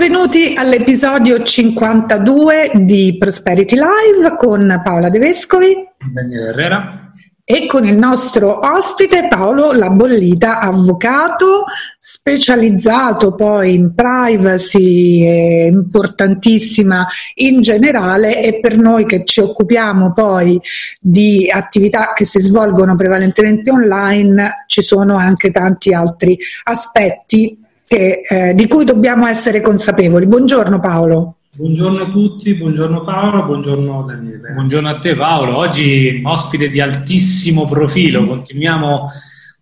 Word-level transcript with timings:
Benvenuti 0.00 0.54
all'episodio 0.56 1.42
52 1.42 2.70
di 2.74 3.18
Prosperity 3.18 3.74
Live 3.74 4.34
con 4.38 4.80
Paola 4.82 5.10
De 5.10 5.18
Vescovi, 5.18 5.74
Daniele 6.10 6.48
Herrera. 6.48 7.12
e 7.44 7.66
con 7.66 7.84
il 7.84 7.98
nostro 7.98 8.60
ospite 8.66 9.28
Paolo 9.28 9.72
Labollita, 9.72 10.58
avvocato 10.58 11.64
specializzato 11.98 13.34
poi 13.34 13.74
in 13.74 13.94
privacy, 13.94 15.22
eh, 15.22 15.66
importantissima 15.66 17.06
in 17.34 17.60
generale. 17.60 18.42
E 18.42 18.58
per 18.58 18.78
noi 18.78 19.04
che 19.04 19.26
ci 19.26 19.40
occupiamo 19.40 20.14
poi 20.14 20.58
di 20.98 21.46
attività 21.52 22.14
che 22.14 22.24
si 22.24 22.40
svolgono 22.40 22.96
prevalentemente 22.96 23.70
online 23.70 24.64
ci 24.66 24.80
sono 24.80 25.16
anche 25.16 25.50
tanti 25.50 25.92
altri 25.92 26.38
aspetti 26.64 27.59
che, 27.90 28.22
eh, 28.22 28.54
di 28.54 28.68
cui 28.68 28.84
dobbiamo 28.84 29.26
essere 29.26 29.60
consapevoli. 29.60 30.24
Buongiorno 30.26 30.78
Paolo. 30.78 31.38
Buongiorno 31.56 32.04
a 32.04 32.10
tutti, 32.12 32.54
buongiorno 32.54 33.02
Paolo, 33.02 33.44
buongiorno 33.46 34.04
Daniele. 34.04 34.52
Buongiorno 34.52 34.88
a 34.88 34.98
te 35.00 35.16
Paolo, 35.16 35.56
oggi 35.56 36.22
ospite 36.24 36.70
di 36.70 36.80
altissimo 36.80 37.66
profilo, 37.66 38.24
continuiamo 38.28 39.08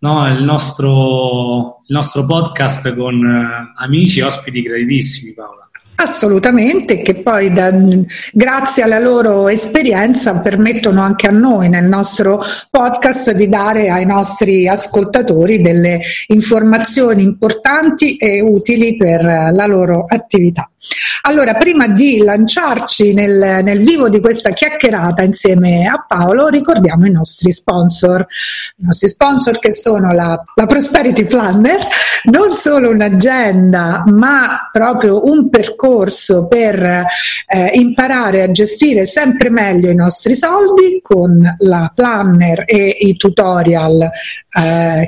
no, 0.01 0.27
il, 0.27 0.43
nostro, 0.43 1.79
il, 1.87 1.95
nostro, 1.95 2.27
podcast 2.27 2.95
con 2.95 3.15
uh, 3.15 3.81
amici 3.81 4.19
e 4.19 4.23
ospiti 4.23 4.61
graditissimi 4.61 5.33
Paolo. 5.33 5.68
Assolutamente, 6.01 7.01
che 7.01 7.15
poi 7.15 7.51
da, 7.51 7.73
grazie 8.31 8.83
alla 8.83 8.99
loro 8.99 9.49
esperienza 9.49 10.39
permettono 10.39 11.01
anche 11.01 11.27
a 11.27 11.31
noi 11.31 11.67
nel 11.67 11.89
nostro 11.89 12.41
podcast 12.69 13.31
di 13.31 13.49
dare 13.49 13.89
ai 13.89 14.05
nostri 14.05 14.65
ascoltatori 14.65 15.61
delle 15.61 15.99
informazioni 16.27 17.23
importanti 17.23 18.15
e 18.15 18.39
utili 18.39 18.95
per 18.95 19.21
la 19.21 19.65
loro 19.65 20.05
attività. 20.07 20.71
Allora, 21.23 21.55
prima 21.55 21.89
di 21.89 22.19
lanciarci 22.19 23.11
nel, 23.13 23.59
nel 23.61 23.83
vivo 23.83 24.07
di 24.07 24.21
questa 24.21 24.51
chiacchierata 24.51 25.21
insieme 25.21 25.85
a 25.85 26.05
Paolo, 26.07 26.47
ricordiamo 26.47 27.05
i 27.07 27.11
nostri 27.11 27.51
sponsor. 27.51 28.25
I 28.77 28.85
nostri 28.85 29.09
sponsor 29.09 29.59
che 29.59 29.73
sono 29.73 30.13
la, 30.13 30.41
la 30.55 30.65
Prosperity 30.65 31.25
Planner, 31.25 31.79
non 32.31 32.55
solo 32.55 32.89
un'agenda, 32.89 34.05
ma 34.07 34.69
proprio 34.71 35.25
un 35.25 35.49
percorso 35.49 35.87
per 36.47 36.83
eh, 36.83 37.05
imparare 37.73 38.43
a 38.43 38.51
gestire 38.51 39.05
sempre 39.05 39.49
meglio 39.49 39.89
i 39.89 39.95
nostri 39.95 40.35
soldi 40.35 40.99
con 41.01 41.55
la 41.59 41.89
planner 41.93 42.63
e 42.65 42.97
i 42.99 43.15
tutorial 43.15 44.01
eh, 44.01 44.09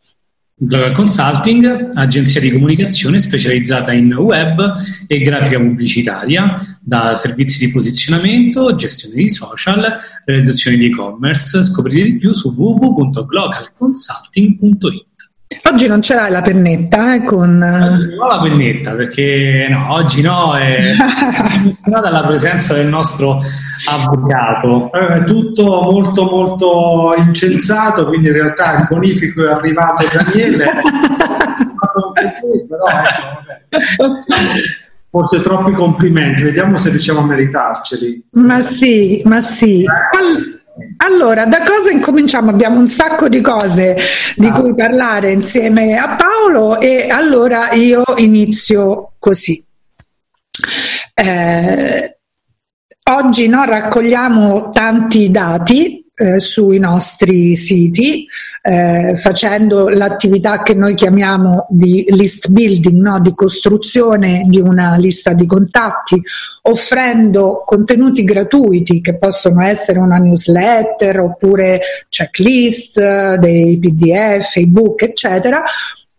Global 0.66 0.92
Consulting, 0.92 1.90
agenzia 1.92 2.40
di 2.40 2.50
comunicazione 2.50 3.20
specializzata 3.20 3.92
in 3.92 4.14
web 4.14 4.74
e 5.06 5.18
grafica 5.18 5.58
pubblicitaria, 5.58 6.54
da 6.80 7.14
servizi 7.14 7.66
di 7.66 7.72
posizionamento, 7.72 8.74
gestione 8.74 9.16
di 9.16 9.28
social, 9.28 9.94
realizzazione 10.24 10.78
di 10.78 10.86
e-commerce. 10.86 11.62
Scoprite 11.62 12.04
di 12.04 12.16
più 12.16 12.32
su 12.32 12.54
www.globalconsulting.it. 12.56 15.13
Oggi 15.62 15.86
non 15.86 16.02
ce 16.02 16.14
l'hai 16.14 16.30
la 16.30 16.42
pennetta, 16.42 17.14
eh, 17.14 17.24
con... 17.24 17.62
Oggi 17.62 18.06
non 18.14 18.18
ho 18.20 18.26
la 18.26 18.40
pennetta 18.40 18.94
perché 18.94 19.66
no, 19.70 19.94
oggi 19.94 20.22
no, 20.22 20.56
è 20.56 20.92
emozionata 21.54 22.10
la 22.10 22.26
presenza 22.26 22.74
del 22.74 22.88
nostro 22.88 23.40
avvocato. 23.90 24.90
È 24.92 25.24
tutto 25.24 25.82
molto 25.90 26.24
molto 26.24 27.14
incensato, 27.16 28.06
quindi 28.06 28.28
in 28.28 28.34
realtà 28.34 28.78
il 28.78 28.86
bonifico 28.88 29.46
è 29.46 29.52
arrivato 29.52 30.04
Daniele. 30.12 30.64
però 32.68 32.84
ecco, 33.68 34.18
forse 35.10 35.42
troppi 35.42 35.72
complimenti, 35.72 36.42
vediamo 36.42 36.76
se 36.76 36.90
riusciamo 36.90 37.20
a 37.20 37.24
meritarceli. 37.24 38.24
Ma 38.32 38.60
sì, 38.60 39.22
ma 39.24 39.40
sì. 39.40 39.84
Allora, 40.96 41.46
da 41.46 41.62
cosa 41.62 41.90
incominciamo? 41.90 42.50
Abbiamo 42.50 42.78
un 42.80 42.88
sacco 42.88 43.28
di 43.28 43.40
cose 43.40 43.96
di 44.36 44.50
cui 44.50 44.74
parlare 44.74 45.30
insieme 45.30 45.96
a 45.96 46.16
Paolo 46.16 46.80
e 46.80 47.08
allora 47.10 47.72
io 47.72 48.02
inizio 48.16 49.12
così. 49.18 49.64
Eh, 51.14 52.18
oggi 53.10 53.48
no, 53.48 53.64
raccogliamo 53.64 54.70
tanti 54.70 55.30
dati 55.30 56.03
eh, 56.16 56.38
sui 56.38 56.78
nostri 56.78 57.56
siti, 57.56 58.26
eh, 58.62 59.14
facendo 59.16 59.88
l'attività 59.88 60.62
che 60.62 60.74
noi 60.74 60.94
chiamiamo 60.94 61.66
di 61.68 62.04
list 62.08 62.50
building, 62.50 63.00
no? 63.00 63.20
di 63.20 63.34
costruzione 63.34 64.42
di 64.44 64.60
una 64.60 64.96
lista 64.96 65.32
di 65.32 65.46
contatti, 65.46 66.20
offrendo 66.62 67.62
contenuti 67.66 68.22
gratuiti 68.22 69.00
che 69.00 69.18
possono 69.18 69.62
essere 69.62 69.98
una 69.98 70.18
newsletter 70.18 71.20
oppure 71.20 71.80
checklist, 72.08 73.34
dei 73.34 73.78
PDF, 73.78 74.56
ebook, 74.56 75.02
eccetera, 75.02 75.62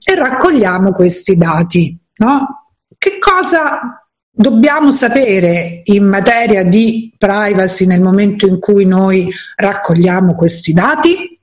e 0.03 0.16
raccogliamo 0.16 0.91
questi 0.91 1.38
dati. 1.38 1.97
No? 2.17 2.66
Che 2.97 3.17
cosa 3.19 4.05
dobbiamo 4.35 4.91
sapere 4.91 5.81
in 5.85 6.06
materia 6.06 6.63
di 6.63 7.13
privacy 7.18 7.85
nel 7.85 8.01
momento 8.01 8.46
in 8.46 8.59
cui 8.59 8.85
noi 8.85 9.29
raccogliamo 9.56 10.35
questi 10.35 10.73
dati? 10.73 11.40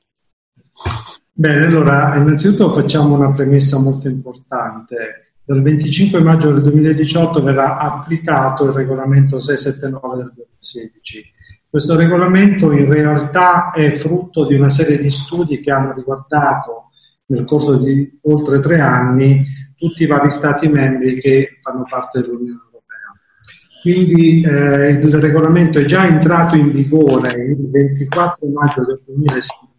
Bene, 1.33 1.67
allora 1.67 2.15
innanzitutto 2.17 2.73
facciamo 2.73 3.15
una 3.15 3.33
premessa 3.33 3.81
molto 3.81 4.09
importante. 4.09 5.35
Dal 5.45 5.63
25 5.63 6.21
maggio 6.21 6.53
del 6.53 6.63
2018 6.63 7.43
verrà 7.43 7.79
applicato 7.79 8.65
il 8.65 8.73
regolamento 8.73 9.41
679 9.41 10.17
del 10.17 10.33
2016. 10.35 11.33
Questo 11.69 11.97
regolamento 11.97 12.71
in 12.71 12.93
realtà 12.93 13.71
è 13.71 13.93
frutto 13.95 14.47
di 14.47 14.55
una 14.55 14.69
serie 14.69 14.99
di 14.99 15.09
studi 15.09 15.61
che 15.61 15.71
hanno 15.71 15.95
riguardato 15.95 16.91
nel 17.27 17.45
corso 17.45 17.77
di 17.77 18.19
oltre 18.23 18.61
tre 18.61 18.79
anni 18.79 19.45
tutti 19.75 20.05
i 20.05 20.07
vari 20.07 20.31
Stati 20.31 20.69
membri 20.69 21.19
che 21.19 21.57
fanno 21.61 21.85
parte 21.89 22.21
dell'Unione 22.21 22.51
Europea. 22.51 22.72
Quindi 23.83 24.43
eh, 24.43 24.91
il 24.91 25.13
regolamento 25.15 25.81
è 25.81 25.85
già 25.85 26.07
entrato 26.07 26.55
in 26.55 26.71
vigore 26.71 27.33
il 27.33 27.69
24 27.69 28.47
maggio 28.47 28.85
del 28.85 29.03
2016 29.05 29.71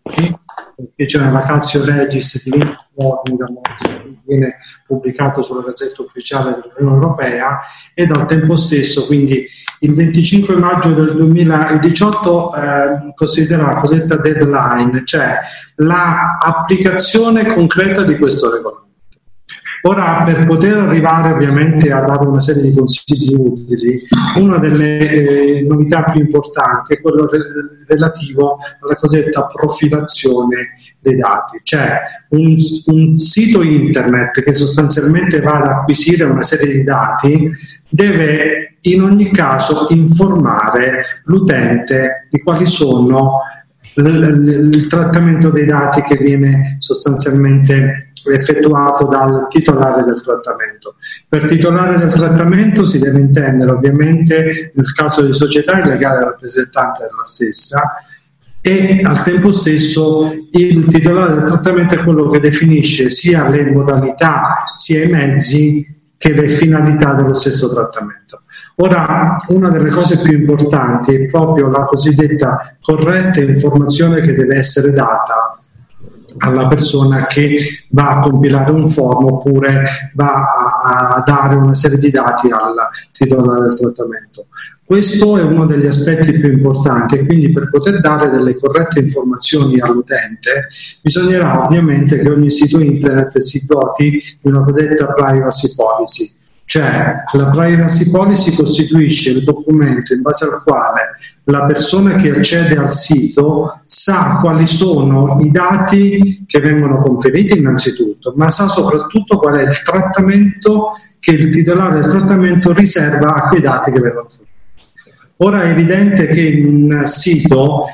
perché 0.75 1.05
c'è 1.05 1.19
una 1.19 1.31
vacazio 1.31 1.85
legis 1.85 2.43
di 2.43 2.49
20 2.49 2.77
giorni 2.95 3.37
da 3.37 3.45
molti, 3.49 4.19
viene 4.25 4.57
pubblicato 4.85 5.41
sulla 5.41 5.61
gazzetta 5.61 6.01
ufficiale 6.01 6.59
dell'Unione 6.61 7.01
Europea 7.01 7.59
e 7.93 8.03
al 8.03 8.25
tempo 8.25 8.57
stesso, 8.57 9.05
quindi 9.05 9.45
il 9.79 9.93
25 9.93 10.55
maggio 10.55 10.93
del 10.93 11.15
2018 11.15 12.55
eh, 12.55 13.13
considera 13.15 13.67
la 13.67 13.79
cosiddetta 13.79 14.17
deadline, 14.17 15.03
cioè 15.05 15.39
l'applicazione 15.75 17.45
concreta 17.45 18.03
di 18.03 18.17
questo 18.17 18.51
regolamento. 18.51 18.81
Ora, 19.85 20.21
per 20.23 20.45
poter 20.45 20.77
arrivare 20.77 21.33
ovviamente 21.33 21.91
a 21.91 21.99
dare 22.01 22.25
una 22.25 22.39
serie 22.39 22.61
di 22.61 22.73
consigli 22.73 23.33
utili, 23.35 23.99
una 24.37 24.57
delle 24.57 25.57
eh, 25.57 25.65
novità 25.67 26.03
più 26.03 26.21
importanti 26.21 26.93
è 26.93 27.01
quello 27.01 27.27
re- 27.27 27.41
relativo 27.85 28.59
alla 28.79 28.95
cosiddetta 28.95 29.45
profilazione 29.45 30.75
dei 31.01 31.15
dati, 31.15 31.59
cioè 31.63 31.99
un, 32.29 32.55
un 32.85 33.19
sito 33.19 33.61
internet 33.61 34.41
che 34.41 34.53
sostanzialmente 34.53 35.41
va 35.41 35.57
ad 35.57 35.67
acquisire 35.67 36.23
una 36.23 36.43
serie 36.43 36.71
di 36.71 36.83
dati 36.83 37.49
deve 37.89 38.77
in 38.83 39.01
ogni 39.01 39.31
caso 39.31 39.85
informare 39.89 41.23
l'utente 41.25 42.27
di 42.29 42.41
quali 42.41 42.67
sono 42.67 43.41
il 43.95 44.87
trattamento 44.87 45.49
dei 45.49 45.65
dati 45.65 46.01
che 46.03 46.15
viene 46.15 46.77
sostanzialmente 46.79 48.12
effettuato 48.31 49.05
dal 49.07 49.47
titolare 49.49 50.03
del 50.03 50.21
trattamento. 50.21 50.95
Per 51.27 51.45
titolare 51.45 51.97
del 51.97 52.13
trattamento 52.13 52.85
si 52.85 52.99
deve 52.99 53.19
intendere 53.19 53.71
ovviamente 53.71 54.71
nel 54.73 54.91
caso 54.91 55.23
di 55.23 55.33
società 55.33 55.79
il 55.79 55.89
legale 55.89 56.23
rappresentante 56.23 57.07
della 57.09 57.23
stessa 57.23 57.97
e 58.61 59.01
al 59.03 59.23
tempo 59.23 59.51
stesso 59.51 60.31
il 60.51 60.87
titolare 60.87 61.33
del 61.33 61.43
trattamento 61.43 61.95
è 61.95 62.03
quello 62.03 62.29
che 62.29 62.39
definisce 62.39 63.09
sia 63.09 63.49
le 63.49 63.69
modalità 63.69 64.73
sia 64.77 65.03
i 65.03 65.07
mezzi 65.07 65.85
che 66.17 66.31
le 66.31 66.47
finalità 66.47 67.15
dello 67.15 67.33
stesso 67.33 67.69
trattamento. 67.69 68.43
Ora, 68.77 69.35
una 69.49 69.69
delle 69.69 69.89
cose 69.89 70.17
più 70.19 70.31
importanti 70.31 71.13
è 71.13 71.25
proprio 71.25 71.69
la 71.69 71.83
cosiddetta 71.83 72.77
corretta 72.81 73.41
informazione 73.41 74.21
che 74.21 74.33
deve 74.33 74.55
essere 74.55 74.91
data 74.91 75.57
alla 76.37 76.67
persona 76.67 77.25
che 77.25 77.57
va 77.89 78.17
a 78.17 78.19
compilare 78.19 78.71
un 78.71 78.87
form 78.87 79.25
oppure 79.25 80.11
va 80.13 80.45
a, 80.83 81.13
a 81.15 81.23
dare 81.25 81.55
una 81.55 81.73
serie 81.73 81.97
di 81.97 82.11
dati 82.11 82.49
al 82.49 82.75
titolare 83.11 83.67
del 83.67 83.77
trattamento. 83.77 84.47
Questo 84.85 85.37
è 85.37 85.41
uno 85.41 85.65
degli 85.65 85.87
aspetti 85.87 86.33
più 86.33 86.51
importanti 86.51 87.15
e 87.15 87.25
quindi 87.25 87.51
per 87.51 87.69
poter 87.69 88.01
dare 88.01 88.29
delle 88.29 88.55
corrette 88.55 88.99
informazioni 88.99 89.79
all'utente 89.79 90.67
bisognerà 91.01 91.63
ovviamente 91.63 92.19
che 92.19 92.29
ogni 92.29 92.51
sito 92.51 92.79
internet 92.79 93.37
si 93.37 93.65
doti 93.65 94.21
di 94.41 94.49
una 94.49 94.63
cosiddetta 94.63 95.07
privacy 95.13 95.73
policy 95.73 96.31
cioè 96.73 97.23
la 97.33 97.49
privacy 97.49 98.09
policy 98.09 98.55
costituisce 98.55 99.29
il 99.29 99.43
documento 99.43 100.11
in 100.11 100.23
base 100.23 100.45
al 100.45 100.63
quale 100.63 101.17
la 101.43 101.65
persona 101.65 102.15
che 102.15 102.31
accede 102.31 102.75
al 102.75 102.91
sito 102.91 103.81
sa 103.85 104.39
quali 104.41 104.65
sono 104.65 105.35
i 105.37 105.51
dati 105.51 106.43
che 106.47 106.59
vengono 106.61 106.97
conferiti 106.97 107.59
innanzitutto, 107.59 108.33
ma 108.37 108.49
sa 108.49 108.67
soprattutto 108.67 109.37
qual 109.37 109.57
è 109.57 109.67
il 109.67 109.81
trattamento 109.83 110.93
che 111.19 111.33
il 111.33 111.49
titolare 111.49 111.99
del 111.99 112.09
trattamento 112.09 112.73
riserva 112.73 113.35
a 113.35 113.47
quei 113.49 113.61
dati 113.61 113.91
che 113.91 113.99
vengono 113.99 114.27
forniti. 114.27 114.51
Ora 115.37 115.61
è 115.65 115.69
evidente 115.69 116.25
che 116.25 116.41
in 116.41 116.65
un 116.65 117.05
sito 117.05 117.85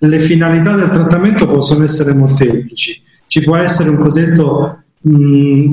le 0.00 0.18
finalità 0.18 0.74
del 0.74 0.90
trattamento 0.90 1.46
possono 1.46 1.84
essere 1.84 2.12
molteplici. 2.12 3.00
Ci 3.28 3.42
può 3.42 3.56
essere 3.56 3.90
un 3.90 3.98
cosiddetto 3.98 4.82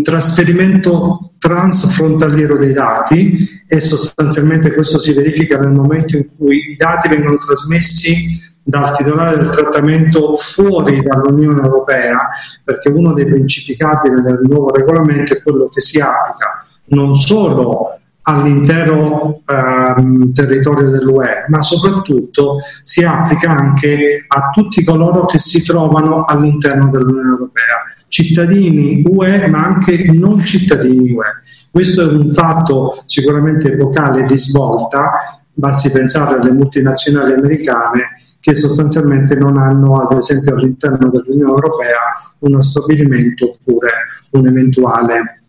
trasferimento 0.04 1.34
transfrontaliero 1.40 2.58
dei 2.58 2.74
dati 2.74 3.64
e 3.66 3.80
sostanzialmente 3.80 4.74
questo 4.74 5.00
si 5.00 5.14
verifica 5.14 5.58
nel 5.58 5.72
momento 5.72 6.18
in 6.18 6.28
cui 6.38 6.58
i 6.58 6.76
dati 6.76 7.10
vengono 7.10 7.38
trasmessi 7.38 8.40
dal 8.64 8.94
titolare 8.94 9.38
del 9.38 9.50
trattamento 9.50 10.36
fuori 10.36 11.02
dall'Unione 11.02 11.62
Europea, 11.64 12.30
perché 12.64 12.90
uno 12.90 13.12
dei 13.12 13.26
principi 13.26 13.76
cardine 13.76 14.22
del 14.22 14.40
nuovo 14.44 14.70
regolamento 14.74 15.34
è 15.34 15.42
quello 15.42 15.68
che 15.68 15.82
si 15.82 16.00
applica 16.00 16.64
non 16.86 17.14
solo 17.14 17.88
all'intero 18.26 19.42
ehm, 19.46 20.32
territorio 20.32 20.90
dell'UE, 20.90 21.46
ma 21.50 21.62
soprattutto 21.62 22.58
si 22.84 23.04
applica 23.04 23.52
anche 23.52 24.24
a 24.26 24.50
tutti 24.54 24.84
coloro 24.84 25.26
che 25.26 25.40
si 25.40 25.62
trovano 25.62 26.24
all'interno 26.24 26.90
dell'Unione 26.90 27.30
Europea 27.30 27.84
cittadini 28.14 29.02
UE 29.04 29.48
ma 29.48 29.66
anche 29.66 30.12
non 30.12 30.46
cittadini 30.46 31.14
UE. 31.14 31.26
Questo 31.72 32.04
è 32.04 32.14
un 32.14 32.32
fatto 32.32 33.02
sicuramente 33.08 33.72
epocale 33.72 34.26
di 34.26 34.38
svolta, 34.38 35.42
basti 35.52 35.90
pensare 35.90 36.40
alle 36.40 36.52
multinazionali 36.52 37.34
americane 37.34 38.20
che 38.40 38.54
sostanzialmente 38.54 39.36
non 39.36 39.58
hanno 39.58 40.00
ad 40.00 40.16
esempio 40.16 40.54
all'interno 40.54 41.10
dell'Unione 41.10 41.50
Europea 41.50 41.98
uno 42.40 42.62
stabilimento 42.62 43.58
oppure 43.58 43.90
un 44.32 44.48
eventuale 44.48 45.42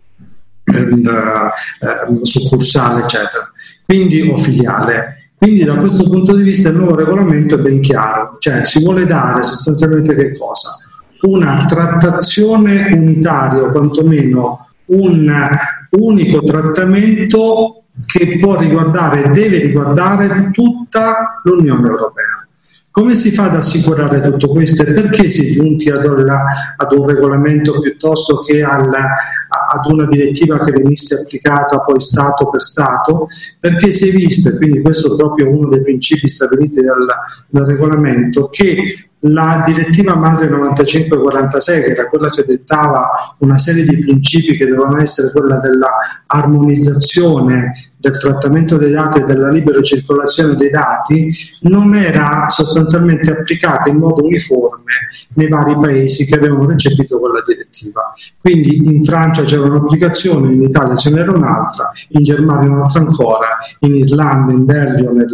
eh, 0.64 2.22
succursale 2.22 3.02
eccetera, 3.02 3.50
quindi 3.84 4.22
o 4.22 4.38
filiale. 4.38 5.32
Quindi 5.36 5.64
da 5.64 5.76
questo 5.76 6.08
punto 6.08 6.34
di 6.34 6.42
vista 6.44 6.70
il 6.70 6.76
nuovo 6.76 6.94
regolamento 6.94 7.56
è 7.56 7.58
ben 7.58 7.82
chiaro, 7.82 8.36
cioè 8.38 8.64
si 8.64 8.82
vuole 8.82 9.04
dare 9.04 9.42
sostanzialmente 9.42 10.14
che 10.14 10.34
cosa? 10.38 10.78
Una 11.24 11.64
trattazione 11.66 12.92
unitaria 12.92 13.62
o 13.62 13.68
quantomeno 13.70 14.68
un 14.86 15.48
unico 15.90 16.42
trattamento 16.42 17.84
che 18.06 18.38
può 18.38 18.58
riguardare 18.58 19.24
e 19.24 19.28
deve 19.30 19.58
riguardare 19.58 20.50
tutta 20.52 21.40
l'Unione 21.44 21.88
Europea. 21.88 22.46
Come 22.90 23.16
si 23.16 23.32
fa 23.32 23.46
ad 23.46 23.56
assicurare 23.56 24.20
tutto 24.20 24.50
questo 24.50 24.82
e 24.82 24.92
perché 24.92 25.28
si 25.28 25.44
è 25.44 25.50
giunti 25.50 25.90
ad, 25.90 26.04
ad 26.04 26.92
un 26.92 27.06
regolamento 27.06 27.80
piuttosto 27.80 28.38
che 28.38 28.62
alla, 28.62 29.16
ad 29.48 29.90
una 29.90 30.06
direttiva 30.06 30.58
che 30.60 30.70
venisse 30.70 31.22
applicata 31.22 31.80
poi 31.80 31.98
Stato 31.98 32.50
per 32.50 32.62
Stato? 32.62 33.26
Perché 33.58 33.90
si 33.90 34.08
è 34.08 34.12
visto, 34.12 34.48
e 34.48 34.56
quindi 34.56 34.80
questo 34.80 35.12
è 35.12 35.16
proprio 35.16 35.50
uno 35.50 35.70
dei 35.70 35.82
principi 35.82 36.28
stabiliti 36.28 36.82
dal, 36.82 37.04
dal 37.48 37.66
regolamento, 37.66 38.48
che 38.48 39.08
la 39.26 39.62
direttiva 39.64 40.16
madre 40.16 40.48
9546, 40.48 41.82
che 41.82 41.90
era 41.90 42.08
quella 42.08 42.30
che 42.30 42.44
dettava 42.44 43.34
una 43.38 43.58
serie 43.58 43.84
di 43.84 43.98
principi 43.98 44.56
che 44.56 44.66
dovevano 44.66 45.00
essere 45.00 45.30
quella 45.30 45.58
della 45.58 45.88
armonizzazione 46.26 47.92
del 47.96 48.18
trattamento 48.18 48.76
dei 48.76 48.92
dati 48.92 49.20
e 49.20 49.24
della 49.24 49.48
libera 49.48 49.80
circolazione 49.80 50.54
dei 50.56 50.68
dati, 50.68 51.32
non 51.62 51.94
era 51.94 52.46
sostanzialmente 52.48 53.30
applicata 53.30 53.88
in 53.88 53.96
modo 53.96 54.24
uniforme 54.24 54.92
nei 55.34 55.48
vari 55.48 55.74
paesi 55.78 56.26
che 56.26 56.34
avevano 56.34 56.66
recepito 56.66 57.18
quella 57.18 57.42
direttiva. 57.46 58.12
Quindi 58.38 58.78
in 58.82 59.02
Francia 59.04 59.42
c'era 59.44 59.62
un'applicazione, 59.62 60.52
in 60.52 60.62
Italia 60.64 60.96
ce 60.96 61.10
n'era 61.10 61.32
un'altra, 61.32 61.90
in 62.08 62.22
Germania 62.22 62.70
un'altra 62.70 63.00
ancora, 63.00 63.56
in 63.80 63.94
Irlanda, 63.94 64.52
in 64.52 64.66
Belgio, 64.66 65.10
nel, 65.10 65.26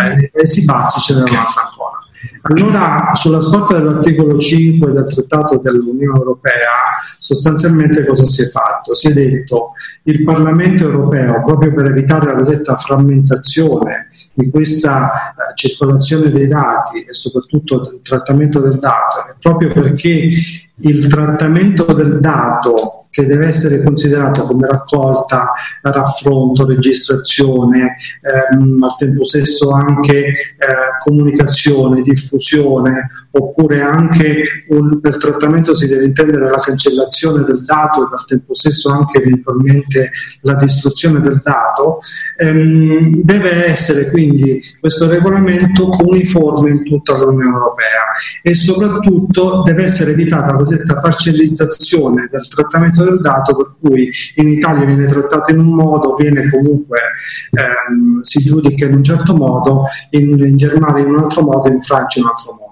eh, 0.00 0.14
nei 0.14 0.30
Paesi 0.30 0.64
Bassi 0.64 1.00
ce 1.00 1.12
n'era 1.12 1.30
un'altra 1.30 1.64
ancora. 1.64 1.93
Allora, 2.42 3.08
sulla 3.14 3.40
scorta 3.40 3.78
dell'articolo 3.78 4.38
5 4.38 4.92
del 4.92 5.06
Trattato 5.06 5.58
dell'Unione 5.58 6.18
Europea, 6.18 6.70
sostanzialmente 7.18 8.04
cosa 8.04 8.24
si 8.24 8.42
è 8.42 8.48
fatto? 8.48 8.94
Si 8.94 9.08
è 9.08 9.12
detto 9.12 9.72
che 10.02 10.10
il 10.10 10.22
Parlamento 10.22 10.84
europeo, 10.84 11.42
proprio 11.42 11.72
per 11.72 11.86
evitare 11.86 12.26
la 12.26 12.36
cosiddetta 12.36 12.76
frammentazione 12.76 14.08
di 14.32 14.50
questa 14.50 15.10
eh, 15.30 15.54
circolazione 15.54 16.30
dei 16.30 16.48
dati 16.48 17.00
e 17.00 17.12
soprattutto 17.14 17.80
del 17.80 18.00
trattamento 18.02 18.60
del 18.60 18.78
dato, 18.78 19.36
proprio 19.40 19.70
perché 19.72 20.28
il 20.76 21.06
trattamento 21.06 21.92
del 21.92 22.20
dato 22.20 23.03
che 23.14 23.26
deve 23.26 23.46
essere 23.46 23.80
considerato 23.80 24.42
come 24.42 24.66
raccolta, 24.66 25.52
raffronto, 25.82 26.66
registrazione, 26.66 27.96
ehm, 28.20 28.82
al 28.82 28.96
tempo 28.96 29.22
stesso 29.22 29.70
anche 29.70 30.26
eh, 30.26 30.34
comunicazione, 30.98 32.02
diffusione, 32.02 33.06
oppure 33.36 33.80
anche 33.80 34.64
un, 34.68 35.00
per 35.00 35.16
trattamento 35.16 35.74
si 35.74 35.88
deve 35.88 36.04
intendere 36.04 36.48
la 36.48 36.58
cancellazione 36.58 37.42
del 37.44 37.64
dato 37.64 38.02
e 38.02 38.08
al 38.12 38.24
tempo 38.26 38.54
stesso 38.54 38.92
anche 38.92 39.18
eventualmente 39.18 40.10
la 40.42 40.54
distruzione 40.54 41.20
del 41.20 41.40
dato, 41.42 41.98
ehm, 42.36 43.22
deve 43.22 43.66
essere 43.66 44.08
quindi 44.10 44.62
questo 44.78 45.08
regolamento 45.08 45.90
uniforme 46.04 46.70
in 46.70 46.84
tutta 46.84 47.12
l'Unione 47.14 47.56
Europea 47.56 48.12
e 48.42 48.54
soprattutto 48.54 49.62
deve 49.62 49.84
essere 49.84 50.12
evitata 50.12 50.52
la 50.52 50.58
cosiddetta 50.58 51.00
parcellizzazione 51.00 52.28
del 52.30 52.46
trattamento 52.48 53.02
del 53.02 53.20
dato 53.20 53.56
per 53.56 53.74
cui 53.80 54.10
in 54.36 54.48
Italia 54.48 54.84
viene 54.84 55.06
trattato 55.06 55.50
in 55.50 55.58
un 55.58 55.74
modo, 55.74 56.14
viene 56.14 56.48
comunque 56.48 56.98
ehm, 57.50 58.20
si 58.20 58.40
giudica 58.40 58.86
in 58.86 58.94
un 58.94 59.02
certo 59.02 59.34
modo, 59.34 59.84
in, 60.10 60.38
in 60.38 60.56
Germania 60.56 61.02
in 61.02 61.10
un 61.10 61.24
altro 61.24 61.42
modo, 61.42 61.68
in 61.68 61.82
Francia 61.82 62.20
in 62.20 62.26
un 62.26 62.30
altro 62.30 62.52
modo. 62.52 62.63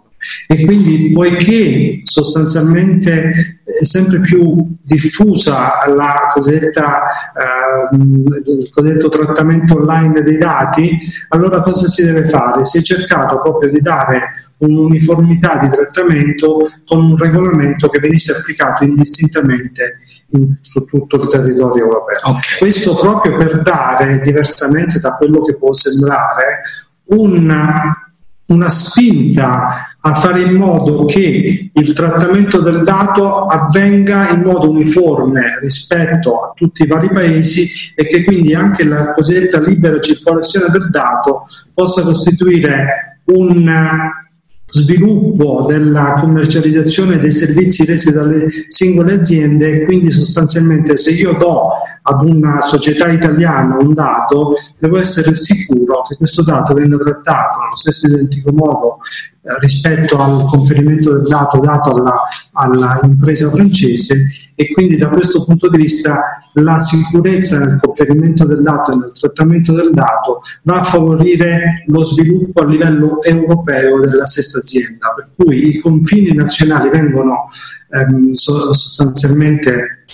E 0.46 0.64
quindi, 0.64 1.10
poiché 1.12 2.00
sostanzialmente 2.04 3.60
è 3.64 3.84
sempre 3.84 4.20
più 4.20 4.76
diffusa 4.82 5.82
la 5.94 6.30
cosiddetta, 6.32 7.02
eh, 7.32 7.96
il 7.96 8.70
cosiddetto 8.70 9.08
trattamento 9.08 9.76
online 9.76 10.22
dei 10.22 10.38
dati, 10.38 10.98
allora 11.28 11.60
cosa 11.60 11.86
si 11.88 12.04
deve 12.04 12.28
fare? 12.28 12.64
Si 12.64 12.78
è 12.78 12.82
cercato 12.82 13.40
proprio 13.40 13.70
di 13.70 13.80
dare 13.80 14.50
un'uniformità 14.58 15.56
di 15.56 15.68
trattamento 15.70 16.70
con 16.86 17.04
un 17.04 17.16
regolamento 17.16 17.88
che 17.88 17.98
venisse 17.98 18.32
applicato 18.32 18.84
indistintamente 18.84 19.98
in, 20.30 20.56
su 20.60 20.84
tutto 20.84 21.16
il 21.16 21.28
territorio 21.28 21.84
europeo. 21.84 22.18
Okay. 22.24 22.58
Questo 22.58 22.94
proprio 22.94 23.36
per 23.36 23.62
dare, 23.62 24.20
diversamente 24.20 25.00
da 25.00 25.14
quello 25.14 25.42
che 25.42 25.56
può 25.56 25.72
sembrare, 25.72 26.60
una, 27.06 28.11
una 28.52 28.68
spinta 28.68 29.96
a 30.00 30.14
fare 30.14 30.40
in 30.40 30.54
modo 30.54 31.04
che 31.04 31.70
il 31.72 31.92
trattamento 31.92 32.60
del 32.60 32.82
dato 32.82 33.44
avvenga 33.44 34.30
in 34.30 34.42
modo 34.42 34.70
uniforme 34.70 35.58
rispetto 35.60 36.40
a 36.40 36.52
tutti 36.54 36.82
i 36.82 36.86
vari 36.86 37.08
paesi 37.08 37.92
e 37.94 38.06
che 38.06 38.24
quindi 38.24 38.54
anche 38.54 38.84
la 38.84 39.12
cosiddetta 39.12 39.60
libera 39.60 40.00
circolazione 40.00 40.66
del 40.70 40.90
dato 40.90 41.44
possa 41.72 42.02
costituire 42.02 43.20
un 43.26 43.68
sviluppo 44.64 45.64
della 45.66 46.14
commercializzazione 46.14 47.18
dei 47.18 47.30
servizi 47.30 47.84
resi 47.84 48.12
dalle 48.12 48.46
singole 48.68 49.14
aziende 49.14 49.70
e 49.70 49.84
quindi 49.84 50.10
sostanzialmente 50.10 50.96
se 50.96 51.10
io 51.10 51.32
do 51.34 51.70
ad 52.02 52.22
una 52.22 52.60
società 52.62 53.08
italiana 53.08 53.76
un 53.78 53.92
dato 53.92 54.54
devo 54.78 54.98
essere 54.98 55.34
sicuro 55.34 56.02
che 56.08 56.16
questo 56.16 56.42
dato 56.42 56.74
venga 56.74 56.96
trattato 56.96 57.60
nello 57.60 57.76
stesso 57.76 58.06
identico 58.06 58.50
modo 58.52 58.98
eh, 59.42 59.58
rispetto 59.58 60.18
al 60.18 60.44
conferimento 60.46 61.12
del 61.12 61.26
dato 61.26 61.58
dato 61.58 61.90
alla, 61.90 62.14
alla 62.52 62.98
impresa 63.02 63.50
francese 63.50 64.41
e 64.54 64.72
quindi 64.72 64.96
da 64.96 65.08
questo 65.08 65.44
punto 65.44 65.68
di 65.68 65.78
vista 65.78 66.42
la 66.54 66.78
sicurezza 66.78 67.58
nel 67.58 67.78
conferimento 67.80 68.44
del 68.44 68.62
dato 68.62 68.92
e 68.92 68.96
nel 68.96 69.12
trattamento 69.12 69.72
del 69.72 69.90
dato 69.92 70.42
va 70.62 70.80
a 70.80 70.84
favorire 70.84 71.84
lo 71.86 72.02
sviluppo 72.04 72.60
a 72.62 72.66
livello 72.66 73.20
europeo 73.22 74.00
della 74.00 74.26
stessa 74.26 74.58
azienda, 74.58 75.14
per 75.14 75.30
cui 75.34 75.76
i 75.76 75.78
confini 75.78 76.34
nazionali 76.34 76.90
vengono 76.90 77.48
ehm, 77.90 78.28
sostanzialmente 78.28 80.04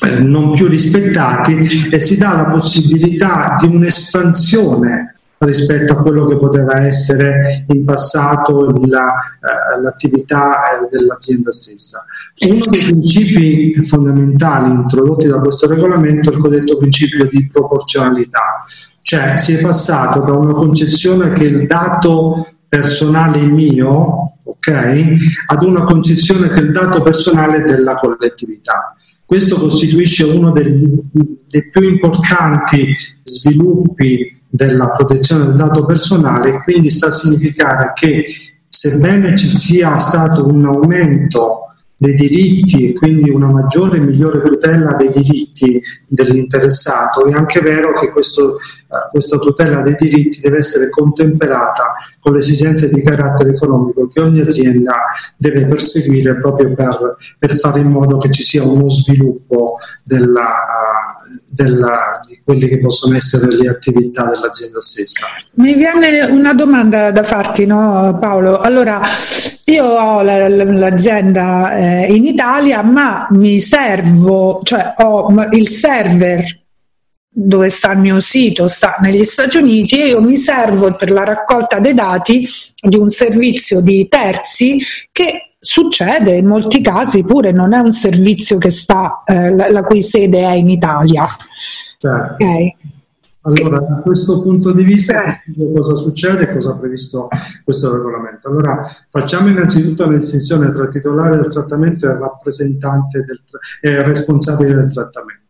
eh, 0.00 0.18
non 0.20 0.52
più 0.52 0.66
rispettati 0.68 1.88
e 1.90 1.98
si 1.98 2.16
dà 2.16 2.34
la 2.34 2.46
possibilità 2.46 3.56
di 3.58 3.66
un'espansione 3.66 5.17
rispetto 5.38 5.92
a 5.92 6.02
quello 6.02 6.26
che 6.26 6.36
poteva 6.36 6.84
essere 6.84 7.64
in 7.68 7.84
passato 7.84 8.70
la, 8.86 9.12
eh, 9.40 9.80
l'attività 9.80 10.62
eh, 10.62 10.88
dell'azienda 10.90 11.52
stessa. 11.52 12.04
Uno 12.46 12.64
dei 12.68 12.82
principi 12.82 13.74
fondamentali 13.84 14.70
introdotti 14.70 15.28
da 15.28 15.40
questo 15.40 15.68
regolamento 15.68 16.30
è 16.30 16.34
il 16.34 16.40
cosiddetto 16.40 16.78
principio 16.78 17.26
di 17.26 17.46
proporzionalità, 17.46 18.64
cioè 19.02 19.36
si 19.36 19.54
è 19.54 19.60
passato 19.60 20.20
da 20.20 20.32
una 20.32 20.54
concezione 20.54 21.32
che 21.32 21.44
il 21.44 21.66
dato 21.66 22.54
personale 22.68 23.40
mio, 23.40 24.38
ok, 24.42 25.16
ad 25.46 25.62
una 25.62 25.84
concezione 25.84 26.48
che 26.48 26.60
il 26.60 26.72
dato 26.72 27.00
personale 27.02 27.62
della 27.62 27.94
collettività. 27.94 28.94
Questo 29.24 29.56
costituisce 29.56 30.24
uno 30.24 30.50
dei, 30.50 30.82
dei 31.48 31.68
più 31.70 31.82
importanti 31.82 32.94
sviluppi 33.22 34.37
della 34.48 34.90
protezione 34.90 35.46
del 35.46 35.54
dato 35.54 35.84
personale 35.84 36.62
quindi 36.62 36.90
sta 36.90 37.06
a 37.06 37.10
significare 37.10 37.92
che 37.94 38.24
sebbene 38.68 39.36
ci 39.36 39.48
sia 39.48 39.98
stato 39.98 40.46
un 40.46 40.66
aumento 40.66 41.67
dei 42.00 42.14
diritti 42.14 42.88
e 42.88 42.92
quindi 42.92 43.28
una 43.28 43.48
maggiore 43.48 43.96
e 43.96 44.00
migliore 44.00 44.40
tutela 44.40 44.92
dei 44.92 45.10
diritti 45.10 45.82
dell'interessato. 46.06 47.26
È 47.26 47.32
anche 47.32 47.60
vero 47.60 47.92
che 47.94 48.12
questo, 48.12 48.52
uh, 48.52 49.10
questa 49.10 49.36
tutela 49.38 49.80
dei 49.80 49.96
diritti 49.98 50.40
deve 50.40 50.58
essere 50.58 50.90
contemperata 50.90 51.96
con 52.20 52.32
le 52.32 52.38
esigenze 52.38 52.88
di 52.88 53.02
carattere 53.02 53.50
economico 53.50 54.06
che 54.06 54.20
ogni 54.20 54.40
azienda 54.40 55.06
deve 55.36 55.66
perseguire 55.66 56.36
proprio 56.36 56.72
per, 56.72 57.16
per 57.36 57.58
fare 57.58 57.80
in 57.80 57.88
modo 57.88 58.18
che 58.18 58.30
ci 58.30 58.44
sia 58.44 58.62
uno 58.62 58.88
sviluppo 58.88 59.78
della, 60.04 60.28
uh, 60.30 61.54
della, 61.56 62.20
di 62.28 62.40
quelle 62.44 62.68
che 62.68 62.78
possono 62.78 63.16
essere 63.16 63.50
le 63.56 63.68
attività 63.68 64.28
dell'azienda 64.28 64.80
stessa. 64.80 65.26
Mi 65.54 65.74
viene 65.74 66.22
una 66.26 66.54
domanda 66.54 67.10
da 67.10 67.24
farti, 67.24 67.66
no, 67.66 68.16
Paolo? 68.20 68.60
Allora, 68.60 69.00
io 69.64 69.84
ho 69.84 70.22
l'azienda 70.22 71.72
eh, 71.88 72.14
in 72.14 72.26
Italia, 72.26 72.82
ma 72.82 73.26
mi 73.30 73.60
servo, 73.60 74.60
cioè 74.62 74.94
ho 74.96 75.32
il 75.52 75.68
server 75.68 76.44
dove 77.40 77.70
sta 77.70 77.92
il 77.92 78.00
mio 78.00 78.20
sito 78.20 78.66
sta 78.66 78.96
negli 78.98 79.22
Stati 79.22 79.58
Uniti 79.58 80.00
e 80.00 80.08
io 80.08 80.20
mi 80.20 80.36
servo 80.36 80.96
per 80.96 81.12
la 81.12 81.22
raccolta 81.22 81.78
dei 81.78 81.94
dati 81.94 82.48
di 82.80 82.96
un 82.96 83.10
servizio 83.10 83.80
di 83.80 84.08
terzi 84.08 84.82
che 85.12 85.54
succede 85.60 86.36
in 86.36 86.46
molti 86.46 86.80
casi 86.80 87.22
pure 87.22 87.52
non 87.52 87.72
è 87.74 87.78
un 87.78 87.92
servizio 87.92 88.58
che 88.58 88.70
sta 88.70 89.22
eh, 89.24 89.54
la, 89.54 89.70
la, 89.70 89.82
cui 89.82 90.02
sede 90.02 90.40
è 90.40 90.52
inItalia. 90.52 91.28
Certo. 92.00 92.32
Okay. 92.34 92.76
Allora, 93.42 93.78
da 93.78 94.00
questo 94.02 94.42
punto 94.42 94.72
di 94.72 94.82
vista, 94.82 95.22
cosa 95.74 95.94
succede 95.94 96.44
e 96.44 96.52
cosa 96.52 96.72
ha 96.72 96.78
previsto 96.78 97.28
questo 97.64 97.92
regolamento? 97.92 98.48
Allora, 98.48 98.90
facciamo 99.10 99.48
innanzitutto 99.48 100.08
distinzione 100.08 100.70
tra 100.70 100.88
titolare 100.88 101.36
del 101.36 101.48
trattamento 101.48 102.06
e 102.06 102.18
rappresentante 102.18 103.24
del, 103.24 103.40
eh, 103.80 104.02
responsabile 104.02 104.74
del 104.74 104.92
trattamento. 104.92 105.46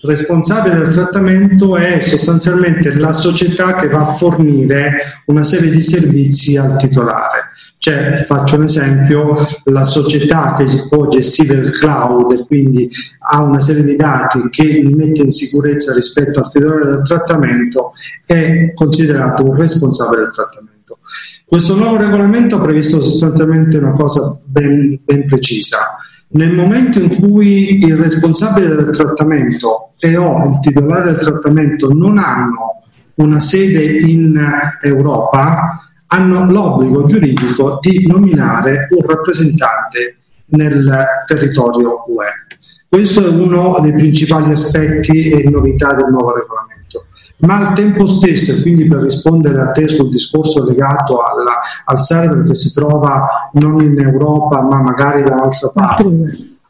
Responsabile 0.00 0.76
del 0.76 0.94
trattamento 0.94 1.76
è 1.76 1.98
sostanzialmente 1.98 2.94
la 2.94 3.12
società 3.12 3.74
che 3.74 3.88
va 3.88 4.02
a 4.02 4.14
fornire 4.14 5.22
una 5.26 5.42
serie 5.42 5.70
di 5.70 5.82
servizi 5.82 6.56
al 6.56 6.76
titolare. 6.76 7.47
Cioè, 7.88 8.16
faccio 8.18 8.56
un 8.56 8.64
esempio, 8.64 9.34
la 9.64 9.82
società 9.82 10.54
che 10.58 10.66
può 10.90 11.08
gestire 11.08 11.54
il 11.54 11.70
cloud 11.70 12.44
quindi 12.44 12.86
ha 13.30 13.42
una 13.42 13.60
serie 13.60 13.82
di 13.82 13.96
dati 13.96 14.46
che 14.50 14.64
li 14.64 14.92
mette 14.92 15.22
in 15.22 15.30
sicurezza 15.30 15.94
rispetto 15.94 16.40
al 16.40 16.50
titolare 16.50 16.84
del 16.84 17.02
trattamento 17.02 17.92
è 18.26 18.74
considerato 18.74 19.42
un 19.42 19.56
responsabile 19.56 20.24
del 20.24 20.34
trattamento. 20.34 20.98
Questo 21.46 21.76
nuovo 21.76 21.96
regolamento 21.96 22.56
ha 22.56 22.60
previsto 22.60 23.00
sostanzialmente 23.00 23.78
una 23.78 23.92
cosa 23.92 24.38
ben, 24.44 25.00
ben 25.02 25.24
precisa 25.24 25.78
nel 26.32 26.52
momento 26.52 26.98
in 26.98 27.08
cui 27.18 27.78
il 27.78 27.96
responsabile 27.96 28.74
del 28.74 28.90
trattamento 28.90 29.94
e 29.98 30.14
o 30.14 30.50
il 30.50 30.58
titolare 30.60 31.12
del 31.12 31.20
trattamento 31.20 31.90
non 31.90 32.18
hanno 32.18 32.82
una 33.14 33.40
sede 33.40 33.96
in 34.06 34.38
Europa, 34.82 35.88
hanno 36.08 36.44
l'obbligo 36.50 37.04
giuridico 37.06 37.78
di 37.80 38.06
nominare 38.06 38.86
un 38.90 39.06
rappresentante 39.06 40.16
nel 40.50 41.06
territorio 41.26 42.04
UE. 42.06 42.26
Questo 42.88 43.24
è 43.24 43.28
uno 43.28 43.78
dei 43.80 43.92
principali 43.92 44.50
aspetti 44.50 45.30
e 45.30 45.48
novità 45.50 45.92
del 45.92 46.08
nuovo 46.10 46.34
regolamento 46.34 46.68
ma 47.40 47.68
al 47.68 47.74
tempo 47.74 48.06
stesso, 48.06 48.52
e 48.52 48.62
quindi 48.62 48.86
per 48.86 49.00
rispondere 49.00 49.60
a 49.60 49.70
te 49.70 49.86
sul 49.86 50.08
discorso 50.08 50.64
legato 50.64 51.22
alla, 51.22 51.60
al 51.84 52.00
server 52.00 52.44
che 52.44 52.54
si 52.54 52.72
trova 52.72 53.50
non 53.52 53.80
in 53.80 53.98
Europa 54.00 54.62
ma 54.62 54.80
magari 54.80 55.22
da 55.22 55.34
un'altra 55.34 55.68
parte, 55.68 56.06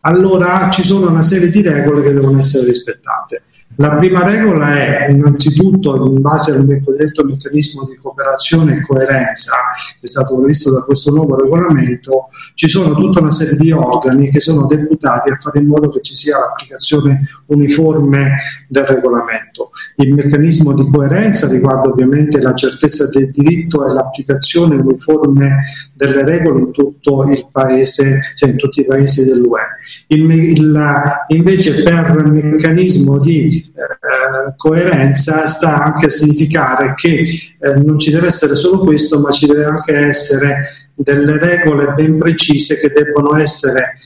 allora 0.00 0.68
ci 0.70 0.82
sono 0.82 1.10
una 1.10 1.22
serie 1.22 1.48
di 1.48 1.62
regole 1.62 2.02
che 2.02 2.12
devono 2.12 2.38
essere 2.38 2.66
rispettate. 2.66 3.44
La 3.80 3.94
prima 3.94 4.24
regola 4.24 4.74
è 4.74 5.08
innanzitutto 5.08 6.04
in 6.04 6.20
base 6.20 6.50
al 6.50 6.80
cosiddetto 6.84 7.24
meccanismo 7.24 7.84
di 7.84 7.94
cooperazione 7.94 8.78
e 8.78 8.80
coerenza 8.80 9.52
che 10.00 10.06
è 10.06 10.06
stato 10.08 10.36
previsto 10.36 10.72
da 10.72 10.82
questo 10.82 11.12
nuovo 11.12 11.36
regolamento, 11.36 12.28
ci 12.54 12.68
sono 12.68 12.94
tutta 12.94 13.20
una 13.20 13.30
serie 13.30 13.56
di 13.56 13.70
organi 13.70 14.30
che 14.30 14.40
sono 14.40 14.66
deputati 14.66 15.30
a 15.30 15.36
fare 15.36 15.60
in 15.60 15.66
modo 15.66 15.90
che 15.90 16.00
ci 16.02 16.16
sia 16.16 16.38
l'applicazione 16.38 17.20
uniforme 17.46 18.36
del 18.68 18.84
regolamento. 18.84 19.70
Il 19.96 20.12
meccanismo 20.12 20.72
di 20.72 20.88
coerenza 20.90 21.48
riguarda 21.48 21.88
ovviamente 21.88 22.40
la 22.40 22.54
certezza 22.54 23.08
del 23.10 23.30
diritto 23.30 23.86
e 23.86 23.92
l'applicazione 23.92 24.74
uniforme 24.74 25.62
delle 25.94 26.24
regole 26.24 26.60
in 26.60 26.70
tutto 26.72 27.28
il 27.30 27.48
paese, 27.50 28.32
cioè 28.34 28.50
in 28.50 28.56
tutti 28.56 28.80
i 28.80 28.84
paesi 28.84 29.24
dell'UE. 29.24 29.60
Il, 30.08 30.30
il, 30.30 31.16
invece 31.28 31.82
per 31.82 32.28
meccanismo 32.28 33.18
di 33.18 33.67
eh, 33.78 34.54
coerenza 34.56 35.46
sta 35.46 35.84
anche 35.84 36.06
a 36.06 36.10
significare 36.10 36.94
che 36.96 37.54
eh, 37.60 37.74
non 37.74 37.96
ci 37.98 38.10
deve 38.10 38.26
essere 38.26 38.56
solo 38.56 38.80
questo, 38.80 39.20
ma 39.20 39.30
ci 39.30 39.46
deve 39.46 39.66
anche 39.66 39.92
essere 39.96 40.90
delle 40.94 41.38
regole 41.38 41.92
ben 41.94 42.18
precise 42.18 42.74
che 42.76 42.90
debbono 42.90 43.36
essere 43.36 43.98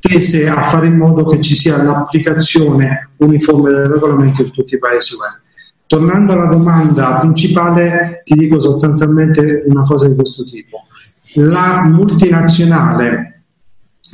tese 0.00 0.48
a 0.48 0.62
fare 0.62 0.88
in 0.88 0.96
modo 0.96 1.24
che 1.26 1.40
ci 1.40 1.54
sia 1.54 1.80
l'applicazione 1.80 3.10
uniforme 3.18 3.70
del 3.70 3.86
regolamento 3.88 4.42
in 4.42 4.50
tutti 4.50 4.74
i 4.74 4.78
paesi. 4.78 5.14
Tornando 5.86 6.32
alla 6.32 6.46
domanda 6.46 7.18
principale, 7.20 8.22
ti 8.24 8.34
dico 8.34 8.58
sostanzialmente 8.58 9.62
una 9.66 9.82
cosa 9.82 10.08
di 10.08 10.14
questo 10.16 10.44
tipo. 10.44 10.86
La 11.34 11.84
multinazionale 11.84 13.29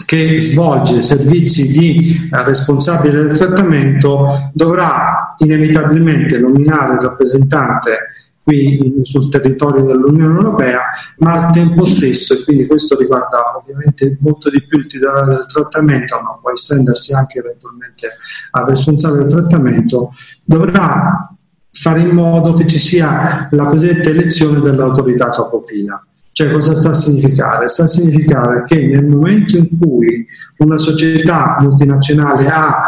che 0.04 0.40
svolge 0.40 1.00
servizi 1.00 1.72
di 1.72 2.28
responsabile 2.30 3.22
del 3.22 3.36
trattamento 3.36 4.50
dovrà 4.52 5.34
inevitabilmente 5.38 6.38
nominare 6.38 6.94
il 6.94 7.00
rappresentante 7.00 7.98
qui 8.46 9.00
sul 9.02 9.28
territorio 9.28 9.82
dell'Unione 9.82 10.36
Europea, 10.36 10.82
ma 11.18 11.32
al 11.32 11.52
tempo 11.52 11.84
stesso, 11.84 12.34
e 12.34 12.44
quindi 12.44 12.66
questo 12.66 12.96
riguarda 12.96 13.56
ovviamente 13.56 14.16
molto 14.20 14.50
di 14.50 14.64
più 14.64 14.78
il 14.78 14.86
titolare 14.86 15.34
del 15.34 15.46
trattamento, 15.46 16.20
ma 16.22 16.38
può 16.40 16.52
estendersi 16.52 17.12
anche 17.12 17.40
eventualmente 17.40 18.16
al 18.52 18.66
responsabile 18.66 19.24
del 19.24 19.32
trattamento, 19.32 20.12
dovrà 20.44 21.28
fare 21.72 22.00
in 22.00 22.10
modo 22.10 22.54
che 22.54 22.66
ci 22.66 22.78
sia 22.78 23.48
la 23.50 23.66
cosiddetta 23.66 24.10
elezione 24.10 24.60
dell'autorità 24.60 25.28
capofila. 25.30 26.06
Cioè 26.36 26.52
cosa 26.52 26.74
sta 26.74 26.90
a 26.90 26.92
significare? 26.92 27.66
Sta 27.66 27.84
a 27.84 27.86
significare 27.86 28.64
che 28.64 28.86
nel 28.86 29.06
momento 29.06 29.56
in 29.56 29.68
cui 29.78 30.26
una 30.58 30.76
società 30.76 31.56
multinazionale 31.60 32.46
ha 32.46 32.82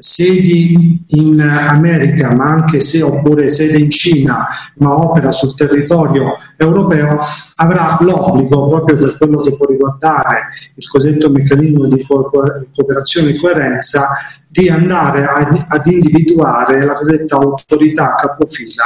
sedi 0.00 1.04
in 1.08 1.40
America, 1.40 2.34
ma 2.34 2.46
anche 2.46 2.80
se 2.80 3.02
oppure 3.02 3.50
sede 3.50 3.78
in 3.78 3.90
Cina, 3.90 4.48
ma 4.76 4.96
opera 4.96 5.30
sul 5.30 5.54
territorio 5.54 6.34
europeo, 6.56 7.18
avrà 7.56 7.98
l'obbligo, 8.00 8.66
proprio 8.68 8.96
per 8.96 9.16
quello 9.18 9.40
che 9.40 9.56
può 9.56 9.66
riguardare 9.66 10.48
il 10.74 10.88
cosiddetto 10.88 11.30
meccanismo 11.30 11.86
di 11.86 12.02
cooperazione 12.02 13.30
e 13.30 13.38
coerenza, 13.38 14.08
di 14.50 14.68
andare 14.68 15.24
ad, 15.24 15.86
individuare 15.86 16.84
la 16.84 16.94
cosiddetta 16.94 17.36
autorità 17.36 18.14
capofila 18.16 18.84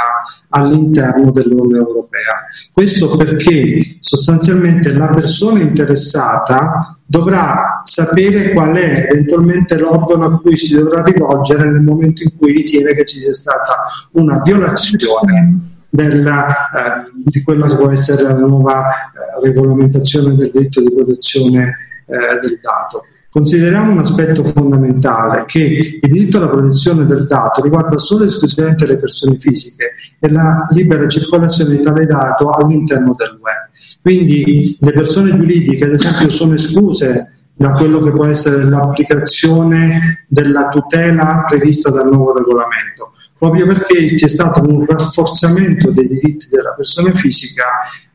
all'interno 0.49 1.31
dell'Unione 1.31 1.77
Europea. 1.77 2.45
Questo 2.71 3.15
perché 3.15 3.97
sostanzialmente 3.99 4.93
la 4.93 5.07
persona 5.07 5.61
interessata 5.61 6.94
dovrà 7.05 7.81
sapere 7.83 8.51
qual 8.51 8.75
è 8.75 9.07
eventualmente 9.11 9.77
l'organo 9.77 10.25
a 10.25 10.39
cui 10.39 10.57
si 10.57 10.75
dovrà 10.75 11.03
rivolgere 11.03 11.69
nel 11.69 11.81
momento 11.81 12.23
in 12.23 12.35
cui 12.37 12.51
ritiene 12.51 12.93
che 12.93 13.05
ci 13.05 13.19
sia 13.19 13.33
stata 13.33 13.83
una 14.13 14.41
violazione 14.43 15.73
della, 15.89 16.69
eh, 16.71 17.11
di 17.23 17.43
quella 17.43 17.67
che 17.67 17.77
può 17.77 17.91
essere 17.91 18.23
la 18.23 18.33
nuova 18.33 18.89
eh, 18.89 19.41
regolamentazione 19.41 20.35
del 20.35 20.51
diritto 20.51 20.81
di 20.81 20.91
protezione 20.93 21.77
eh, 22.07 22.39
del 22.39 22.59
dato. 22.61 23.05
Consideriamo 23.35 23.91
un 23.91 23.99
aspetto 23.99 24.45
fondamentale 24.45 25.43
che 25.45 25.99
il 26.01 26.09
diritto 26.09 26.37
alla 26.37 26.47
protezione 26.47 27.03
del 27.03 27.27
dato 27.27 27.61
riguarda 27.61 27.97
solo 27.97 28.23
e 28.23 28.27
esclusivamente 28.27 28.85
le 28.85 28.95
persone 28.95 29.37
fisiche 29.37 29.95
e 30.21 30.31
la 30.31 30.65
libera 30.69 31.05
circolazione 31.09 31.75
di 31.75 31.81
tale 31.81 32.05
dato 32.05 32.51
all'interno 32.51 33.13
del 33.13 33.37
web. 33.41 33.71
Quindi 34.01 34.77
le 34.79 34.91
persone 34.93 35.33
giuridiche, 35.33 35.83
ad 35.83 35.91
esempio, 35.91 36.29
sono 36.29 36.53
escluse 36.53 37.33
da 37.53 37.71
quello 37.71 37.99
che 37.99 38.13
può 38.13 38.25
essere 38.25 38.63
l'applicazione 38.63 40.23
della 40.29 40.69
tutela 40.69 41.43
prevista 41.45 41.89
dal 41.89 42.09
nuovo 42.09 42.37
regolamento, 42.37 43.15
proprio 43.37 43.67
perché 43.67 44.15
c'è 44.15 44.29
stato 44.29 44.61
un 44.61 44.85
rafforzamento 44.85 45.91
dei 45.91 46.07
diritti 46.07 46.47
della 46.49 46.71
persona 46.71 47.11
fisica 47.11 47.63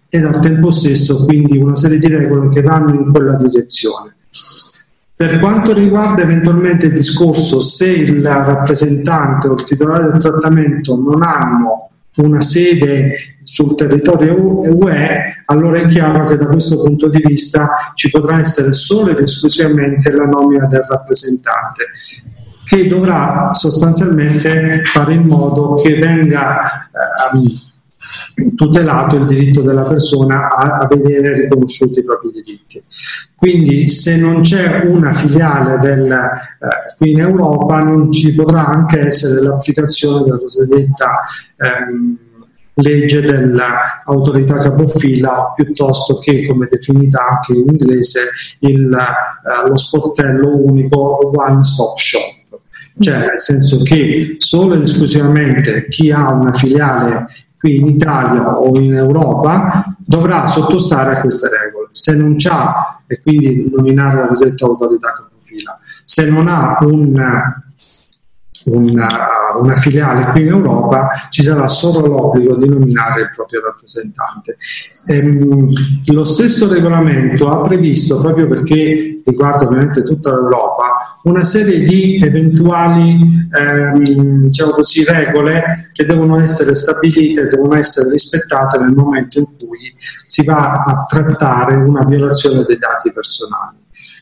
ed 0.08 0.24
al 0.24 0.40
tempo 0.40 0.70
stesso 0.70 1.26
quindi 1.26 1.58
una 1.58 1.74
serie 1.74 1.98
di 1.98 2.08
regole 2.08 2.48
che 2.48 2.62
vanno 2.62 2.94
in 2.94 3.12
quella 3.12 3.36
direzione. 3.36 4.14
Per 5.20 5.38
quanto 5.38 5.74
riguarda 5.74 6.22
eventualmente 6.22 6.86
il 6.86 6.94
discorso 6.94 7.60
se 7.60 7.90
il 7.90 8.24
rappresentante 8.24 9.48
o 9.48 9.52
il 9.52 9.64
titolare 9.64 10.08
del 10.08 10.18
trattamento 10.18 10.96
non 10.96 11.22
hanno 11.22 11.90
una 12.16 12.40
sede 12.40 13.36
sul 13.42 13.74
territorio 13.74 14.56
UE, 14.56 15.42
allora 15.44 15.78
è 15.78 15.88
chiaro 15.88 16.24
che 16.24 16.38
da 16.38 16.46
questo 16.46 16.82
punto 16.82 17.10
di 17.10 17.20
vista 17.22 17.92
ci 17.92 18.08
potrà 18.08 18.38
essere 18.38 18.72
solo 18.72 19.10
ed 19.10 19.18
esclusivamente 19.18 20.10
la 20.10 20.24
nomina 20.24 20.66
del 20.66 20.86
rappresentante 20.88 21.84
che 22.64 22.88
dovrà 22.88 23.50
sostanzialmente 23.52 24.84
fare 24.86 25.12
in 25.12 25.26
modo 25.26 25.74
che 25.74 25.98
venga 25.98 26.62
eh, 26.62 27.60
tutelato 28.54 29.16
il 29.16 29.26
diritto 29.26 29.60
della 29.60 29.84
persona 29.84 30.50
a, 30.50 30.78
a, 30.78 30.87
vedere 30.87 31.42
riconosciuti 31.42 31.99
i 32.00 32.04
propri 32.04 32.30
diritti. 32.30 32.82
Quindi 33.37 33.88
se 33.88 34.18
non 34.18 34.42
c'è 34.42 34.84
una 34.84 35.12
filiale 35.12 35.78
del, 35.78 36.10
eh, 36.10 36.94
qui 36.96 37.12
in 37.12 37.20
Europa 37.20 37.80
non 37.80 38.10
ci 38.12 38.34
potrà 38.34 38.66
anche 38.66 39.00
essere 39.00 39.40
l'applicazione 39.42 40.25
della 40.25 40.38
cosiddetta 40.38 41.20
ehm, 41.56 42.18
legge 42.75 43.20
dell'autorità 43.20 44.58
capofila 44.58 45.52
piuttosto 45.54 46.18
che 46.18 46.47
come 46.47 46.66
definita 46.69 47.26
anche 47.28 47.52
in 47.52 47.64
inglese 47.69 48.30
il, 48.60 48.93
eh, 48.93 49.69
lo 49.69 49.76
sportello 49.76 50.56
unico 50.56 51.30
one 51.34 51.62
stop 51.62 51.99
shop 51.99 52.38
cioè 52.99 53.19
nel 53.19 53.40
senso 53.40 53.82
che 53.82 54.36
solo 54.38 54.75
ed 54.75 54.82
esclusivamente 54.82 55.88
chi 55.88 56.10
ha 56.10 56.30
una 56.30 56.52
filiale 56.52 57.26
qui 57.60 57.76
in 57.76 57.88
Italia 57.88 58.58
o 58.58 58.75
in 58.78 58.94
Europa 58.94 59.94
dovrà 59.99 60.46
sottostare 60.46 61.16
a 61.16 61.20
queste 61.20 61.50
regole. 61.50 61.88
Se 61.92 62.14
non 62.14 62.36
c'ha, 62.38 63.02
e 63.06 63.20
quindi 63.20 63.70
nominare 63.70 64.23
la 64.23 64.28
cosiddetta 64.28 64.64
autorità 64.64 65.12
capofila, 65.12 65.78
se 66.06 66.30
non 66.30 66.49
ha 66.49 66.78
un 66.80 67.14
una, 68.64 69.08
una, 69.60 69.76
filiale 69.76 70.30
qui 70.32 70.42
in 70.42 70.49
Europa 70.49 71.10
ci 71.30 71.42
sarà 71.42 71.66
solo 71.66 72.06
l'obbligo 72.06 72.56
di 72.56 72.68
nominare 72.68 73.23
il 73.23 73.30
proprio 73.34 73.60
rappresentante. 73.62 74.56
Ehm, 75.06 75.70
lo 76.06 76.25
stesso 76.25 76.68
regolamento 76.68 77.49
ha 77.49 77.60
previsto, 77.62 78.20
proprio 78.20 78.46
perché 78.46 79.23
riguarda 79.25 79.64
ovviamente 79.64 80.02
tutta 80.02 80.32
l'Europa, 80.32 81.18
una 81.23 81.44
serie 81.44 81.80
di 81.80 82.16
eventuali 82.20 83.49
ehm, 83.58 84.42
diciamo 84.42 84.73
così, 84.73 85.04
regole 85.04 85.90
che 85.92 86.04
devono 86.04 86.38
essere 86.38 86.75
stabilite 86.75 87.42
e 87.42 87.46
devono 87.46 87.75
essere 87.76 88.10
rispettate 88.10 88.78
nel 88.78 88.92
momento 88.92 89.38
in 89.38 89.46
cui 89.46 89.94
si 90.26 90.44
va 90.44 90.82
a 90.84 91.04
trattare 91.08 91.76
una 91.76 92.04
violazione 92.04 92.64
dei 92.64 92.78
dati 92.78 93.12
personali. 93.12 93.79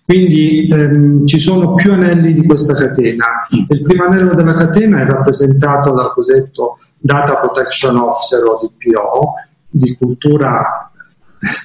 Quindi 0.09 0.67
ehm, 0.67 1.27
ci 1.27 1.39
sono 1.39 1.75
più 1.75 1.93
anelli 1.93 2.33
di 2.33 2.47
questa 2.47 2.73
catena. 2.73 3.27
Il 3.69 3.83
primo 3.83 4.05
anello 4.05 4.33
della 4.33 4.55
catena 4.55 5.03
è 5.03 5.05
rappresentato 5.05 5.93
dal 5.93 6.15
cosiddetto 6.15 6.79
Data 6.97 7.37
Protection 7.37 7.95
Officer 7.99 8.43
o 8.45 8.57
DPO, 8.57 9.35
di 9.69 9.95
cultura 9.99 10.91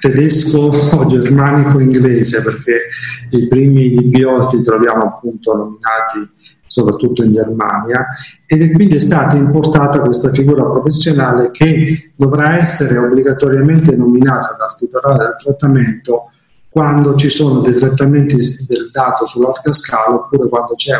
tedesco 0.02 0.60
o 0.92 1.06
germanico-inglese, 1.06 2.44
perché 2.44 2.82
i 3.30 3.48
primi 3.48 3.94
DPO 3.94 4.50
li 4.52 4.62
troviamo 4.62 5.04
appunto 5.04 5.56
nominati 5.56 6.30
soprattutto 6.66 7.24
in 7.24 7.32
Germania, 7.32 8.08
ed 8.46 8.62
è 8.62 8.72
quindi 8.74 9.00
stata 9.00 9.38
importata 9.38 10.02
questa 10.02 10.34
figura 10.34 10.66
professionale 10.66 11.50
che 11.52 12.12
dovrà 12.14 12.58
essere 12.58 12.98
obbligatoriamente 12.98 13.96
nominata 13.96 14.54
dal 14.60 14.76
titolare 14.76 15.28
del 15.28 15.36
trattamento 15.42 16.28
quando 16.74 17.14
ci 17.14 17.30
sono 17.30 17.60
dei 17.60 17.76
trattamenti 17.76 18.36
del 18.36 18.90
dato 18.92 19.28
su 19.28 19.40
larga 19.40 19.72
scala 19.72 20.16
oppure 20.16 20.50
quando 20.50 20.74
c'è 20.74 20.94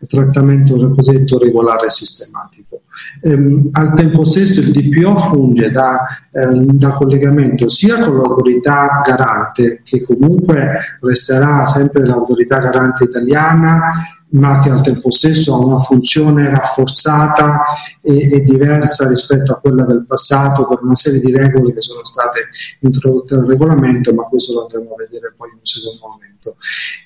un 0.00 0.06
trattamento 0.08 0.94
cosiddetto 0.94 1.38
regolare 1.38 1.90
sistematico. 1.90 2.84
Ehm, 3.20 3.68
al 3.72 3.92
tempo 3.92 4.24
stesso 4.24 4.60
il 4.60 4.70
DPO 4.70 5.16
funge 5.18 5.70
da, 5.70 6.06
ehm, 6.32 6.64
da, 6.72 6.92
collegamento 6.92 7.68
sia 7.68 8.02
con 8.02 8.16
l'autorità 8.16 9.02
garante, 9.04 9.82
che 9.84 10.00
comunque 10.02 10.96
resterà 11.00 11.66
sempre 11.66 12.06
l'autorità 12.06 12.56
garante 12.56 13.04
italiana 13.04 13.92
ma 14.30 14.60
che 14.60 14.70
al 14.70 14.82
tempo 14.82 15.10
stesso 15.10 15.54
ha 15.54 15.58
una 15.58 15.78
funzione 15.78 16.48
rafforzata 16.48 17.62
e, 18.00 18.32
e, 18.32 18.42
diversa 18.42 19.08
rispetto 19.08 19.52
a 19.52 19.60
quella 19.60 19.84
del 19.84 20.04
passato 20.06 20.66
per 20.66 20.78
una 20.82 20.94
serie 20.94 21.20
di 21.20 21.32
regole 21.32 21.72
che 21.72 21.80
sono 21.80 22.04
state 22.04 22.48
introdotte 22.80 23.36
nel 23.36 23.46
regolamento, 23.46 24.12
ma 24.14 24.24
questo 24.24 24.54
lo 24.54 24.62
andremo 24.62 24.92
a 24.92 24.96
vedere 24.98 25.34
poi 25.36 25.48
in 25.48 25.56
un 25.56 25.64
secondo 25.64 26.08
momento. 26.08 26.56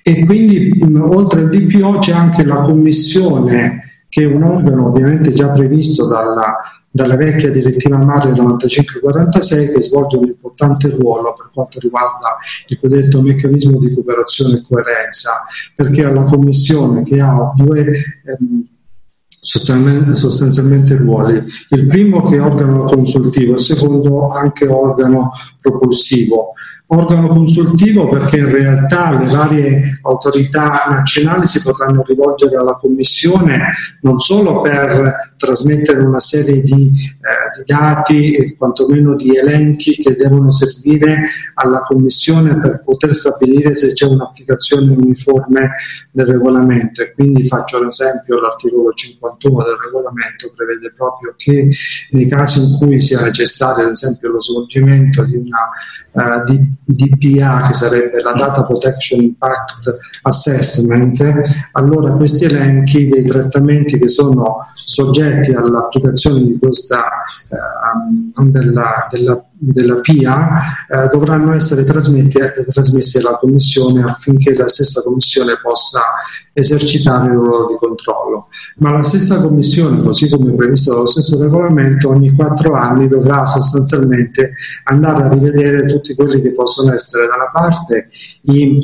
E 0.03 0.25
quindi 0.25 0.85
mh, 0.85 1.01
oltre 1.03 1.41
al 1.41 1.49
DPO 1.49 1.99
c'è 1.99 2.13
anche 2.13 2.45
la 2.45 2.61
commissione 2.61 3.94
che 4.15 4.23
è 4.23 4.27
un 4.27 4.45
organo 4.45 4.91
ovviamente 4.91 5.33
già 5.33 5.49
previsto 5.49 6.07
dalla, 6.07 6.55
dalla 6.89 7.17
vecchia 7.17 7.51
direttiva 7.51 7.97
Mario 7.97 8.33
9546 8.37 9.73
che 9.73 9.83
svolge 9.83 10.19
un 10.19 10.27
importante 10.27 10.89
ruolo 10.89 11.33
per 11.33 11.51
quanto 11.53 11.81
riguarda 11.81 12.37
il 12.69 12.79
cosiddetto 12.79 13.21
meccanismo 13.21 13.77
di 13.81 13.93
cooperazione 13.93 14.59
e 14.59 14.63
coerenza, 14.63 15.31
perché 15.75 16.05
è 16.05 16.13
la 16.13 16.23
Commissione 16.23 17.03
che 17.03 17.21
ha 17.21 17.53
due 17.57 17.81
ehm, 18.25 18.67
sostanzialmente, 19.29 20.15
sostanzialmente 20.15 20.95
ruoli. 20.95 21.45
Il 21.71 21.87
primo 21.87 22.23
che 22.23 22.37
è 22.37 22.41
organo 22.41 22.85
consultivo, 22.85 23.55
il 23.55 23.59
secondo 23.59 24.31
anche 24.31 24.69
organo 24.69 25.33
propulsivo. 25.61 26.53
Organo 26.97 27.29
consultivo 27.29 28.09
perché 28.09 28.39
in 28.39 28.51
realtà 28.51 29.17
le 29.17 29.27
varie 29.27 30.01
autorità 30.03 30.85
nazionali 30.89 31.47
si 31.47 31.61
potranno 31.63 32.03
rivolgere 32.07 32.57
alla 32.57 32.75
Commissione 32.75 33.73
non 34.01 34.19
solo 34.19 34.61
per 34.61 35.35
trasmettere 35.37 36.01
una 36.01 36.19
serie 36.19 36.61
di, 36.61 36.93
eh, 36.93 37.59
di 37.59 37.65
dati 37.67 38.35
e 38.35 38.57
quantomeno 38.57 39.15
di 39.15 39.37
elenchi 39.37 39.97
che 39.97 40.15
devono 40.15 40.51
servire 40.51 41.29
alla 41.55 41.81
Commissione 41.81 42.59
per 42.59 42.83
poter 42.85 43.15
stabilire 43.15 43.75
se 43.75 43.93
c'è 43.93 44.07
un'applicazione 44.07 44.91
uniforme 44.91 45.73
del 46.11 46.27
regolamento. 46.27 47.03
E 47.03 47.13
quindi 47.13 47.47
faccio 47.47 47.83
l'esempio 47.83 48.41
l'articolo 48.41 48.93
51 48.93 49.63
del 49.65 49.77
regolamento 49.85 50.53
prevede 50.55 50.93
proprio 50.93 51.35
che 51.37 51.71
nei 52.11 52.27
casi 52.27 52.61
in 52.61 52.77
cui 52.79 53.01
sia 53.01 53.21
necessario 53.23 53.85
ad 53.85 53.91
esempio 53.91 54.31
lo 54.31 54.41
svolgimento 54.41 55.25
di 55.25 55.37
una 55.37 56.39
uh, 56.39 56.45
di, 56.45 56.59
DPA 56.87 57.67
che 57.67 57.73
sarebbe 57.73 58.21
la 58.21 58.33
Data 58.33 58.65
Protection 58.65 59.23
Impact 59.23 59.97
Assessment 60.23 61.23
allora 61.73 62.13
questi 62.13 62.45
elenchi 62.45 63.09
dei 63.09 63.25
trattamenti 63.25 63.99
che 63.99 64.09
sono 64.09 64.69
soggetti 64.73 65.53
all'applicazione 65.53 66.45
di 66.45 66.59
questa 66.59 67.05
uh, 68.35 68.49
della, 68.49 69.07
della 69.11 69.45
della 69.57 70.01
PIA 70.01 70.87
eh, 70.89 71.09
dovranno 71.09 71.55
essere 71.55 71.85
trasmessi 71.85 73.19
alla 73.19 73.37
Commissione 73.39 74.03
affinché 74.03 74.55
la 74.55 74.69
stessa 74.69 75.03
Commissione 75.03 75.59
possa 75.63 76.01
esercitare 76.53 77.27
il 77.27 77.39
ruolo 77.39 77.67
di 77.67 77.77
controllo. 77.79 78.47
Ma 78.79 78.93
la 78.93 79.03
stessa 79.03 79.41
Commissione, 79.41 80.03
così 80.03 80.29
come 80.29 80.55
previsto 80.55 80.93
dallo 80.93 81.07
stesso 81.07 81.41
regolamento, 81.41 82.11
ogni 82.11 82.35
quattro 82.35 82.75
anni 82.75 83.09
dovrà 83.09 83.47
sostanzialmente 83.47 84.53
andare 84.85 85.25
a 85.25 85.29
rivedere 85.29 85.87
tutti 85.87 86.15
quelli 86.15 86.41
che 86.41 86.53
possono 86.53 86.93
essere 86.93 87.27
da 87.27 87.35
una 87.35 87.51
parte 87.53 88.09
i 88.43 88.79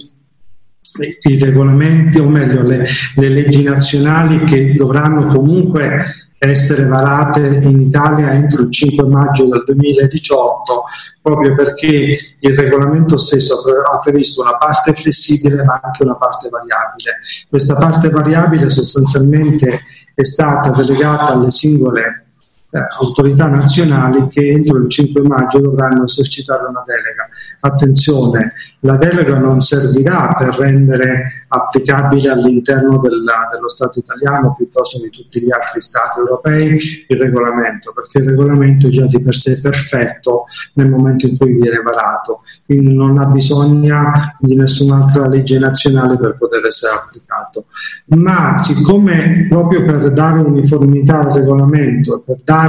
i 1.29 1.39
regolamenti 1.39 2.19
o 2.19 2.29
meglio 2.29 2.63
le, 2.63 2.87
le 3.15 3.29
leggi 3.29 3.63
nazionali 3.63 4.45
che 4.45 4.75
dovranno 4.75 5.27
comunque 5.27 6.30
essere 6.43 6.87
varate 6.87 7.61
in 7.63 7.83
Italia 7.83 8.33
entro 8.33 8.63
il 8.63 8.71
5 8.71 9.05
maggio 9.05 9.47
del 9.47 9.63
2018, 9.67 10.85
proprio 11.21 11.55
perché 11.55 12.19
il 12.39 12.57
regolamento 12.57 13.19
stesso 13.19 13.63
ha 13.93 13.99
previsto 13.99 14.41
una 14.41 14.57
parte 14.57 14.95
flessibile 14.95 15.63
ma 15.63 15.81
anche 15.83 16.03
una 16.03 16.17
parte 16.17 16.49
variabile. 16.49 17.19
Questa 17.47 17.75
parte 17.75 18.09
variabile 18.09 18.71
sostanzialmente 18.71 19.81
è 20.15 20.25
stata 20.25 20.71
delegata 20.71 21.35
alle 21.35 21.51
singole 21.51 22.30
autorità 23.01 23.49
nazionali 23.49 24.29
che 24.29 24.49
entro 24.49 24.79
il 24.79 24.89
5 24.89 25.23
maggio 25.23 25.59
dovranno 25.59 26.05
esercitare 26.05 26.67
una 26.69 26.85
delega. 26.87 27.29
Attenzione, 27.61 28.53
la 28.81 28.97
delega 28.97 29.39
non 29.39 29.61
servirà 29.61 30.35
per 30.39 30.55
rendere 30.57 31.45
applicabile 31.49 32.31
all'interno 32.31 32.99
della, 32.99 33.49
dello 33.51 33.69
Stato 33.69 33.99
italiano 33.99 34.55
piuttosto 34.55 35.01
di 35.01 35.11
tutti 35.11 35.43
gli 35.43 35.51
altri 35.51 35.81
Stati 35.81 36.21
europei 36.21 36.79
il 37.09 37.19
regolamento, 37.19 37.93
perché 37.93 38.19
il 38.19 38.29
regolamento 38.29 38.87
è 38.87 38.91
già 38.91 39.07
di 39.07 39.21
per 39.21 39.35
sé 39.35 39.61
perfetto 39.61 40.45
nel 40.75 40.89
momento 40.89 41.27
in 41.27 41.37
cui 41.37 41.55
viene 41.55 41.83
varato, 41.83 42.43
quindi 42.65 42.95
non 42.95 43.19
ha 43.19 43.27
bisogno 43.27 44.13
di 44.39 44.55
nessun'altra 44.55 45.27
legge 45.27 45.59
nazionale 45.59 46.17
per 46.17 46.37
poter 46.39 46.65
essere 46.65 46.95
applicato. 46.95 47.67
Ma 48.07 48.57
siccome 48.57 49.47
proprio 49.49 49.85
per 49.85 50.13
dare 50.13 50.39
uniformità 50.39 51.21
al 51.21 51.33
regolamento 51.33 52.17
e 52.17 52.23
per 52.25 52.41
dare 52.45 52.60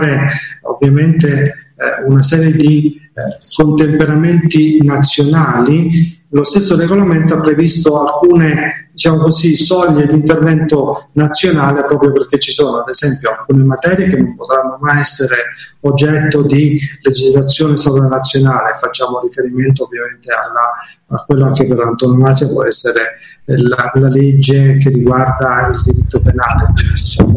ovviamente 0.62 1.42
eh, 1.76 2.04
una 2.08 2.22
serie 2.22 2.52
di 2.52 2.96
eh, 3.14 3.22
contemperamenti 3.56 4.82
nazionali, 4.84 6.20
lo 6.30 6.44
stesso 6.44 6.78
regolamento 6.78 7.34
ha 7.34 7.42
previsto 7.42 8.02
alcune 8.02 8.90
diciamo 8.92 9.18
così, 9.18 9.56
soglie 9.56 10.06
di 10.06 10.14
intervento 10.14 11.10
nazionale 11.14 11.84
proprio 11.84 12.12
perché 12.12 12.40
ci 12.40 12.52
sono 12.52 12.80
ad 12.80 12.90
esempio 12.90 13.32
alcune 13.32 13.64
materie 13.64 14.08
che 14.08 14.18
non 14.18 14.36
potranno 14.36 14.78
mai 14.80 15.00
essere 15.00 15.36
oggetto 15.82 16.44
di 16.44 16.80
legislazione 17.02 17.78
sovranazionale, 17.78 18.78
facciamo 18.78 19.22
riferimento 19.22 19.86
ovviamente 19.86 20.32
alla, 20.32 21.18
a 21.18 21.26
quello 21.26 21.52
che 21.52 21.68
per 21.68 21.80
antonomasia 21.80 22.48
può 22.48 22.64
essere 22.64 23.18
la, 23.46 23.92
la 23.96 24.10
legge 24.10 24.78
che 24.78 24.90
riguarda 24.90 25.70
il 25.74 25.82
diritto 25.84 26.22
penale, 26.22 26.68
diciamo, 26.94 27.36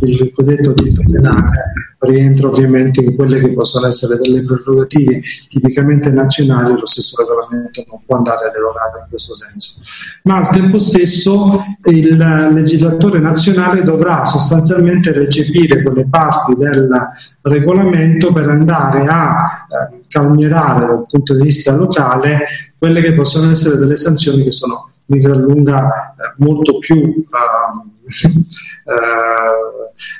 il 0.00 0.32
cosiddetto 0.32 0.72
diritto 0.72 1.02
penale 1.10 1.72
rientra 2.00 2.48
ovviamente 2.48 3.02
in 3.02 3.14
quelle 3.14 3.38
che 3.38 3.52
possono 3.52 3.86
essere 3.86 4.18
delle 4.18 4.44
prerogative 4.44 5.20
tipicamente 5.48 6.10
nazionali, 6.10 6.78
lo 6.78 6.86
stesso 6.86 7.16
regolamento 7.18 7.84
non 7.88 8.00
può 8.04 8.16
andare 8.16 8.48
ad 8.48 8.54
erogare 8.54 9.00
in 9.00 9.06
questo 9.08 9.34
senso. 9.34 9.80
Ma 10.24 10.36
al 10.36 10.50
tempo 10.50 10.78
stesso 10.78 11.64
il 11.84 12.16
legislatore 12.16 13.18
nazionale 13.18 13.82
dovrà 13.82 14.24
sostanzialmente 14.24 15.12
recepire 15.12 15.82
quelle 15.82 16.06
parti 16.06 16.54
del 16.54 16.88
regolamento 17.42 18.32
per 18.32 18.48
andare 18.50 19.06
a 19.06 19.66
eh, 19.68 20.04
calmierare 20.08 20.86
dal 20.86 21.06
punto 21.08 21.34
di 21.34 21.42
vista 21.42 21.74
locale 21.74 22.40
quelle 22.78 23.00
che 23.00 23.14
possono 23.14 23.50
essere 23.50 23.76
delle 23.76 23.96
sanzioni 23.96 24.44
che 24.44 24.52
sono 24.52 24.90
di 25.06 25.20
gran 25.20 25.40
lunga 25.40 26.14
eh, 26.18 26.34
molto 26.38 26.78
più 26.78 26.96
uh, 26.96 27.22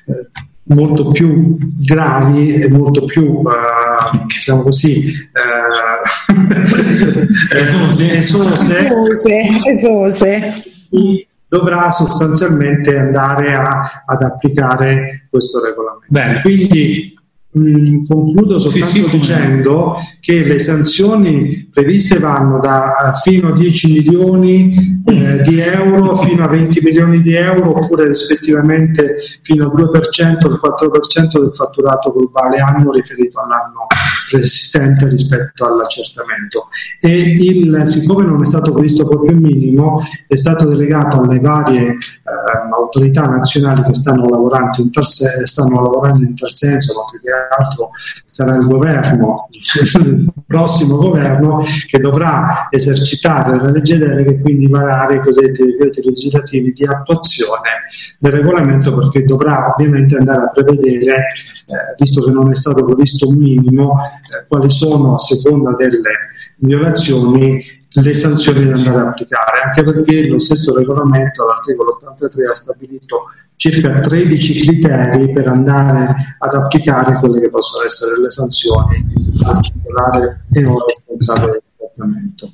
uh, 0.07 0.75
molto 0.75 1.11
più 1.11 1.59
gravi 1.85 2.53
e 2.53 2.69
molto 2.71 3.05
più, 3.05 3.39
uh, 3.39 4.27
diciamo 4.27 4.63
così, 4.63 5.13
esose, 7.55 8.17
esose, 8.17 8.89
esose, 9.65 10.65
dovrà 11.49 11.91
sostanzialmente 11.91 12.99
andare 12.99 13.55
a, 13.55 14.03
ad 14.07 14.23
applicare 14.23 15.29
questo 15.31 15.63
regolamento. 15.63 16.07
Bene. 16.09 16.41
Quindi 16.41 17.16
Mm, 17.59 18.05
concludo 18.05 18.59
soltanto 18.59 18.87
sì, 18.87 19.05
sì, 19.05 19.11
dicendo 19.11 19.97
che 20.21 20.45
le 20.45 20.59
sanzioni 20.59 21.71
previste 21.73 22.19
vanno 22.19 22.59
da 22.59 23.13
eh, 23.15 23.21
fino 23.23 23.49
a 23.49 23.53
10 23.53 23.93
milioni 23.93 25.03
eh, 25.07 25.43
di 25.43 25.61
euro 25.61 26.17
fino 26.21 26.45
a 26.45 26.49
20 26.49 26.81
milioni 26.83 27.23
di 27.23 27.33
euro 27.33 27.79
oppure 27.83 28.09
rispettivamente 28.09 29.15
fino 29.41 29.65
al 29.65 29.73
2% 29.75 30.21
e 30.21 30.25
al 30.25 30.61
4% 30.63 31.41
del 31.41 31.55
fatturato 31.55 32.13
globale 32.13 32.59
anno 32.59 32.93
riferito 32.93 33.41
all'anno 33.41 33.87
resistente 34.31 35.09
rispetto 35.09 35.67
all'accertamento. 35.67 36.69
E 37.01 37.33
il, 37.37 37.83
siccome 37.87 38.25
non 38.25 38.41
è 38.41 38.45
stato 38.45 38.73
previsto 38.73 39.07
proprio 39.07 39.33
il 39.33 39.41
minimo 39.41 40.03
è 40.27 40.37
stato 40.37 40.67
delegato 40.67 41.21
alle 41.21 41.41
varie 41.41 41.89
eh, 41.89 41.97
autorità 42.73 43.27
nazionali 43.27 43.83
che 43.83 43.95
stanno 43.95 44.29
lavorando 44.29 44.81
in 44.81 44.91
tal, 44.91 45.07
se, 45.07 45.47
stanno 45.47 45.81
lavorando 45.81 46.23
in 46.23 46.35
tal 46.35 46.53
senso 46.53 46.95
ma 46.95 47.11
più 47.11 47.21
che 47.21 47.31
altro 47.31 47.91
sarà 48.37 48.57
il 48.57 48.67
governo 48.67 49.49
il 50.05 50.31
prossimo 50.47 50.97
governo 50.99 51.65
che 51.89 51.99
dovrà 51.99 52.69
esercitare 52.69 53.57
la 53.57 53.71
legge 53.71 53.97
delega 53.97 54.31
e 54.31 54.43
quindi 54.43 54.69
varare 54.69 55.17
i 55.17 55.21
cosiddetti 55.21 55.65
decreti 55.65 56.05
legislativi 56.05 56.73
di 56.73 56.85
attuazione 56.85 57.87
del 58.19 58.33
regolamento 58.33 58.95
perché 58.95 59.25
dovrà 59.25 59.73
ovviamente 59.73 60.19
andare 60.19 60.43
a 60.43 60.51
prevedere 60.51 61.15
eh, 61.15 61.95
visto 61.99 62.23
che 62.23 62.31
non 62.31 62.51
è 62.51 62.55
stato 62.55 62.85
previsto 62.85 63.27
un 63.27 63.37
minimo 63.37 64.01
eh, 64.03 64.47
quali 64.47 64.69
sono 64.69 65.15
a 65.15 65.19
seconda 65.19 65.75
delle 65.75 66.13
violazioni 66.59 67.65
le 68.03 68.15
sanzioni 68.15 68.65
da 68.65 68.77
andare 68.77 68.99
a 68.99 69.09
applicare, 69.09 69.61
anche 69.65 69.83
perché 69.83 70.27
lo 70.29 70.39
stesso 70.39 70.75
regolamento 70.75 71.43
all'articolo 71.43 71.95
83 71.95 72.43
ha 72.43 72.55
stabilito 72.55 73.25
circa 73.57 74.01
13 74.01 74.67
criteri 74.67 75.31
per 75.31 75.49
andare 75.49 76.37
ad 76.39 76.55
applicare 76.55 77.19
quelle 77.19 77.41
che 77.41 77.49
possono 77.49 77.85
essere 77.85 78.21
le 78.21 78.31
sanzioni 78.31 79.05
particolare 79.43 80.45
e 80.51 80.65
ora 80.65 80.85
responsabile 80.87 81.53
del 81.53 81.63
trattamento. 81.77 82.53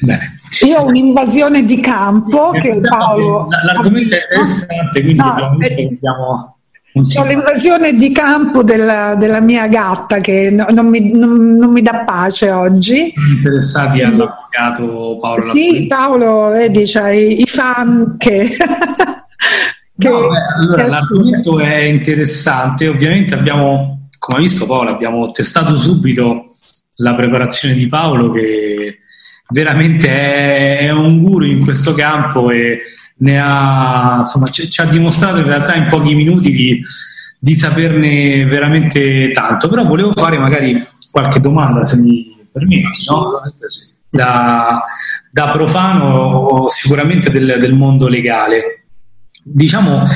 Bene. 0.00 0.38
Io 0.64 0.78
ho 0.78 0.84
un'invasione 0.84 1.64
di 1.64 1.80
campo 1.80 2.50
che 2.50 2.80
Paolo... 2.80 3.48
L'argomento 3.64 4.14
è 4.14 4.20
interessante, 4.20 5.02
quindi 5.02 5.20
no, 5.20 5.34
dobbiamo, 5.36 5.58
eh, 5.58 5.88
dobbiamo 5.88 6.53
ho 6.96 7.24
l'invasione 7.24 7.94
di 7.94 8.12
campo 8.12 8.62
della, 8.62 9.16
della 9.16 9.40
mia 9.40 9.66
gatta 9.66 10.20
che 10.20 10.50
no, 10.50 10.66
non, 10.70 10.86
mi, 10.86 11.10
non, 11.12 11.56
non, 11.56 11.72
mi, 11.72 11.82
dà 11.82 12.04
pace 12.04 12.50
oggi. 12.50 13.12
Interessati 13.36 14.00
all'avvocato 14.00 15.18
Paolo? 15.20 15.40
Sì, 15.40 15.86
Paolo, 15.88 16.50
vedi, 16.50 16.84
c'hai 16.86 17.40
i 17.40 17.46
fan 17.46 18.14
che... 18.16 18.48
che 19.98 20.08
no, 20.08 20.28
beh, 20.28 20.36
allora, 20.56 20.84
che 20.84 20.88
l'argomento 20.88 21.58
è 21.58 21.78
interessante, 21.78 22.86
ovviamente 22.86 23.34
abbiamo, 23.34 24.08
come 24.16 24.38
ha 24.38 24.40
visto 24.40 24.64
Paolo, 24.64 24.90
abbiamo 24.90 25.32
testato 25.32 25.76
subito 25.76 26.46
la 26.98 27.16
preparazione 27.16 27.74
di 27.74 27.88
Paolo 27.88 28.30
che 28.30 29.00
veramente 29.50 30.08
è, 30.08 30.78
è 30.78 30.90
un 30.90 31.20
guru 31.20 31.44
in 31.44 31.64
questo 31.64 31.92
campo 31.92 32.50
e 32.50 32.82
ne 33.24 33.40
ha, 33.40 34.18
insomma, 34.20 34.48
ci, 34.50 34.68
ci, 34.68 34.80
ha 34.82 34.84
dimostrato 34.84 35.38
in 35.38 35.46
realtà 35.46 35.74
in 35.74 35.88
pochi 35.88 36.14
minuti 36.14 36.50
di, 36.50 36.82
di, 37.38 37.54
saperne 37.54 38.44
veramente 38.44 39.30
tanto. 39.30 39.68
Però 39.68 39.84
volevo 39.84 40.12
fare 40.12 40.38
magari 40.38 40.82
qualche 41.10 41.40
domanda, 41.40 41.84
se 41.84 41.96
mi 41.96 42.46
permetti. 42.52 43.04
No? 43.08 43.40
Sì. 43.66 43.92
da, 44.10 44.82
da 45.30 45.50
profano 45.50 46.68
sicuramente 46.68 47.30
del, 47.30 47.56
del 47.58 47.72
mondo 47.72 48.08
legale. 48.08 48.84
Diciamo, 49.42 50.06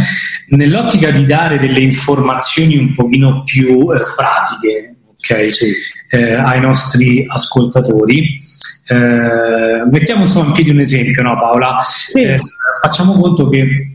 nell'ottica 0.50 1.10
di 1.10 1.26
dare 1.26 1.58
delle 1.58 1.80
informazioni 1.80 2.76
un 2.76 2.94
pochino 2.94 3.42
più 3.42 3.90
eh, 3.92 4.00
pratiche 4.16 4.96
okay, 5.12 5.50
sì. 5.50 5.72
eh, 6.10 6.34
ai 6.34 6.60
nostri 6.60 7.26
ascoltatori, 7.28 8.38
eh, 8.86 9.84
mettiamo 9.90 10.22
insomma 10.22 10.46
in 10.46 10.52
piedi 10.52 10.70
un 10.70 10.80
esempio, 10.80 11.22
no 11.22 11.36
Paola? 11.38 11.78
Sì. 11.82 12.20
Eh, 12.68 12.78
facciamo 12.80 13.14
conto 13.14 13.48
che 13.48 13.88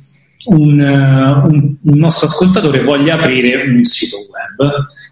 un, 0.45 0.79
un, 0.79 1.75
un, 1.81 1.97
nostro 1.97 2.27
ascoltatore 2.27 2.83
voglia 2.83 3.15
aprire 3.15 3.63
un 3.65 3.81
sito 3.83 4.17
web, 4.17 4.69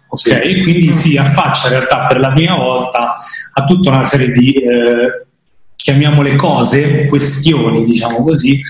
ok? 0.08 0.20
Sì. 0.20 0.62
Quindi 0.62 0.92
si 0.92 1.16
affaccia 1.16 1.68
in 1.68 1.74
realtà 1.74 2.06
per 2.06 2.18
la 2.18 2.32
prima 2.32 2.56
volta 2.56 3.14
a 3.52 3.64
tutta 3.64 3.90
una 3.90 4.04
serie 4.04 4.30
di 4.30 4.52
eh, 4.52 5.26
chiamiamole 5.74 6.36
cose, 6.36 7.06
questioni, 7.06 7.84
diciamo 7.84 8.22
così, 8.22 8.60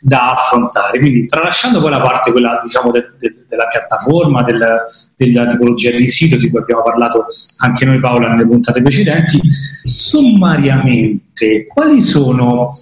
da 0.00 0.32
affrontare. 0.32 0.98
Quindi 0.98 1.26
tralasciando 1.26 1.80
poi 1.80 1.90
la 1.90 2.00
parte 2.00 2.30
quella, 2.30 2.58
diciamo, 2.62 2.90
de, 2.90 3.12
de, 3.18 3.44
della 3.46 3.66
piattaforma, 3.66 4.42
del, 4.42 4.64
della 5.16 5.46
tipologia 5.46 5.90
di 5.90 6.06
sito 6.06 6.36
di 6.36 6.48
cui 6.48 6.60
abbiamo 6.60 6.82
parlato 6.82 7.26
anche 7.58 7.84
noi 7.84 8.00
Paola 8.00 8.28
nelle 8.28 8.46
puntate 8.46 8.80
precedenti, 8.80 9.40
sommariamente 9.82 11.66
quali 11.66 12.00
sono 12.00 12.72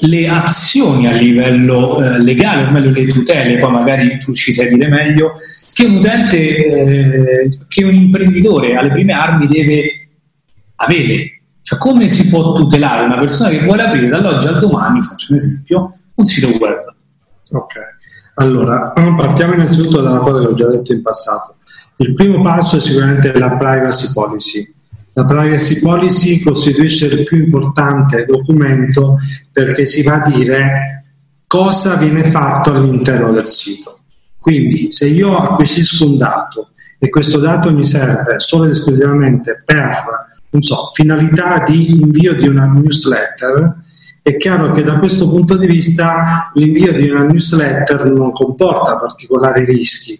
le 0.00 0.28
azioni 0.28 1.06
a 1.06 1.12
livello 1.12 2.02
eh, 2.02 2.18
legale, 2.22 2.64
o 2.64 2.70
meglio 2.70 2.90
le 2.90 3.06
tutele, 3.06 3.58
poi 3.58 3.70
magari 3.70 4.18
tu 4.18 4.32
ci 4.32 4.52
sai 4.52 4.68
dire 4.68 4.88
meglio, 4.88 5.32
che 5.72 5.84
un 5.84 5.96
utente, 5.96 6.56
eh, 6.56 7.48
che 7.66 7.84
un 7.84 7.94
imprenditore 7.94 8.76
alle 8.76 8.90
prime 8.90 9.12
armi 9.12 9.46
deve 9.46 10.08
avere 10.76 11.38
cioè, 11.68 11.78
come 11.78 12.08
si 12.08 12.28
può 12.28 12.54
tutelare 12.54 13.04
una 13.04 13.18
persona 13.18 13.50
che 13.50 13.62
vuole 13.62 13.82
aprire 13.82 14.08
dall'oggi 14.08 14.46
al 14.46 14.58
domani, 14.58 15.02
faccio 15.02 15.32
un 15.32 15.38
esempio, 15.38 15.90
un 16.14 16.24
sito 16.24 16.48
web? 16.58 16.94
Ok, 17.50 17.74
allora 18.36 18.94
partiamo 18.94 19.52
innanzitutto 19.52 20.00
da 20.00 20.12
una 20.12 20.20
cosa 20.20 20.40
che 20.40 20.46
ho 20.46 20.54
già 20.54 20.66
detto 20.70 20.94
in 20.94 21.02
passato. 21.02 21.56
Il 21.96 22.14
primo 22.14 22.40
passo 22.40 22.76
è 22.76 22.80
sicuramente 22.80 23.38
la 23.38 23.50
privacy 23.50 24.12
policy. 24.14 24.76
La 25.18 25.24
privacy 25.24 25.80
policy 25.80 26.40
costituisce 26.40 27.06
il 27.06 27.24
più 27.24 27.38
importante 27.38 28.24
documento 28.24 29.16
perché 29.50 29.84
si 29.84 30.04
va 30.04 30.22
a 30.22 30.30
dire 30.30 31.06
cosa 31.44 31.96
viene 31.96 32.22
fatto 32.22 32.70
all'interno 32.70 33.32
del 33.32 33.48
sito. 33.48 33.98
Quindi 34.38 34.92
se 34.92 35.08
io 35.08 35.36
acquisisco 35.36 36.06
un 36.06 36.18
dato 36.18 36.68
e 37.00 37.08
questo 37.10 37.38
dato 37.38 37.72
mi 37.72 37.82
serve 37.82 38.38
solo 38.38 38.66
ed 38.66 38.70
esclusivamente 38.70 39.60
per 39.64 40.04
so, 40.60 40.90
finalità 40.94 41.64
di 41.66 41.98
invio 42.00 42.36
di 42.36 42.46
una 42.46 42.66
newsletter, 42.66 43.74
è 44.22 44.36
chiaro 44.36 44.70
che 44.70 44.84
da 44.84 45.00
questo 45.00 45.28
punto 45.28 45.56
di 45.56 45.66
vista 45.66 46.52
l'invio 46.54 46.92
di 46.92 47.10
una 47.10 47.24
newsletter 47.24 48.08
non 48.08 48.30
comporta 48.30 48.96
particolari 48.96 49.64
rischi. 49.64 50.16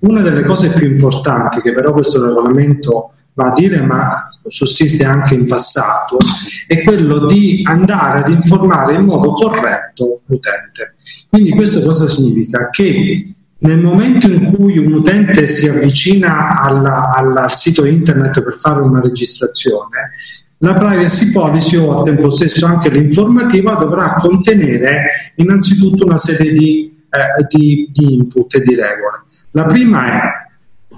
Una 0.00 0.20
delle 0.20 0.42
cose 0.42 0.72
più 0.72 0.90
importanti 0.90 1.62
che 1.62 1.72
però 1.72 1.92
questo 1.92 2.22
regolamento 2.22 3.12
va 3.34 3.48
a 3.48 3.52
dire, 3.52 3.80
ma 3.80 4.28
sussiste 4.46 5.04
anche 5.04 5.34
in 5.34 5.46
passato, 5.46 6.18
è 6.66 6.82
quello 6.82 7.24
di 7.26 7.62
andare 7.64 8.20
ad 8.20 8.28
informare 8.28 8.94
in 8.94 9.04
modo 9.04 9.32
corretto 9.32 10.22
l'utente. 10.26 10.96
Quindi 11.28 11.50
questo 11.50 11.80
cosa 11.80 12.06
significa? 12.06 12.68
Che 12.70 13.34
nel 13.58 13.80
momento 13.80 14.28
in 14.28 14.52
cui 14.52 14.78
un 14.78 14.92
utente 14.92 15.46
si 15.46 15.68
avvicina 15.68 16.60
alla, 16.60 17.12
alla, 17.14 17.42
al 17.42 17.54
sito 17.54 17.84
internet 17.84 18.42
per 18.42 18.54
fare 18.54 18.80
una 18.80 19.00
registrazione, 19.00 20.10
la 20.58 20.74
privacy 20.74 21.30
policy 21.32 21.76
o 21.76 21.98
al 21.98 22.04
tempo 22.04 22.30
stesso 22.30 22.66
anche 22.66 22.88
l'informativa 22.88 23.74
dovrà 23.74 24.14
contenere 24.14 25.32
innanzitutto 25.36 26.04
una 26.04 26.18
serie 26.18 26.52
di, 26.52 27.02
eh, 27.10 27.46
di, 27.48 27.88
di 27.92 28.14
input 28.14 28.54
e 28.54 28.60
di 28.60 28.74
regole. 28.74 29.24
La 29.52 29.64
prima 29.64 30.06
è 30.06 30.41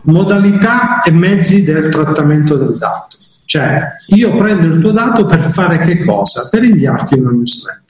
modalità 0.04 1.02
e 1.02 1.10
mezzi 1.10 1.62
del 1.62 1.88
trattamento 1.88 2.56
del 2.56 2.76
dato, 2.78 3.16
cioè 3.46 3.94
io 4.08 4.36
prendo 4.36 4.74
il 4.74 4.80
tuo 4.80 4.92
dato 4.92 5.26
per 5.26 5.40
fare 5.42 5.78
che 5.78 6.04
cosa? 6.04 6.48
Per 6.50 6.62
inviarti 6.62 7.14
una 7.14 7.30
newsletter. 7.30 7.82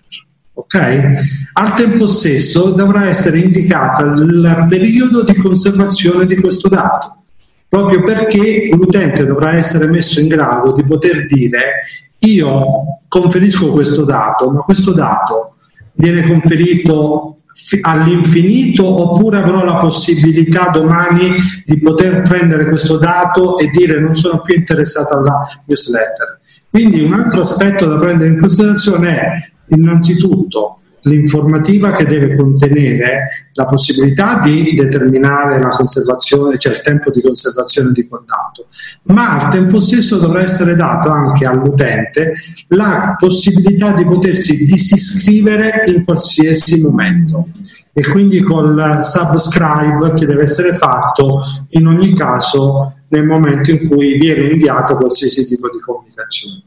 Okay? 0.56 1.16
Al 1.54 1.74
tempo 1.74 2.06
stesso 2.06 2.70
dovrà 2.70 3.08
essere 3.08 3.38
indicata 3.38 4.04
il 4.04 4.66
periodo 4.68 5.24
di 5.24 5.34
conservazione 5.34 6.26
di 6.26 6.36
questo 6.36 6.68
dato, 6.68 7.22
proprio 7.68 8.02
perché 8.02 8.68
l'utente 8.70 9.26
dovrà 9.26 9.54
essere 9.54 9.86
messo 9.86 10.20
in 10.20 10.28
grado 10.28 10.72
di 10.72 10.84
poter 10.84 11.26
dire 11.26 11.82
io 12.18 13.00
conferisco 13.08 13.70
questo 13.70 14.04
dato, 14.04 14.50
ma 14.50 14.60
questo 14.60 14.92
dato 14.92 15.56
viene 15.94 16.22
conferito 16.22 17.33
all'infinito 17.82 18.86
oppure 18.86 19.38
avrò 19.38 19.64
la 19.64 19.76
possibilità 19.76 20.68
domani 20.68 21.36
di 21.64 21.78
poter 21.78 22.22
prendere 22.22 22.68
questo 22.68 22.96
dato 22.96 23.58
e 23.58 23.68
dire 23.70 24.00
non 24.00 24.14
sono 24.14 24.40
più 24.40 24.54
interessato 24.54 25.18
alla 25.18 25.62
newsletter. 25.66 26.40
Quindi 26.68 27.02
un 27.02 27.12
altro 27.12 27.40
aspetto 27.40 27.86
da 27.86 27.96
prendere 27.96 28.30
in 28.30 28.40
considerazione 28.40 29.18
è 29.18 29.52
Innanzitutto 29.68 30.80
l'informativa 31.04 31.92
che 31.92 32.04
deve 32.04 32.36
contenere 32.36 33.48
la 33.52 33.64
possibilità 33.64 34.40
di 34.40 34.74
determinare 34.74 35.60
la 35.60 35.68
conservazione, 35.68 36.58
cioè 36.58 36.72
il 36.72 36.80
tempo 36.80 37.10
di 37.10 37.20
conservazione 37.20 37.92
di 37.92 38.06
dato, 38.08 38.66
ma 39.04 39.44
al 39.44 39.50
tempo 39.50 39.80
stesso 39.80 40.18
dovrà 40.18 40.42
essere 40.42 40.74
dato 40.76 41.10
anche 41.10 41.46
all'utente 41.46 42.34
la 42.68 43.16
possibilità 43.18 43.92
di 43.92 44.04
potersi 44.04 44.64
disiscrivere 44.64 45.82
in 45.86 46.04
qualsiasi 46.04 46.80
momento 46.80 47.48
e 47.92 48.02
quindi 48.08 48.42
col 48.42 48.98
subscribe 49.02 50.14
che 50.14 50.26
deve 50.26 50.42
essere 50.42 50.74
fatto 50.74 51.40
in 51.70 51.86
ogni 51.86 52.12
caso 52.12 52.94
nel 53.08 53.24
momento 53.24 53.70
in 53.70 53.88
cui 53.88 54.18
viene 54.18 54.48
inviato 54.48 54.96
qualsiasi 54.96 55.46
tipo 55.46 55.70
di 55.70 55.78
comunicazione. 55.78 56.62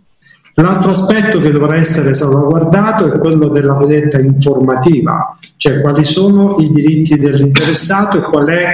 L'altro 0.59 0.89
aspetto 0.89 1.39
che 1.39 1.51
dovrà 1.51 1.75
essere 1.75 2.15
salvaguardato 2.15 3.13
è 3.13 3.19
quello 3.19 3.49
della 3.49 3.75
cosiddetta 3.75 4.19
informativa, 4.19 5.37
cioè 5.55 5.81
quali 5.81 6.03
sono 6.03 6.55
i 6.57 6.71
diritti 6.71 7.15
dell'interessato 7.19 8.17
e 8.17 8.21
qual 8.21 8.47
è 8.47 8.73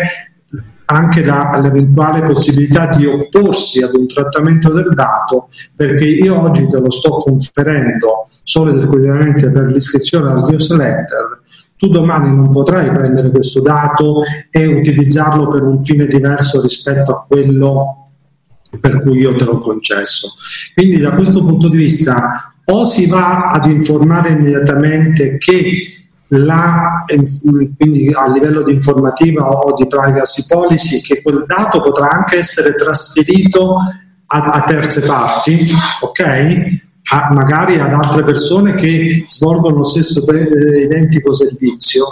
anche 0.85 1.25
la, 1.25 1.59
l'eventuale 1.61 2.21
possibilità 2.21 2.87
di 2.87 3.05
opporsi 3.05 3.83
ad 3.83 3.95
un 3.95 4.07
trattamento 4.07 4.71
del 4.71 4.93
dato, 4.93 5.49
perché 5.75 6.05
io 6.05 6.41
oggi 6.41 6.69
te 6.69 6.77
lo 6.77 6.89
sto 6.89 7.09
conferendo 7.17 8.27
solo 8.43 8.71
ed 8.71 8.77
esclusivamente 8.77 9.51
per 9.51 9.63
l'iscrizione 9.65 10.31
al 10.31 10.45
newsletter, 10.47 11.41
tu 11.75 11.89
domani 11.89 12.33
non 12.33 12.49
potrai 12.49 12.91
prendere 12.91 13.29
questo 13.29 13.59
dato 13.59 14.21
e 14.49 14.65
utilizzarlo 14.67 15.49
per 15.49 15.63
un 15.63 15.81
fine 15.81 16.05
diverso 16.05 16.61
rispetto 16.61 17.11
a 17.11 17.25
quello 17.27 18.02
per 18.79 19.01
cui 19.01 19.19
io 19.19 19.35
te 19.35 19.43
l'ho 19.43 19.59
concesso. 19.59 20.33
Quindi 20.73 20.97
da 20.97 21.11
questo 21.11 21.43
punto 21.43 21.67
di 21.69 21.77
vista 21.77 22.53
o 22.65 22.85
si 22.85 23.07
va 23.07 23.47
ad 23.47 23.65
informare 23.65 24.29
immediatamente 24.29 25.37
che 25.37 26.03
la, 26.27 27.03
quindi 27.77 28.11
a 28.13 28.31
livello 28.31 28.63
di 28.63 28.71
informativa 28.71 29.47
o 29.47 29.73
di 29.73 29.87
privacy 29.87 30.45
policy 30.47 31.01
che 31.01 31.21
quel 31.21 31.43
dato 31.45 31.79
potrà 31.81 32.09
anche 32.09 32.37
essere 32.37 32.73
trasferito 32.73 33.77
a, 34.25 34.39
a 34.39 34.61
terze 34.63 35.01
parti, 35.01 35.67
ok? 36.01 36.21
A, 37.11 37.33
magari 37.33 37.79
ad 37.79 37.93
altre 37.93 38.23
persone 38.23 38.73
che 38.73 39.25
svolgono 39.27 39.77
lo 39.77 39.83
stesso 39.83 40.23
identico 40.31 41.33
servizio 41.33 42.05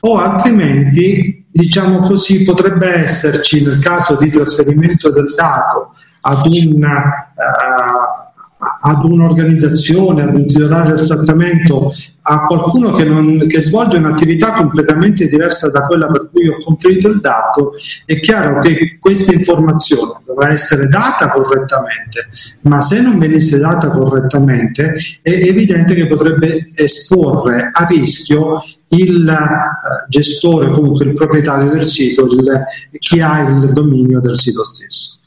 o 0.00 0.16
altrimenti 0.16 1.39
diciamo 1.52 2.00
così 2.00 2.44
potrebbe 2.44 3.02
esserci 3.02 3.64
nel 3.64 3.80
caso 3.80 4.16
di 4.16 4.30
trasferimento 4.30 5.10
del 5.10 5.32
dato 5.34 5.94
ad, 6.20 6.46
una, 6.46 7.32
uh, 7.34 8.88
ad 8.88 9.04
un'organizzazione, 9.04 10.22
ad 10.22 10.34
un 10.34 10.46
titolare 10.46 10.92
del 10.92 11.06
trattamento, 11.06 11.92
a 12.22 12.44
qualcuno 12.44 12.92
che, 12.92 13.04
non, 13.04 13.46
che, 13.48 13.60
svolge 13.60 13.96
un'attività 13.96 14.52
completamente 14.52 15.26
diversa 15.26 15.70
da 15.70 15.86
quella 15.86 16.06
per 16.08 16.28
cui 16.30 16.46
ho 16.46 16.58
conferito 16.62 17.08
il 17.08 17.20
dato, 17.20 17.72
è 18.04 18.20
chiaro 18.20 18.60
che 18.60 18.98
questa 19.00 19.32
informazione 19.32 20.20
dovrà 20.26 20.52
essere 20.52 20.86
data 20.88 21.30
correttamente, 21.30 22.28
ma 22.62 22.80
se 22.80 23.00
non 23.00 23.18
venisse 23.18 23.58
data 23.58 23.88
correttamente 23.88 24.94
è 25.22 25.30
evidente 25.30 25.94
che 25.94 26.06
potrebbe 26.06 26.68
esporre 26.74 27.70
a 27.72 27.84
rischio 27.86 28.62
il 28.90 29.26
uh, 29.26 30.08
gestore, 30.08 30.70
comunque 30.70 31.04
il 31.06 31.12
proprietario 31.12 31.70
del 31.70 31.86
sito, 31.86 32.26
il, 32.26 32.62
chi 32.98 33.20
ha 33.20 33.40
il 33.40 33.72
dominio 33.72 34.20
del 34.20 34.36
sito 34.36 34.64
stesso. 34.64 35.18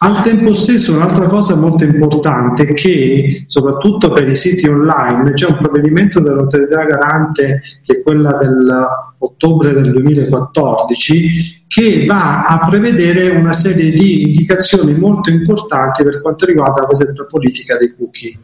Al 0.00 0.22
tempo 0.22 0.52
stesso 0.52 0.94
un'altra 0.94 1.26
cosa 1.26 1.56
molto 1.56 1.82
importante 1.82 2.68
è 2.68 2.72
che 2.72 3.44
soprattutto 3.48 4.12
per 4.12 4.28
i 4.28 4.36
siti 4.36 4.68
online 4.68 5.32
c'è 5.32 5.48
un 5.48 5.56
provvedimento 5.56 6.20
dell'autorità 6.20 6.84
garante 6.84 7.62
che 7.82 7.94
è 7.94 8.02
quella 8.02 8.34
dell'ottobre 8.34 9.72
del 9.72 9.90
2014 9.90 11.64
che 11.66 12.06
va 12.06 12.44
a 12.44 12.68
prevedere 12.68 13.30
una 13.30 13.50
serie 13.50 13.90
di 13.90 14.22
indicazioni 14.22 14.94
molto 14.94 15.30
importanti 15.30 16.04
per 16.04 16.22
quanto 16.22 16.46
riguarda 16.46 16.82
la 16.82 16.86
cosiddetta 16.86 17.24
politica 17.24 17.76
dei 17.76 17.92
cookie. 17.96 18.38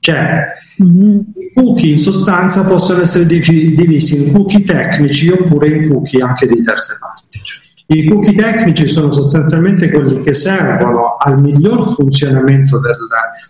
Cioè, 0.00 0.54
mm-hmm. 0.82 1.18
i 1.34 1.52
cookie 1.54 1.90
in 1.92 1.98
sostanza 1.98 2.64
possono 2.66 3.02
essere 3.02 3.26
divisi 3.26 4.26
in 4.26 4.32
cookie 4.32 4.64
tecnici 4.64 5.30
oppure 5.30 5.68
in 5.68 5.90
cookie 5.90 6.22
anche 6.22 6.46
di 6.46 6.62
terze 6.62 6.96
parti. 7.00 7.25
I 7.88 8.08
cookie 8.08 8.34
tecnici 8.34 8.88
sono 8.88 9.12
sostanzialmente 9.12 9.88
quelli 9.92 10.20
che 10.20 10.32
servono 10.32 11.14
al 11.20 11.40
miglior 11.40 11.88
funzionamento 11.88 12.80
del, 12.80 12.96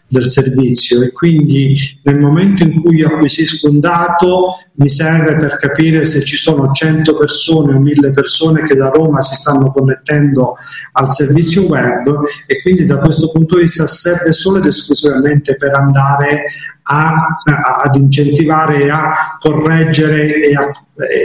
del, 0.09 0.27
servizio 0.27 1.01
e 1.01 1.11
quindi 1.11 1.75
nel 2.03 2.19
momento 2.19 2.63
in 2.63 2.83
cui 2.83 2.97
io 2.97 3.09
acquisisco 3.09 3.71
un 3.71 3.81
dato 3.81 4.57
mi 4.75 4.91
serve 4.91 5.37
per 5.37 5.57
capire 5.57 6.05
se 6.05 6.23
ci 6.23 6.37
sono 6.37 6.71
100 6.71 7.17
persone 7.17 7.77
o 7.77 7.81
1000 7.81 8.11
persone 8.11 8.65
che 8.65 8.75
da 8.75 8.91
Roma 8.91 9.23
si 9.23 9.33
stanno 9.37 9.71
connettendo 9.71 10.57
al 10.93 11.09
servizio 11.09 11.63
web 11.63 12.21
e 12.47 12.61
quindi 12.61 12.85
da 12.85 12.99
questo 12.99 13.31
punto 13.31 13.57
di 13.57 13.63
vista 13.63 13.87
serve 13.87 14.33
solo 14.33 14.59
ed 14.59 14.67
esclusivamente 14.67 15.57
per 15.57 15.79
andare 15.79 16.45
a, 16.83 17.41
a, 17.43 17.81
ad 17.85 17.97
incentivare 17.97 18.83
e 18.83 18.91
a 18.91 19.39
correggere 19.39 20.27
e 20.27 20.55
a, 20.55 20.71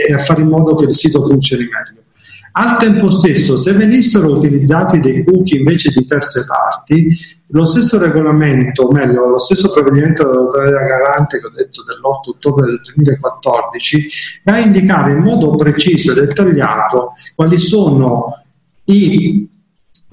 e 0.08 0.14
a 0.14 0.18
fare 0.18 0.40
in 0.40 0.48
modo 0.48 0.74
che 0.76 0.86
il 0.86 0.94
sito 0.94 1.22
funzioni 1.22 1.64
meglio. 1.64 2.01
Al 2.54 2.76
tempo 2.78 3.10
stesso, 3.10 3.56
se 3.56 3.72
venissero 3.72 4.30
utilizzati 4.36 5.00
dei 5.00 5.24
cookie 5.24 5.58
invece 5.58 5.90
di 5.90 6.04
terze 6.04 6.44
parti, 6.46 7.16
lo 7.48 7.64
stesso 7.64 7.98
regolamento, 7.98 8.84
o 8.84 8.92
meglio, 8.92 9.26
lo 9.26 9.38
stesso 9.38 9.70
provvedimento 9.70 10.24
dell'autorità 10.24 10.80
garante 10.80 11.38
che 11.38 11.46
ho 11.46 11.50
detto 11.50 11.82
dell'8 11.82 12.36
ottobre 12.36 12.66
del 12.66 12.80
2014, 12.94 14.08
va 14.44 14.52
a 14.54 14.58
indicare 14.58 15.12
in 15.12 15.18
modo 15.18 15.54
preciso 15.54 16.12
e 16.12 16.26
dettagliato 16.26 17.12
quali 17.34 17.56
sono 17.58 18.44
i 18.84 19.48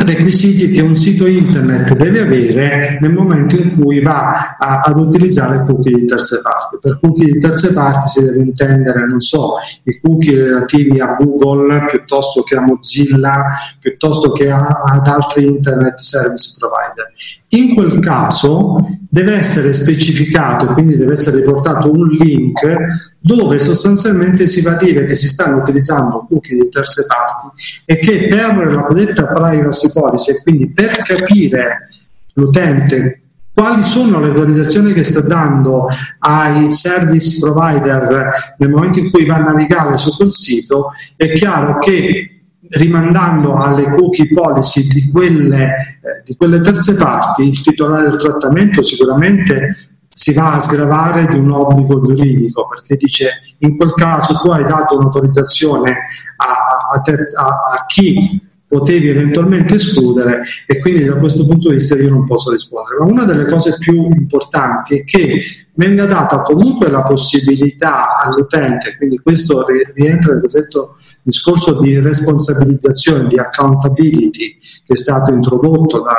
requisiti 0.06 0.70
che 0.70 0.82
un 0.82 0.96
sito 0.96 1.26
internet 1.26 1.94
deve 1.94 2.22
avere 2.22 2.98
nel 3.02 3.12
momento 3.12 3.56
in 3.58 3.80
cui 3.80 4.02
va 4.02 4.56
a, 4.58 4.82
ad 4.82 4.98
utilizzare 4.98 5.66
cookie 5.66 5.94
di 5.94 6.06
terze 6.06 6.40
parti. 6.42 6.78
Per 6.80 7.00
cookie 7.02 7.34
di 7.34 7.40
terze 7.40 7.74
parti 7.74 8.08
si 8.08 8.22
deve 8.22 8.40
intendere, 8.40 9.06
non 9.06 9.20
so, 9.20 9.56
i 9.84 10.00
cookie 10.00 10.36
relativi 10.36 11.00
a 11.00 11.16
Google 11.20 11.86
piuttosto 11.90 12.44
che 12.44 12.56
a 12.56 12.62
Mozilla, 12.62 13.50
piuttosto 13.80 14.32
che 14.32 14.50
a, 14.50 14.68
ad 14.68 15.08
altri 15.08 15.46
internet 15.46 15.98
service 16.00 16.56
provider. 16.58 17.12
In 17.52 17.74
quel 17.74 17.98
caso 18.00 18.78
deve 19.10 19.34
essere 19.36 19.74
specificato, 19.74 20.68
quindi 20.74 20.96
deve 20.96 21.14
essere 21.14 21.38
riportato 21.38 21.92
un 21.92 22.08
link 22.10 22.78
dove 23.20 23.58
sostanzialmente 23.58 24.46
si 24.46 24.62
va 24.62 24.74
a 24.74 24.78
dire 24.78 25.04
che 25.06 25.16
si 25.16 25.28
stanno 25.28 25.58
utilizzando 25.58 26.28
cookie 26.30 26.56
di 26.56 26.70
terze 26.70 27.06
parti 27.08 27.48
e 27.86 27.98
che 27.98 28.28
per 28.28 28.72
la 28.72 28.84
cosiddetta 28.84 29.26
privacy 29.26 29.89
policy 29.92 30.32
e 30.32 30.42
quindi 30.42 30.72
per 30.72 31.02
capire 31.02 31.90
l'utente 32.34 33.22
quali 33.60 33.84
sono 33.84 34.22
le 34.22 34.28
autorizzazioni 34.28 34.94
che 34.94 35.04
sta 35.04 35.20
dando 35.20 35.88
ai 36.20 36.72
service 36.72 37.40
provider 37.42 38.56
nel 38.58 38.70
momento 38.70 39.00
in 39.00 39.12
cui 39.12 39.26
va 39.26 39.36
a 39.36 39.40
navigare 39.40 39.98
su 39.98 40.16
quel 40.16 40.32
sito, 40.32 40.92
è 41.18 41.34
chiaro 41.34 41.78
che 41.80 42.44
rimandando 42.72 43.56
alle 43.56 43.90
cookie 43.90 44.30
policy 44.32 44.88
di 44.88 45.12
quelle, 45.12 45.66
eh, 45.66 46.22
di 46.24 46.36
quelle 46.38 46.62
terze 46.62 46.94
parti, 46.94 47.50
il 47.50 47.62
titolare 47.62 48.10
del 48.10 48.16
trattamento 48.16 48.82
sicuramente 48.82 49.90
si 50.08 50.34
va 50.34 50.54
a 50.54 50.60
sgravare 50.60 51.26
di 51.28 51.38
un 51.38 51.52
obbligo 51.52 52.00
giuridico 52.02 52.68
perché 52.68 52.96
dice 52.96 53.42
in 53.60 53.78
quel 53.78 53.94
caso 53.94 54.40
tu 54.40 54.50
hai 54.52 54.66
dato 54.66 54.98
un'autorizzazione 54.98 55.98
a, 56.38 56.94
a, 56.94 57.02
terza, 57.02 57.42
a, 57.42 57.46
a 57.46 57.86
chi 57.88 58.48
potevi 58.70 59.08
eventualmente 59.08 59.74
escludere 59.74 60.44
e 60.68 60.78
quindi 60.78 61.04
da 61.04 61.16
questo 61.16 61.44
punto 61.44 61.70
di 61.70 61.76
vista 61.76 61.96
io 61.96 62.10
non 62.10 62.26
posso 62.26 62.52
rispondere. 62.52 62.98
Ma 63.00 63.06
una 63.06 63.26
delle 63.26 63.46
cose 63.46 63.76
più 63.80 64.06
importanti 64.12 65.00
è 65.00 65.04
che 65.04 65.42
venga 65.74 66.06
data 66.06 66.42
comunque 66.42 66.90
la 66.90 67.04
possibilità 67.04 68.18
all'utente, 68.18 68.98
quindi 68.98 69.20
questo 69.20 69.66
rientra 69.94 70.34
nel 70.34 70.42
cosiddetto 70.42 70.96
discorso 71.24 71.80
di 71.80 72.00
responsabilizzazione, 72.00 73.28
di 73.28 73.40
accountability 73.40 74.58
che 74.84 74.94
è 74.94 74.96
stato 74.96 75.32
introdotto 75.32 76.02
dal, 76.02 76.16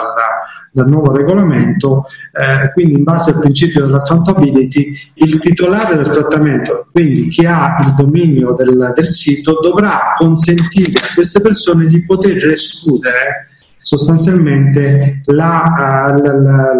dal 0.73 0.89
nuovo 0.89 1.13
regolamento, 1.13 2.05
eh, 2.33 2.73
quindi 2.73 2.95
in 2.95 3.03
base 3.03 3.33
al 3.33 3.41
principio 3.41 3.85
dell'accountability 3.85 4.93
il 5.15 5.39
titolare 5.39 5.97
del 5.97 6.09
trattamento, 6.09 6.87
quindi 6.91 7.29
chi 7.29 7.45
ha 7.45 7.85
il 7.85 7.95
dominio 7.95 8.53
del, 8.53 8.93
del 8.95 9.09
sito, 9.09 9.59
dovrà 9.61 10.15
consentire 10.17 10.93
a 10.93 11.15
queste 11.15 11.41
persone 11.41 11.87
di 11.87 12.05
poter 12.05 12.49
escludere 12.49 13.49
sostanzialmente 13.83 15.23
la, 15.27 16.13
uh, 16.15 16.21
la, 16.21 16.35
la, 16.35 16.73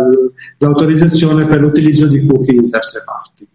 l'autorizzazione 0.59 1.45
per 1.45 1.61
l'utilizzo 1.61 2.07
di 2.07 2.25
cookie 2.27 2.61
di 2.61 2.69
terze 2.69 3.03
parti. 3.05 3.49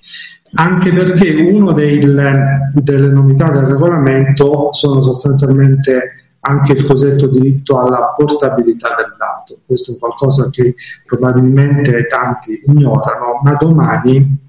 Anche 0.58 0.94
perché 0.94 1.34
una 1.34 1.74
delle 1.74 3.08
novità 3.10 3.52
del 3.52 3.64
regolamento 3.64 4.72
sono 4.72 5.02
sostanzialmente 5.02 6.26
anche 6.48 6.74
il 6.74 6.86
cosiddetto 6.86 7.28
diritto 7.28 7.80
alla 7.80 8.14
portabilità 8.16 8.96
del 8.98 9.16
dato. 9.18 9.60
Questo 9.66 9.94
è 9.94 9.98
qualcosa 9.98 10.50
che 10.50 10.76
probabilmente 11.06 12.06
tanti 12.06 12.62
ignorano, 12.66 13.42
ma 13.44 13.56
domani 13.56 14.44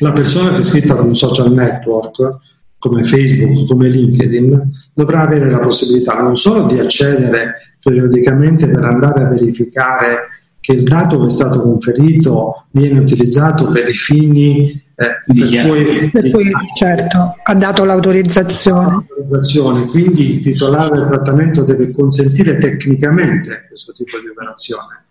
la 0.00 0.12
persona 0.12 0.50
che 0.50 0.56
è 0.56 0.60
iscritta 0.60 0.94
ad 0.94 1.04
un 1.04 1.14
social 1.14 1.52
network 1.52 2.36
come 2.78 3.02
Facebook, 3.02 3.66
come 3.66 3.88
LinkedIn, 3.88 4.90
dovrà 4.94 5.22
avere 5.22 5.50
la 5.50 5.58
possibilità 5.58 6.20
non 6.20 6.36
solo 6.36 6.64
di 6.64 6.78
accedere 6.78 7.76
periodicamente 7.88 8.68
per 8.68 8.84
andare 8.84 9.22
a 9.22 9.28
verificare 9.28 10.28
che 10.60 10.72
il 10.72 10.82
dato 10.82 11.18
che 11.20 11.26
è 11.26 11.30
stato 11.30 11.62
conferito 11.62 12.66
viene 12.72 13.00
utilizzato 13.00 13.68
per 13.68 13.88
i 13.88 13.94
fini 13.94 14.70
eh, 14.94 15.22
per, 15.24 15.66
cui, 15.66 16.10
per 16.10 16.30
cui 16.30 16.50
certo 16.76 17.36
ha 17.42 17.54
dato 17.54 17.84
l'autorizzazione. 17.84 18.86
l'autorizzazione. 18.86 19.86
Quindi 19.86 20.32
il 20.32 20.38
titolare 20.40 20.98
del 20.98 21.06
trattamento 21.06 21.62
deve 21.62 21.90
consentire 21.90 22.58
tecnicamente 22.58 23.66
questo 23.68 23.92
tipo 23.92 24.18
di 24.18 24.28
operazione. 24.28 25.04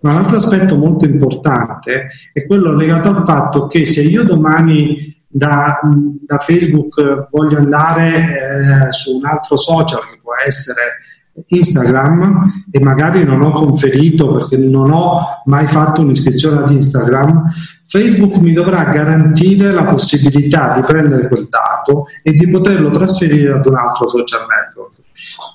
Ma 0.00 0.14
l'altro 0.14 0.38
aspetto 0.38 0.76
molto 0.76 1.04
importante 1.04 2.08
è 2.32 2.44
quello 2.46 2.74
legato 2.74 3.10
al 3.10 3.24
fatto 3.24 3.66
che 3.66 3.86
se 3.86 4.02
io 4.02 4.24
domani 4.24 5.22
da, 5.26 5.78
da 6.26 6.38
Facebook 6.38 7.28
voglio 7.30 7.58
andare 7.58 8.88
eh, 8.88 8.92
su 8.92 9.16
un 9.16 9.26
altro 9.26 9.56
social 9.56 10.00
che 10.10 10.18
può 10.22 10.32
essere 10.44 11.00
Instagram 11.48 12.64
e 12.70 12.80
magari 12.80 13.24
non 13.24 13.42
ho 13.42 13.50
conferito 13.50 14.32
perché 14.32 14.56
non 14.56 14.90
ho 14.90 15.42
mai 15.46 15.66
fatto 15.66 16.00
un'iscrizione 16.00 16.62
ad 16.62 16.70
Instagram, 16.70 17.50
Facebook 17.86 18.36
mi 18.38 18.52
dovrà 18.52 18.84
garantire 18.84 19.72
la 19.72 19.84
possibilità 19.84 20.72
di 20.72 20.82
prendere 20.82 21.28
quel 21.28 21.48
dato 21.48 22.06
e 22.22 22.32
di 22.32 22.48
poterlo 22.48 22.90
trasferire 22.90 23.52
ad 23.52 23.66
un 23.66 23.76
altro 23.76 24.06
social 24.06 24.46
network. 24.48 25.02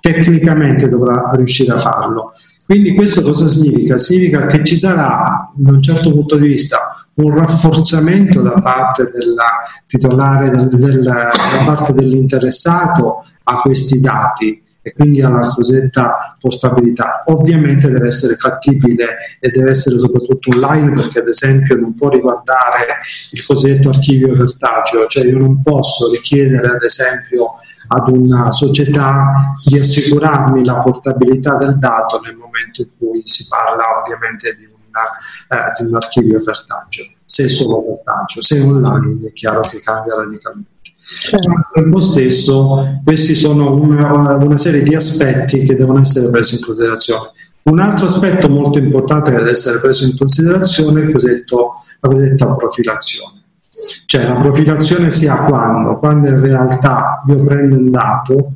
Tecnicamente 0.02 0.90
dovrà 0.90 1.32
riuscire 1.34 1.74
a 1.74 1.78
farlo. 1.78 2.34
Quindi 2.66 2.94
questo 2.94 3.22
cosa 3.22 3.48
significa? 3.48 3.98
Significa 3.98 4.46
che 4.46 4.64
ci 4.64 4.78
sarà, 4.78 5.52
da 5.56 5.72
un 5.72 5.82
certo 5.82 6.12
punto 6.12 6.38
di 6.38 6.48
vista, 6.48 7.06
un 7.16 7.36
rafforzamento 7.36 8.42
da 8.42 8.54
parte 8.62 9.10
del 9.12 9.36
titolare, 9.88 10.50
del, 10.50 10.70
del, 10.70 11.02
da 11.02 11.64
parte 11.66 11.94
dell'interessato 11.94 13.24
a 13.44 13.56
questi 13.56 14.00
dati 14.00 14.62
e 14.82 14.94
quindi 14.94 15.22
alla 15.22 15.48
cosiddetta 15.48 16.36
portabilità. 16.40 17.22
Ovviamente 17.26 17.90
deve 17.90 18.08
essere 18.08 18.36
fattibile 18.36 19.38
e 19.40 19.50
deve 19.50 19.72
essere 19.72 20.00
soprattutto 20.00 20.50
online 20.52 20.92
perché 20.92 21.20
ad 21.20 21.28
esempio 21.28 21.76
non 21.76 21.94
può 21.96 22.10
riguardare 22.10 23.00
il 23.32 23.46
cosiddetto 23.46 23.90
archivio 23.90 24.34
cartaceo, 24.34 25.08
cioè 25.08 25.26
io 25.26 25.38
non 25.38 25.62
posso 25.62 26.10
richiedere 26.10 26.68
ad 26.68 26.84
esempio 26.84 27.56
ad 27.88 28.08
una 28.10 28.52
società 28.52 29.54
di 29.66 29.80
assicurarmi 29.80 30.64
la 30.64 30.78
portabilità 30.78 31.58
del 31.58 31.78
dato 31.78 32.20
nel 32.22 32.36
momento 32.36 32.82
in 32.82 32.90
cui 32.98 33.22
si 33.24 33.48
parla 33.48 33.84
ovviamente 34.00 34.56
di, 34.56 34.66
una, 34.66 35.66
eh, 35.68 35.72
di 35.78 35.88
un 35.88 35.96
archivio 35.96 36.42
cartaceo. 36.42 37.06
Se 37.26 37.48
solo 37.48 38.02
cartaceo, 38.04 38.42
se 38.42 38.60
online 38.60 39.28
è 39.28 39.34
chiaro 39.34 39.62
che 39.62 39.80
cambia 39.80 40.16
radicalmente. 40.16 40.79
Certo. 41.10 41.50
Al 41.50 41.68
tempo 41.74 42.00
stesso, 42.00 43.02
questi 43.04 43.34
sono 43.34 43.74
una, 43.74 44.36
una, 44.36 44.58
serie 44.58 44.84
di 44.84 44.94
aspetti 44.94 45.64
che 45.64 45.76
devono 45.76 46.00
essere 46.00 46.30
presi 46.30 46.56
in 46.56 46.62
considerazione. 46.62 47.32
Un 47.64 47.80
altro 47.80 48.06
aspetto 48.06 48.48
molto 48.48 48.78
importante 48.78 49.32
che 49.32 49.38
deve 49.38 49.52
essere 49.52 49.80
preso 49.80 50.06
in 50.06 50.16
considerazione 50.16 51.04
è 51.04 51.12
cosiddetto, 51.12 51.74
la 52.00 52.10
cosiddetta 52.10 52.54
profilazione. 52.54 53.42
Cioè 54.06 54.28
la 54.28 54.36
profilazione 54.36 55.10
si 55.10 55.28
ha 55.28 55.46
quando? 55.46 55.98
Quando 55.98 56.30
in 56.30 56.42
realtà 56.42 57.24
io 57.28 57.44
prendo 57.44 57.76
un 57.76 57.90
dato, 57.90 58.54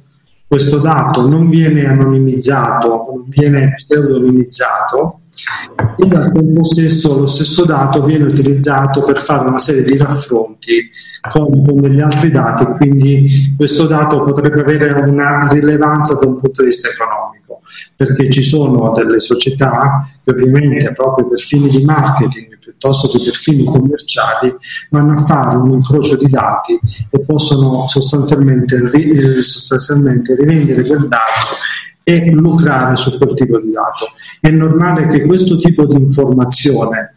questo 0.48 0.78
dato 0.78 1.28
non 1.28 1.50
viene 1.50 1.86
anonimizzato, 1.86 2.88
non 2.88 3.26
viene 3.28 3.74
pseudonimizzato 3.74 5.22
e 5.98 6.16
al 6.16 6.32
tempo 6.32 6.64
stesso 6.64 7.20
lo 7.20 7.26
stesso 7.26 7.66
dato 7.66 8.04
viene 8.04 8.26
utilizzato 8.26 9.04
per 9.04 9.22
fare 9.22 9.48
una 9.48 9.58
serie 9.58 9.84
di 9.84 9.98
raffronti 9.98 10.90
con, 11.30 11.64
con 11.66 11.82
degli 11.82 12.02
altri 12.02 12.30
dati, 12.32 12.66
quindi 12.78 13.54
questo 13.56 13.88
dato 13.88 14.24
potrebbe 14.24 14.62
avere 14.62 14.92
una 15.02 15.48
rilevanza 15.50 16.14
da 16.20 16.28
un 16.28 16.40
punto 16.40 16.62
di 16.62 16.68
vista 16.68 16.90
economico, 16.90 17.62
perché 17.96 18.30
ci 18.30 18.44
sono 18.44 18.92
delle 18.92 19.20
società 19.20 20.08
che 20.24 20.32
ovviamente 20.32 20.92
proprio 20.92 21.28
per 21.28 21.40
fini 21.40 21.70
di 21.70 21.84
marketing, 21.84 22.60
piuttosto 22.60 23.08
che 23.08 23.24
per 23.24 23.34
fini 23.34 23.64
commerciali 23.64 24.54
vanno 24.90 25.14
a 25.14 25.24
fare 25.24 25.56
un 25.56 25.72
incrocio 25.72 26.16
di 26.16 26.30
dati 26.30 26.78
e 27.10 27.22
possono 27.22 27.88
sostanzialmente, 27.88 28.78
sostanzialmente 29.42 30.36
rivendere 30.36 30.84
quel 30.84 31.08
dato 31.08 31.58
e 32.04 32.32
lucrare 32.32 32.96
su 32.96 33.18
quel 33.18 33.34
tipo 33.34 33.60
di 33.60 33.72
dato. 33.72 34.08
È 34.40 34.50
normale 34.50 35.08
che 35.08 35.26
questo 35.26 35.56
tipo 35.56 35.86
di 35.86 35.96
informazione, 35.96 37.16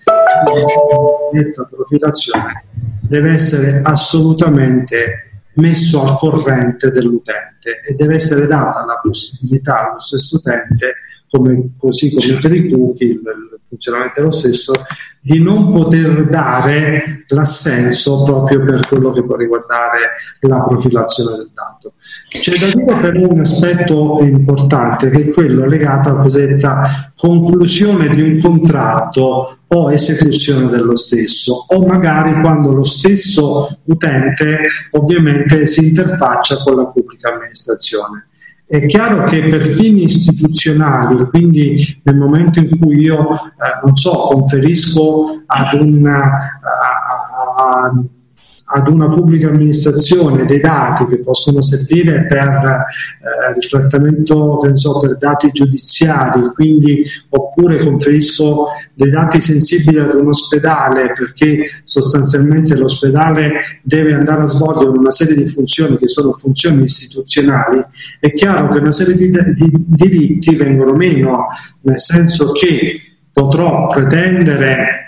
netta 1.32 1.64
profilazione, 1.64 2.64
deve 3.00 3.32
essere 3.32 3.80
assolutamente 3.82 5.40
messo 5.54 6.02
al 6.02 6.16
corrente 6.16 6.90
dell'utente 6.90 7.78
e 7.88 7.94
deve 7.94 8.14
essere 8.14 8.46
data 8.46 8.84
la 8.84 9.00
possibilità 9.02 9.88
allo 9.88 10.00
stesso 10.00 10.36
utente, 10.36 10.94
come, 11.36 11.70
così 11.78 12.14
come 12.14 12.38
per 12.40 12.54
i 12.54 12.68
cookie, 12.68 13.08
il 13.08 13.20
funzionamento 13.68 14.20
è 14.20 14.22
lo 14.22 14.30
stesso, 14.30 14.72
di 15.20 15.42
non 15.42 15.72
poter 15.72 16.28
dare 16.28 17.24
l'assenso 17.28 18.22
proprio 18.22 18.64
per 18.64 18.86
quello 18.86 19.10
che 19.10 19.24
può 19.24 19.34
riguardare 19.34 19.98
la 20.40 20.62
profilazione 20.62 21.36
del 21.36 21.50
dato. 21.52 21.94
C'è 22.28 22.56
da 22.58 22.66
dire 22.66 22.96
però 23.00 23.28
un 23.28 23.40
aspetto 23.40 24.20
importante 24.22 25.08
che 25.08 25.22
è 25.24 25.30
quello 25.30 25.66
legato 25.66 26.10
alla 26.10 26.20
cosiddetta 26.20 27.12
conclusione 27.16 28.08
di 28.08 28.22
un 28.22 28.38
contratto 28.40 29.58
o 29.66 29.92
esecuzione 29.92 30.68
dello 30.68 30.94
stesso 30.94 31.64
o 31.70 31.84
magari 31.84 32.40
quando 32.40 32.72
lo 32.72 32.84
stesso 32.84 33.80
utente 33.86 34.60
ovviamente 34.92 35.66
si 35.66 35.88
interfaccia 35.88 36.58
con 36.58 36.76
la 36.76 36.86
pubblica 36.86 37.32
amministrazione. 37.32 38.28
È 38.68 38.84
chiaro 38.86 39.22
che 39.24 39.44
per 39.44 39.64
fini 39.64 40.02
istituzionali, 40.02 41.24
quindi 41.28 42.00
nel 42.02 42.16
momento 42.16 42.58
in 42.58 42.76
cui 42.80 42.98
io, 42.98 43.32
eh, 43.32 43.84
non 43.84 43.94
so, 43.94 44.10
conferisco 44.10 45.44
ad 45.46 45.80
una, 45.80 46.22
a, 46.24 47.84
a, 47.84 48.04
ad 48.68 48.88
una 48.88 49.08
pubblica 49.08 49.48
amministrazione 49.48 50.44
dei 50.44 50.60
dati 50.60 51.06
che 51.06 51.18
possono 51.18 51.60
servire 51.60 52.24
per 52.24 52.48
eh, 52.48 53.58
il 53.58 53.66
trattamento, 53.68 54.68
so, 54.72 54.98
per 54.98 55.18
dati 55.18 55.50
giudiziari, 55.52 56.40
quindi 56.52 57.02
oppure 57.28 57.78
conferisco 57.78 58.66
dei 58.94 59.10
dati 59.10 59.40
sensibili 59.40 59.98
ad 59.98 60.14
un 60.14 60.28
ospedale 60.28 61.12
perché 61.12 61.64
sostanzialmente 61.84 62.74
l'ospedale 62.74 63.80
deve 63.82 64.14
andare 64.14 64.42
a 64.42 64.46
svolgere 64.46 64.98
una 64.98 65.10
serie 65.10 65.36
di 65.36 65.46
funzioni 65.46 65.96
che 65.96 66.08
sono 66.08 66.32
funzioni 66.32 66.82
istituzionali, 66.82 67.84
è 68.18 68.32
chiaro 68.32 68.68
che 68.68 68.78
una 68.78 68.92
serie 68.92 69.14
di, 69.14 69.30
di 69.30 69.70
diritti 69.86 70.56
vengono 70.56 70.92
meno, 70.92 71.46
nel 71.82 72.00
senso 72.00 72.50
che 72.50 73.00
potrò 73.32 73.86
pretendere 73.86 75.05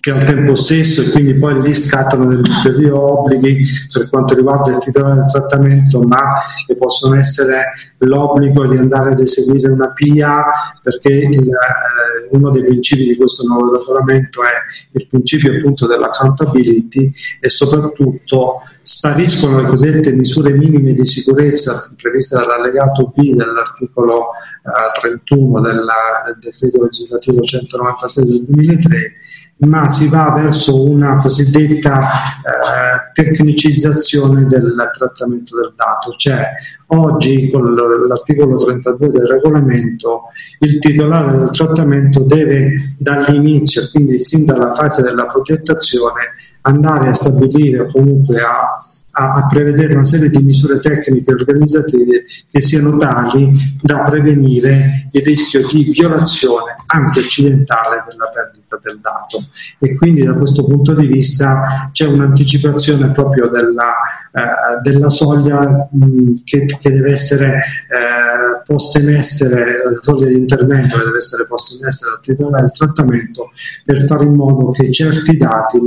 che 0.00 0.10
al 0.10 0.24
tempo 0.24 0.54
stesso 0.54 1.02
e 1.02 1.10
quindi 1.10 1.34
poi 1.34 1.60
lì 1.60 1.74
scattano 1.74 2.26
degli 2.26 2.48
ulteriori 2.48 2.88
obblighi 2.90 3.64
per 3.92 4.08
quanto 4.08 4.34
riguarda 4.34 4.70
il 4.70 4.78
titolare 4.78 5.16
del 5.16 5.26
trattamento, 5.26 6.00
ma 6.02 6.40
possono 6.78 7.16
essere 7.16 7.64
l'obbligo 7.98 8.66
di 8.66 8.78
andare 8.78 9.10
ad 9.10 9.20
eseguire 9.20 9.68
una 9.68 9.92
PIA 9.92 10.44
perché 10.82 11.10
il, 11.10 11.48
eh, 11.48 12.28
uno 12.30 12.48
dei 12.48 12.64
principi 12.64 13.04
di 13.04 13.16
questo 13.16 13.46
nuovo 13.46 13.76
regolamento 13.76 14.40
è 14.42 14.48
il 14.92 15.06
principio 15.06 15.52
appunto 15.54 15.86
dell'accountability 15.86 17.12
e 17.38 17.48
soprattutto 17.50 18.60
spariscono 18.80 19.60
le 19.60 19.68
cosiddette 19.68 20.12
misure 20.12 20.52
minime 20.52 20.94
di 20.94 21.04
sicurezza 21.04 21.94
previste 22.00 22.36
dall'allegato 22.36 23.12
B 23.14 23.34
dell'articolo 23.34 24.30
eh, 24.64 24.98
31 25.00 25.60
della, 25.60 25.92
del 26.24 26.38
decreto 26.40 26.82
legislativo 26.82 27.42
196 27.42 28.24
del 28.24 28.44
2003 28.48 29.14
ma 29.60 29.88
si 29.88 30.08
va 30.08 30.32
verso 30.32 30.88
una 30.88 31.16
cosiddetta 31.16 32.00
eh, 32.00 33.12
tecnicizzazione 33.12 34.46
del 34.46 34.74
trattamento 34.96 35.56
del 35.56 35.72
dato, 35.76 36.14
cioè 36.16 36.48
oggi 36.86 37.50
con 37.50 37.74
l'articolo 37.74 38.56
32 38.64 39.10
del 39.10 39.26
regolamento 39.26 40.22
il 40.60 40.78
titolare 40.78 41.36
del 41.36 41.50
trattamento 41.50 42.20
deve 42.20 42.94
dall'inizio, 42.98 43.82
quindi 43.92 44.18
sin 44.24 44.44
dalla 44.46 44.74
fase 44.74 45.02
della 45.02 45.26
progettazione, 45.26 46.34
andare 46.62 47.08
a 47.08 47.14
stabilire 47.14 47.80
o 47.80 47.86
comunque 47.86 48.40
a 48.40 48.80
a, 49.12 49.32
a, 49.32 49.46
prevedere 49.48 49.94
una 49.94 50.04
serie 50.04 50.30
di 50.30 50.42
misure 50.42 50.78
tecniche 50.78 51.30
e 51.30 51.34
organizzative 51.34 52.24
che 52.50 52.60
siano 52.60 52.96
tali 52.96 53.78
da 53.82 54.02
prevenire 54.02 55.08
il 55.10 55.22
rischio 55.22 55.66
di 55.66 55.84
violazione 55.84 56.76
anche 56.86 57.20
occidentale 57.20 58.04
della 58.08 58.30
perdita 58.32 58.78
del 58.82 58.98
dato. 59.00 59.38
E 59.78 59.96
quindi 59.96 60.22
da 60.22 60.34
questo 60.34 60.64
punto 60.64 60.94
di 60.94 61.06
vista 61.06 61.90
c'è 61.92 62.06
un'anticipazione 62.06 63.10
proprio 63.10 63.48
della, 63.48 63.94
eh, 64.32 64.80
della 64.82 65.08
soglia 65.08 65.88
mh, 65.90 66.42
che, 66.44 66.66
che, 66.66 66.90
deve 66.90 67.12
essere 67.12 67.46
eh, 67.88 68.62
posta 68.64 69.00
in 69.00 69.10
essere, 69.10 69.82
la 69.84 69.96
soglia 70.00 70.26
di 70.26 70.34
intervento 70.34 70.96
che 70.98 71.04
deve 71.04 71.16
essere 71.16 71.46
posta 71.46 71.76
in 71.80 71.86
essere 71.86 72.12
dal 72.12 72.20
titolare 72.20 72.62
del 72.62 72.72
trattamento 72.72 73.50
per 73.84 74.00
fare 74.06 74.24
in 74.24 74.34
modo 74.34 74.70
che 74.70 74.90
certi 74.90 75.36
dati 75.36 75.78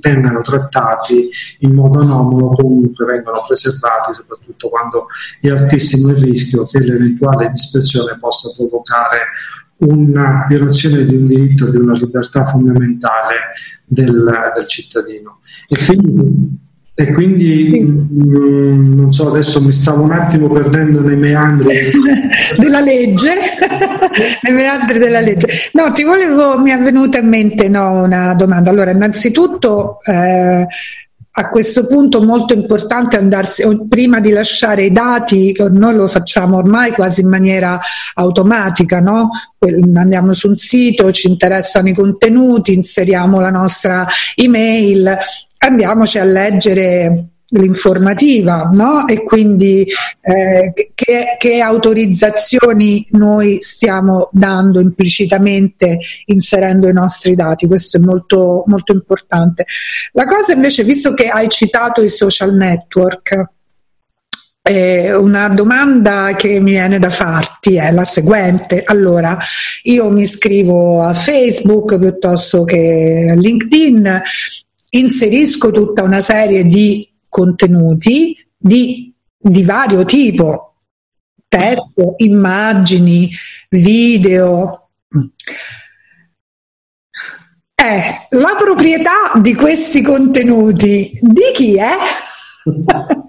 vengano 0.00 0.40
trattati 0.40 1.28
in 1.60 1.72
modo 1.72 2.00
anomalo 2.00 2.53
comunque 2.54 3.04
vengono 3.04 3.42
preservati, 3.46 4.14
soprattutto 4.14 4.68
quando 4.68 5.06
è 5.40 5.48
altissimo 5.50 6.10
il 6.10 6.16
rischio 6.16 6.66
che 6.66 6.78
l'eventuale 6.80 7.50
dispersione 7.50 8.16
possa 8.18 8.52
provocare 8.56 9.18
una 9.78 10.44
violazione 10.48 11.04
di 11.04 11.14
un 11.14 11.26
diritto, 11.26 11.70
di 11.70 11.76
una 11.76 11.94
libertà 11.94 12.44
fondamentale 12.46 13.34
del, 13.84 14.52
del 14.54 14.66
cittadino. 14.66 15.40
E 15.68 15.84
quindi, 15.84 16.62
e 16.94 17.12
quindi 17.12 17.82
mh, 17.82 18.08
mm, 18.22 18.94
non 18.94 19.12
so, 19.12 19.28
adesso 19.28 19.60
mi 19.60 19.72
stavo 19.72 20.02
un 20.02 20.12
attimo 20.12 20.48
perdendo 20.48 21.02
nei 21.02 21.16
meandri 21.16 21.90
della 22.56 22.80
legge, 22.80 23.34
nei 24.42 24.52
meandri 24.52 24.98
della 24.98 25.20
legge. 25.20 25.48
No, 25.72 25.92
ti 25.92 26.04
volevo, 26.04 26.58
mi 26.58 26.70
è 26.70 26.78
venuta 26.78 27.18
in 27.18 27.28
mente 27.28 27.68
no, 27.68 28.04
una 28.04 28.34
domanda. 28.34 28.70
Allora, 28.70 28.92
innanzitutto 28.92 29.98
eh, 30.04 30.66
a 31.36 31.48
questo 31.48 31.84
punto 31.86 32.22
molto 32.22 32.54
importante 32.54 33.16
andarsi, 33.16 33.64
prima 33.88 34.20
di 34.20 34.30
lasciare 34.30 34.84
i 34.84 34.92
dati, 34.92 35.52
noi 35.70 35.94
lo 35.96 36.06
facciamo 36.06 36.58
ormai 36.58 36.92
quasi 36.92 37.22
in 37.22 37.28
maniera 37.28 37.80
automatica, 38.14 39.00
no? 39.00 39.30
andiamo 39.96 40.32
su 40.32 40.48
un 40.48 40.56
sito, 40.56 41.10
ci 41.10 41.26
interessano 41.26 41.88
i 41.88 41.94
contenuti, 41.94 42.72
inseriamo 42.72 43.40
la 43.40 43.50
nostra 43.50 44.06
email, 44.36 45.16
andiamoci 45.58 46.20
a 46.20 46.24
leggere 46.24 47.33
l'informativa 47.54 48.68
no? 48.72 49.06
e 49.06 49.22
quindi 49.22 49.86
eh, 50.20 50.72
che, 50.94 51.36
che, 51.38 51.60
autorizzazioni 51.60 53.06
noi 53.12 53.58
stiamo 53.60 54.28
dando 54.32 54.80
implicitamente 54.80 55.98
inserendo 56.26 56.88
i 56.88 56.92
nostri 56.92 57.34
dati, 57.34 57.66
questo 57.66 57.98
è 57.98 58.00
molto, 58.00 58.64
molto 58.66 58.92
importante. 58.92 59.64
La 60.12 60.26
cosa 60.26 60.52
invece, 60.52 60.84
visto 60.84 61.14
che 61.14 61.28
hai 61.28 61.48
citato 61.48 62.02
i 62.02 62.10
social 62.10 62.54
network, 62.54 63.52
eh, 64.66 65.14
una 65.14 65.48
domanda 65.48 66.34
che 66.36 66.58
mi 66.58 66.70
viene 66.70 66.98
da 66.98 67.10
farti 67.10 67.76
è 67.76 67.92
la 67.92 68.04
seguente. 68.04 68.82
Allora, 68.84 69.38
io 69.82 70.10
mi 70.10 70.22
iscrivo 70.22 71.02
a 71.02 71.12
Facebook 71.12 71.98
piuttosto 71.98 72.64
che 72.64 73.28
a 73.30 73.34
LinkedIn, 73.34 74.22
inserisco 74.90 75.70
tutta 75.70 76.02
una 76.02 76.20
serie 76.20 76.64
di 76.64 77.06
contenuti 77.34 78.36
di, 78.56 79.12
di 79.36 79.64
vario 79.64 80.04
tipo, 80.04 80.76
testo, 81.48 82.14
immagini, 82.18 83.28
video. 83.70 84.90
Eh, 87.74 88.02
la 88.30 88.54
proprietà 88.56 89.32
di 89.42 89.52
questi 89.56 90.00
contenuti 90.00 91.18
di 91.20 91.50
chi 91.52 91.76
è? 91.76 91.96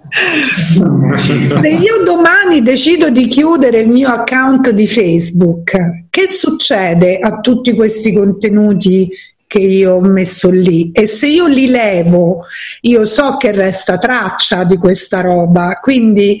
Se 1.16 1.68
io 1.68 2.04
domani 2.04 2.62
decido 2.62 3.10
di 3.10 3.26
chiudere 3.26 3.80
il 3.80 3.88
mio 3.88 4.10
account 4.10 4.70
di 4.70 4.86
Facebook, 4.86 5.72
che 6.08 6.28
succede 6.28 7.18
a 7.18 7.40
tutti 7.40 7.74
questi 7.74 8.12
contenuti 8.12 9.10
che 9.46 9.58
io 9.58 9.94
ho 9.94 10.00
messo 10.00 10.50
lì 10.50 10.90
e 10.92 11.06
se 11.06 11.28
io 11.28 11.46
li 11.46 11.68
levo 11.68 12.44
io 12.82 13.04
so 13.04 13.36
che 13.36 13.52
resta 13.52 13.98
traccia 13.98 14.64
di 14.64 14.76
questa 14.76 15.20
roba 15.20 15.78
quindi 15.80 16.38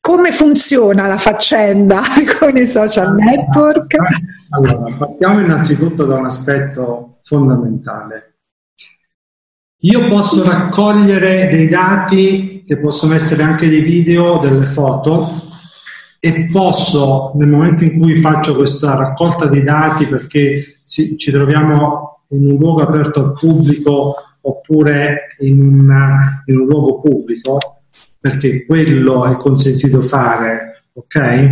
come 0.00 0.32
funziona 0.32 1.06
la 1.06 1.18
faccenda 1.18 2.00
con 2.38 2.56
i 2.56 2.64
social 2.64 3.14
network? 3.14 3.94
Allora, 4.50 4.96
partiamo 4.96 5.40
innanzitutto 5.40 6.06
da 6.06 6.14
un 6.16 6.24
aspetto 6.24 7.18
fondamentale. 7.24 8.36
Io 9.82 10.08
posso 10.08 10.42
raccogliere 10.44 11.48
dei 11.48 11.68
dati 11.68 12.64
che 12.66 12.78
possono 12.78 13.14
essere 13.14 13.42
anche 13.42 13.68
dei 13.68 13.82
video, 13.82 14.38
delle 14.38 14.64
foto, 14.64 15.28
e 16.20 16.48
posso, 16.50 17.32
nel 17.36 17.48
momento 17.48 17.84
in 17.84 17.98
cui 17.98 18.16
faccio 18.16 18.56
questa 18.56 18.94
raccolta 18.94 19.46
di 19.46 19.62
dati, 19.62 20.06
perché 20.06 20.80
ci 20.84 21.30
troviamo 21.30 22.24
in 22.30 22.50
un 22.50 22.58
luogo 22.58 22.82
aperto 22.82 23.20
al 23.20 23.32
pubblico 23.32 24.14
oppure 24.40 25.28
in, 25.40 25.62
una, 25.62 26.42
in 26.46 26.58
un 26.58 26.66
luogo 26.66 27.00
pubblico, 27.00 27.58
perché 28.20 28.64
quello 28.66 29.26
è 29.26 29.36
consentito 29.36 30.02
fare, 30.02 30.84
ok? 30.94 31.48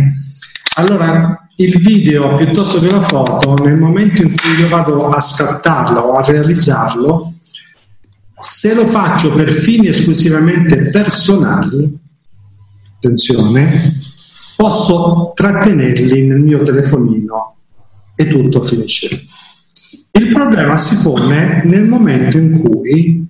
Allora 0.77 1.47
il 1.55 1.79
video 1.79 2.35
piuttosto 2.35 2.79
che 2.79 2.89
la 2.89 3.01
foto, 3.01 3.55
nel 3.63 3.77
momento 3.77 4.21
in 4.21 4.35
cui 4.35 4.51
io 4.59 4.67
vado 4.67 5.07
a 5.07 5.19
scattarlo 5.19 5.99
o 5.99 6.11
a 6.11 6.23
realizzarlo, 6.23 7.33
se 8.35 8.75
lo 8.75 8.85
faccio 8.85 9.33
per 9.33 9.49
fini 9.49 9.87
esclusivamente 9.87 10.89
personali, 10.89 11.99
attenzione, 12.95 13.96
posso 14.57 15.33
trattenerli 15.35 16.27
nel 16.27 16.39
mio 16.39 16.63
telefonino 16.63 17.55
e 18.15 18.27
tutto 18.27 18.63
finisce. 18.63 19.25
Il 20.11 20.29
problema 20.29 20.79
si 20.79 20.97
pone 21.03 21.61
nel 21.63 21.83
momento 21.83 22.39
in 22.39 22.59
cui 22.59 23.25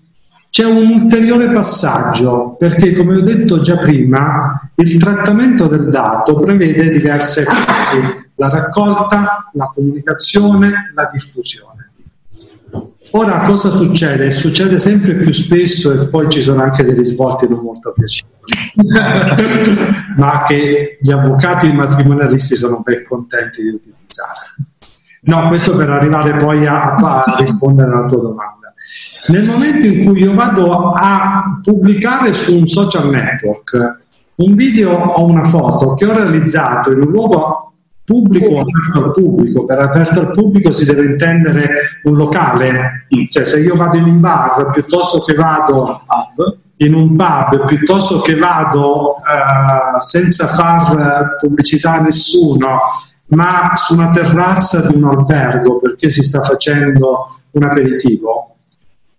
c'è 0.49 0.63
un 0.63 1.01
ulteriore 1.01 1.51
passaggio, 1.51 2.55
perché 2.57 2.95
come 2.95 3.17
ho 3.17 3.21
detto 3.21 3.59
già 3.59 3.78
prima, 3.78 4.71
il 4.75 4.97
trattamento 4.97 5.67
del 5.67 5.89
dato 5.89 6.36
prevede 6.38 6.89
diverse 6.89 7.43
fasi, 7.43 8.25
la 8.36 8.49
raccolta, 8.49 9.49
la 9.51 9.65
comunicazione, 9.67 10.91
la 10.95 11.09
diffusione. 11.11 11.76
Ora 13.18 13.39
cosa 13.41 13.72
succede? 13.72 14.30
Succede 14.30 14.78
sempre 14.78 15.15
più 15.15 15.34
spesso 15.34 15.91
e 15.91 16.05
poi 16.05 16.30
ci 16.30 16.39
sono 16.39 16.61
anche 16.61 16.84
dei 16.84 16.93
risvolti 16.93 17.47
non 17.49 17.61
molto 17.61 17.91
piacevoli, 17.91 18.53
ma 20.18 20.43
che 20.45 20.93
gli 21.01 21.09
avvocati 21.09 21.72
matrimonialisti 21.72 22.55
sono 22.55 22.82
ben 22.82 23.03
contenti 23.07 23.63
di 23.63 23.70
utilizzare. 23.70 24.53
No, 25.22 25.47
questo 25.47 25.76
per 25.76 25.89
arrivare 25.89 26.38
poi 26.38 26.68
a, 26.68 26.93
a 26.93 27.36
rispondere 27.39 27.91
alla 27.91 28.05
tua 28.05 28.22
domanda. 28.22 28.74
Nel 29.30 29.45
momento 29.45 29.88
in 29.88 30.05
cui 30.05 30.22
io 30.22 30.36
vado 30.36 30.91
a 30.91 31.59
pubblicare 31.63 32.32
su 32.34 32.55
un 32.55 32.68
social 32.68 33.09
network 33.09 34.05
un 34.36 34.53
video 34.53 34.91
o 34.91 35.26
una 35.26 35.43
foto 35.45 35.95
che 35.95 36.05
ho 36.05 36.13
realizzato 36.13 36.91
in 36.91 37.01
un 37.01 37.09
luogo 37.09 37.76
pubblico 38.08 38.45
o 38.51 38.62
aperto 38.62 39.03
al 39.03 39.12
pubblico, 39.12 39.66
per 39.66 39.80
aperto 39.80 40.22
al 40.22 40.32
pubblico 40.32 40.72
si 40.72 40.86
deve 40.86 41.05
intendere 41.08 41.70
un 42.03 42.16
locale, 42.16 43.05
cioè 43.30 43.43
se 43.43 43.60
io 43.60 43.76
vado 43.76 43.97
in 43.97 44.05
un 44.05 44.22
bar 44.22 44.70
piuttosto 44.72 45.20
che 45.20 45.34
vado 45.34 46.03
in 46.78 46.93
un 46.93 47.18
pub, 47.18 47.66
piuttosto 47.66 48.22
che 48.22 48.36
vado 48.36 49.08
uh, 49.08 49.99
senza 49.99 50.47
far 50.47 51.36
pubblicità 51.36 51.95
a 51.95 52.01
nessuno, 52.01 52.80
ma 53.32 53.74
su 53.76 53.95
una 53.95 54.12
terrazza 54.12 54.88
di 54.88 54.95
un 54.95 55.03
albergo 55.03 55.80
perché 55.80 56.10
si 56.10 56.24
sta 56.24 56.41
facendo 56.43 57.26
un 57.51 57.64
aperitivo? 57.64 58.55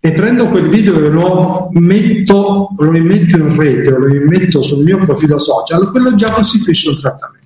E 0.00 0.12
prendo 0.12 0.46
quel 0.46 0.70
video 0.70 0.96
e 0.96 1.10
lo 1.10 1.68
metto, 1.72 2.70
lo 2.74 2.96
immetto 2.96 3.36
in 3.36 3.54
rete 3.54 3.92
o 3.92 3.98
lo 3.98 4.14
immetto 4.14 4.62
sul 4.62 4.82
mio 4.82 4.96
profilo 4.96 5.36
social, 5.38 5.90
quello 5.90 6.14
già 6.14 6.30
costituisce 6.30 6.88
un 6.88 6.98
trattamento. 6.98 7.37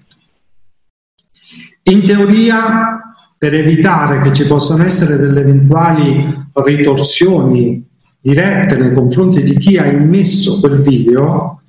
In 1.85 2.05
teoria, 2.05 3.15
per 3.37 3.55
evitare 3.55 4.21
che 4.21 4.33
ci 4.33 4.47
possano 4.47 4.85
essere 4.85 5.17
delle 5.17 5.41
eventuali 5.41 6.25
ritorsioni 6.55 7.85
dirette 8.21 8.77
nei 8.77 8.93
confronti 8.93 9.43
di 9.43 9.59
chi 9.59 9.79
ha 9.79 9.87
immesso 9.87 10.61
quel 10.61 10.81
video, 10.81 11.61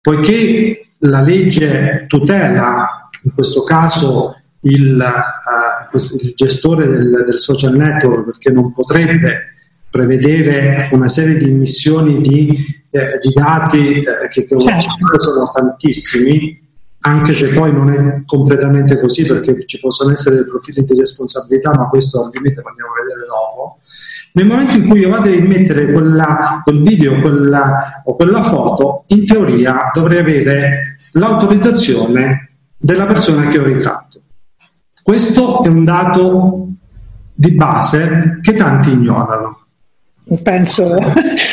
poiché 0.00 0.86
la 1.00 1.20
legge 1.20 2.06
tutela 2.08 3.10
in 3.24 3.34
questo 3.34 3.62
caso 3.62 4.36
il, 4.62 4.96
uh, 4.96 5.96
il 5.96 6.32
gestore 6.34 6.88
del, 6.88 7.24
del, 7.26 7.38
social 7.38 7.76
network 7.76 8.24
perché 8.24 8.50
non 8.50 8.72
potrebbe 8.72 9.50
prevedere 9.90 10.88
una 10.92 11.08
serie 11.08 11.36
di 11.36 11.50
emissioni 11.50 12.20
di, 12.20 12.48
eh, 12.90 13.18
di 13.20 13.32
dati 13.34 13.98
eh, 13.98 14.28
che, 14.30 14.44
che 14.44 14.60
certo. 14.60 15.18
sono 15.18 15.50
tantissimi 15.52 16.61
anche 17.04 17.34
se 17.34 17.48
poi 17.48 17.72
non 17.72 17.90
è 17.90 18.22
completamente 18.24 18.96
così 18.98 19.26
perché 19.26 19.66
ci 19.66 19.80
possono 19.80 20.12
essere 20.12 20.36
dei 20.36 20.46
profili 20.46 20.84
di 20.84 20.96
responsabilità, 20.96 21.72
ma 21.74 21.88
questo 21.88 22.24
al 22.24 22.30
limite 22.32 22.60
lo 22.60 22.68
andiamo 22.68 22.90
a 22.90 23.02
vedere 23.02 23.26
dopo. 23.26 23.78
Nel 24.34 24.46
momento 24.46 24.76
in 24.76 24.86
cui 24.86 25.00
io 25.00 25.10
vado 25.10 25.28
a 25.28 25.32
immettere 25.32 25.90
quella, 25.90 26.60
quel 26.62 26.80
video 26.80 27.20
quella, 27.20 28.02
o 28.04 28.14
quella 28.14 28.42
foto, 28.42 29.02
in 29.08 29.26
teoria 29.26 29.90
dovrei 29.92 30.18
avere 30.18 30.98
l'autorizzazione 31.12 32.50
della 32.76 33.06
persona 33.06 33.48
che 33.48 33.58
ho 33.58 33.64
ritratto. 33.64 34.20
Questo 35.02 35.64
è 35.64 35.68
un 35.68 35.84
dato 35.84 36.68
di 37.34 37.50
base 37.52 38.38
che 38.42 38.54
tanti 38.54 38.92
ignorano. 38.92 39.58
Penso 40.40 40.94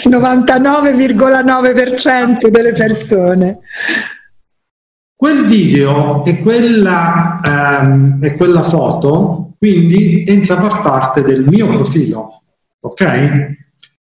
99,9% 0.06 2.50
delle 2.50 2.74
persone. 2.74 3.62
Quel 5.20 5.48
video 5.48 6.24
e 6.24 6.40
quella, 6.40 7.40
ehm, 7.44 8.20
e 8.22 8.38
quella 8.38 8.64
foto 8.64 9.52
quindi 9.58 10.24
entra 10.26 10.56
a 10.56 10.62
far 10.62 10.82
parte 10.82 11.24
del 11.24 11.44
mio 11.46 11.68
profilo, 11.68 12.44
ok? 12.80 13.58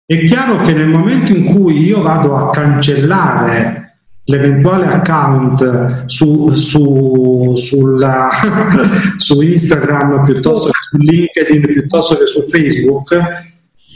È 0.04 0.24
chiaro 0.24 0.56
che 0.56 0.72
nel 0.72 0.88
momento 0.88 1.30
in 1.30 1.44
cui 1.44 1.84
io 1.84 2.02
vado 2.02 2.34
a 2.34 2.50
cancellare 2.50 3.98
l'eventuale 4.24 4.88
account 4.88 6.06
su, 6.06 6.52
su, 6.56 7.52
sulla, 7.54 8.30
su 9.16 9.40
Instagram 9.42 10.24
piuttosto 10.24 10.70
che 10.70 10.78
su 10.90 10.96
LinkedIn 10.96 11.66
piuttosto 11.72 12.16
che 12.16 12.26
su 12.26 12.40
Facebook, 12.48 13.16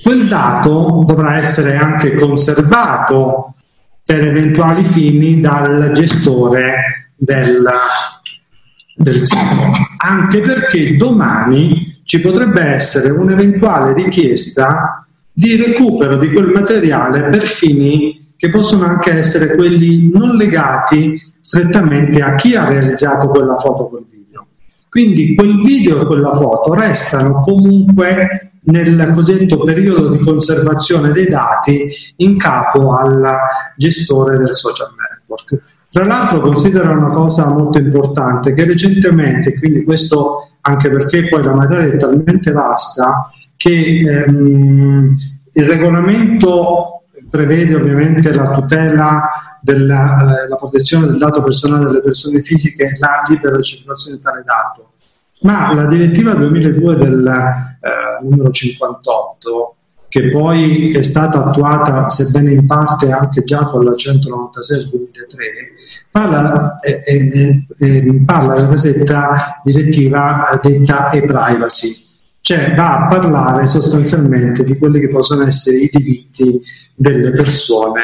quel 0.05 0.29
dato 0.29 1.03
dovrà 1.05 1.39
essere 1.39 1.75
anche 1.75 2.15
conservato 2.15 3.57
per 4.05 4.23
eventuali 4.23 4.85
fini 4.85 5.41
dal 5.41 5.91
gestore 5.93 7.00
del, 7.21 7.69
del 8.95 9.21
sito, 9.21 9.73
anche 9.99 10.41
perché 10.41 10.97
domani 10.97 12.01
ci 12.05 12.21
potrebbe 12.21 12.63
essere 12.63 13.11
un'eventuale 13.11 13.93
richiesta 13.93 15.07
di 15.33 15.57
recupero 15.57 16.17
di 16.17 16.33
quel 16.33 16.51
materiale 16.51 17.29
per 17.29 17.47
fini 17.47 18.33
che 18.37 18.49
possono 18.49 18.87
anche 18.87 19.13
essere 19.13 19.55
quelli 19.55 20.11
non 20.11 20.37
legati 20.37 21.21
strettamente 21.41 22.23
a 22.23 22.35
chi 22.35 22.57
ha 22.57 22.67
realizzato 22.67 23.29
quella 23.29 23.57
foto 23.57 23.89
quel 23.89 24.07
video. 24.11 24.47
Quindi 24.89 25.35
quel 25.35 25.61
video 25.61 26.01
e 26.01 26.07
quella 26.07 26.35
foto 26.35 26.73
restano 26.75 27.41
comunque 27.41 28.53
nel 28.63 29.11
cosiddetto 29.13 29.59
periodo 29.63 30.09
di 30.09 30.19
conservazione 30.19 31.13
dei 31.13 31.29
dati 31.29 31.91
in 32.17 32.37
capo 32.39 32.97
al 32.97 33.37
gestore 33.77 34.39
del 34.39 34.55
social 34.55 34.89
network. 34.97 35.63
Tra 35.91 36.05
l'altro 36.05 36.41
considera 36.41 36.93
una 36.93 37.09
cosa 37.09 37.53
molto 37.53 37.79
importante 37.79 38.55
che 38.55 38.65
recentemente, 38.65 39.59
quindi 39.59 39.83
questo 39.83 40.51
anche 40.61 40.89
perché 40.89 41.27
poi 41.27 41.43
la 41.43 41.55
materia 41.55 41.93
è 41.93 41.97
talmente 41.97 42.53
vasta, 42.53 43.29
che 43.57 43.97
ehm, 43.97 45.17
il 45.53 45.65
regolamento 45.65 47.03
prevede 47.29 47.75
ovviamente 47.75 48.33
la 48.33 48.53
tutela 48.53 49.29
della 49.61 50.47
la 50.49 50.57
protezione 50.57 51.07
del 51.07 51.19
dato 51.19 51.43
personale 51.43 51.85
delle 51.85 52.01
persone 52.01 52.41
fisiche 52.41 52.85
e 52.85 52.99
la 52.99 53.23
libera 53.29 53.61
circolazione 53.61 54.17
di 54.17 54.23
tale 54.23 54.43
dato. 54.45 54.93
Ma 55.43 55.75
la 55.75 55.87
direttiva 55.87 56.35
2002 56.35 56.97
del 56.97 57.27
eh, 57.27 58.25
numero 58.25 58.51
58, 58.51 59.77
che 60.11 60.29
poi 60.29 60.93
è 60.93 61.03
stata 61.03 61.47
attuata, 61.47 62.11
sebbene 62.11 62.51
in 62.51 62.67
parte 62.67 63.11
anche 63.11 63.43
già 63.45 63.65
con 63.65 63.85
la 63.85 63.95
196 63.95 64.79
del 64.79 64.89
2003, 64.89 65.45
parla, 66.11 66.77
eh, 66.81 67.01
eh, 67.07 67.67
eh, 67.79 68.23
parla 68.27 68.57
della 68.57 68.67
cosiddetta 68.67 69.61
direttiva 69.63 70.59
detta 70.61 71.09
e-privacy 71.09 72.09
cioè 72.43 72.75
va 72.75 73.05
a 73.05 73.07
parlare 73.07 73.67
sostanzialmente 73.67 74.65
di 74.65 74.79
quelli 74.79 74.99
che 74.99 75.09
possono 75.09 75.47
essere 75.47 75.77
i 75.79 75.91
diritti 75.93 76.61
delle 76.95 77.33
persone 77.33 78.03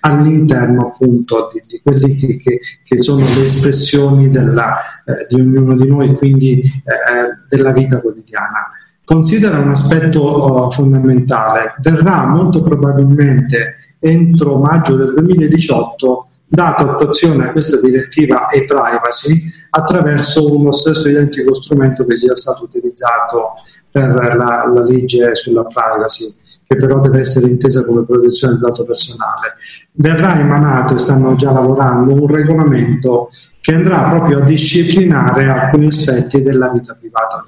all'interno 0.00 0.88
appunto 0.88 1.48
di, 1.52 1.60
di 1.66 1.80
quelli 1.82 2.14
che, 2.14 2.36
che, 2.36 2.60
che, 2.82 3.00
sono 3.00 3.24
le 3.24 3.42
espressioni 3.42 4.30
della, 4.30 4.76
eh, 5.04 5.26
di 5.28 5.40
ognuno 5.40 5.74
di 5.74 5.86
noi, 5.86 6.14
quindi 6.16 6.60
eh, 6.60 7.46
della 7.48 7.72
vita 7.72 8.00
quotidiana. 8.00 8.70
Considera 9.12 9.58
un 9.58 9.68
aspetto 9.68 10.20
oh, 10.20 10.70
fondamentale, 10.70 11.74
verrà 11.82 12.24
molto 12.24 12.62
probabilmente 12.62 13.74
entro 13.98 14.56
maggio 14.56 14.96
del 14.96 15.12
2018 15.12 16.28
data 16.48 16.84
attuazione 16.84 17.44
a 17.44 17.52
questa 17.52 17.78
direttiva 17.78 18.46
e-privacy 18.46 19.42
attraverso 19.68 20.56
uno 20.56 20.72
stesso 20.72 21.10
identico 21.10 21.52
strumento 21.52 22.06
che 22.06 22.16
già 22.16 22.32
è 22.32 22.36
stato 22.36 22.64
utilizzato 22.64 23.50
per 23.90 24.14
la, 24.14 24.70
la 24.72 24.82
legge 24.82 25.34
sulla 25.34 25.64
privacy, 25.64 26.34
che 26.66 26.76
però 26.76 26.98
deve 27.00 27.18
essere 27.18 27.48
intesa 27.48 27.84
come 27.84 28.06
protezione 28.06 28.54
del 28.54 28.62
dato 28.62 28.84
personale. 28.84 29.56
Verrà 29.92 30.40
emanato, 30.40 30.94
e 30.94 30.98
stanno 30.98 31.34
già 31.34 31.50
lavorando, 31.50 32.14
un 32.14 32.26
regolamento 32.26 33.28
che 33.60 33.74
andrà 33.74 34.08
proprio 34.08 34.38
a 34.38 34.40
disciplinare 34.40 35.50
alcuni 35.50 35.88
aspetti 35.88 36.42
della 36.42 36.70
vita 36.70 36.96
privata 36.98 37.44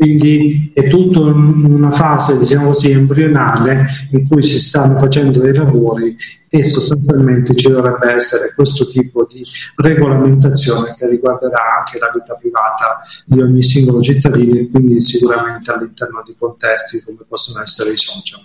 quindi 0.00 0.72
è 0.72 0.88
tutto 0.88 1.28
in 1.28 1.74
una 1.74 1.90
fase, 1.90 2.38
diciamo 2.38 2.68
così, 2.68 2.90
embrionale 2.90 3.86
in 4.12 4.26
cui 4.26 4.42
si 4.42 4.58
stanno 4.58 4.98
facendo 4.98 5.40
dei 5.40 5.52
lavori 5.52 6.16
e 6.48 6.64
sostanzialmente 6.64 7.54
ci 7.54 7.68
dovrebbe 7.68 8.14
essere 8.14 8.54
questo 8.54 8.86
tipo 8.86 9.26
di 9.28 9.42
regolamentazione 9.74 10.94
che 10.96 11.06
riguarderà 11.06 11.80
anche 11.80 11.98
la 11.98 12.10
vita 12.14 12.34
privata 12.34 13.02
di 13.26 13.42
ogni 13.42 13.60
singolo 13.60 14.00
cittadino 14.00 14.54
e 14.54 14.70
quindi 14.70 15.02
sicuramente 15.02 15.70
all'interno 15.70 16.22
di 16.24 16.34
contesti 16.38 17.02
come 17.04 17.18
possono 17.28 17.60
essere 17.60 17.92
i 17.92 17.98
social. 17.98 18.40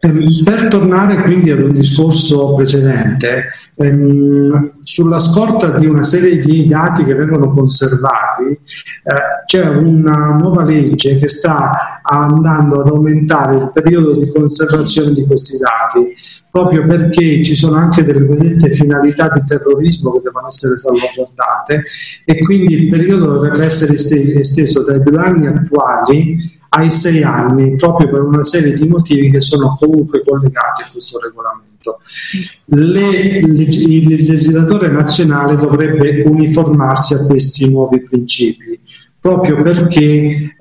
Per 0.00 0.68
tornare 0.68 1.16
quindi 1.22 1.50
ad 1.50 1.58
un 1.60 1.72
discorso 1.72 2.54
precedente, 2.54 3.48
ehm, 3.74 4.74
sulla 4.78 5.18
scorta 5.18 5.70
di 5.70 5.86
una 5.86 6.04
serie 6.04 6.38
di 6.38 6.68
dati 6.68 7.02
che 7.02 7.16
vengono 7.16 7.48
conservati, 7.48 8.44
eh, 8.44 8.56
c'è 9.44 9.66
una 9.66 10.36
nuova 10.36 10.62
legge 10.62 11.16
che 11.16 11.26
sta 11.26 12.00
andando 12.02 12.80
ad 12.80 12.86
aumentare 12.86 13.56
il 13.56 13.70
periodo 13.72 14.14
di 14.14 14.28
conservazione 14.28 15.12
di 15.14 15.26
questi 15.26 15.58
dati, 15.58 16.14
proprio 16.48 16.86
perché 16.86 17.42
ci 17.42 17.56
sono 17.56 17.74
anche 17.74 18.04
delle 18.04 18.24
vedette 18.24 18.70
finalità 18.70 19.28
di 19.28 19.42
terrorismo 19.44 20.12
che 20.12 20.20
devono 20.22 20.46
essere 20.46 20.78
salvaguardate 20.78 21.82
e 22.24 22.38
quindi 22.44 22.74
il 22.74 22.88
periodo 22.88 23.32
dovrebbe 23.32 23.64
essere 23.64 23.94
esteso 23.94 24.84
dai 24.84 25.02
due 25.02 25.18
anni 25.18 25.48
attuali 25.48 26.56
ai 26.70 26.90
sei 26.90 27.22
anni 27.22 27.76
proprio 27.76 28.10
per 28.10 28.22
una 28.22 28.42
serie 28.42 28.72
di 28.72 28.86
motivi 28.86 29.30
che 29.30 29.40
sono 29.40 29.74
comunque 29.74 30.22
collegati 30.22 30.82
a 30.82 30.88
questo 30.90 31.18
regolamento. 31.18 32.00
Le, 32.66 33.08
il 33.38 34.08
legislatore 34.08 34.90
nazionale 34.90 35.56
dovrebbe 35.56 36.22
uniformarsi 36.26 37.14
a 37.14 37.24
questi 37.26 37.70
nuovi 37.70 38.02
principi 38.02 38.78
proprio 39.28 39.62
perché 39.62 39.98
eh, 39.98 40.52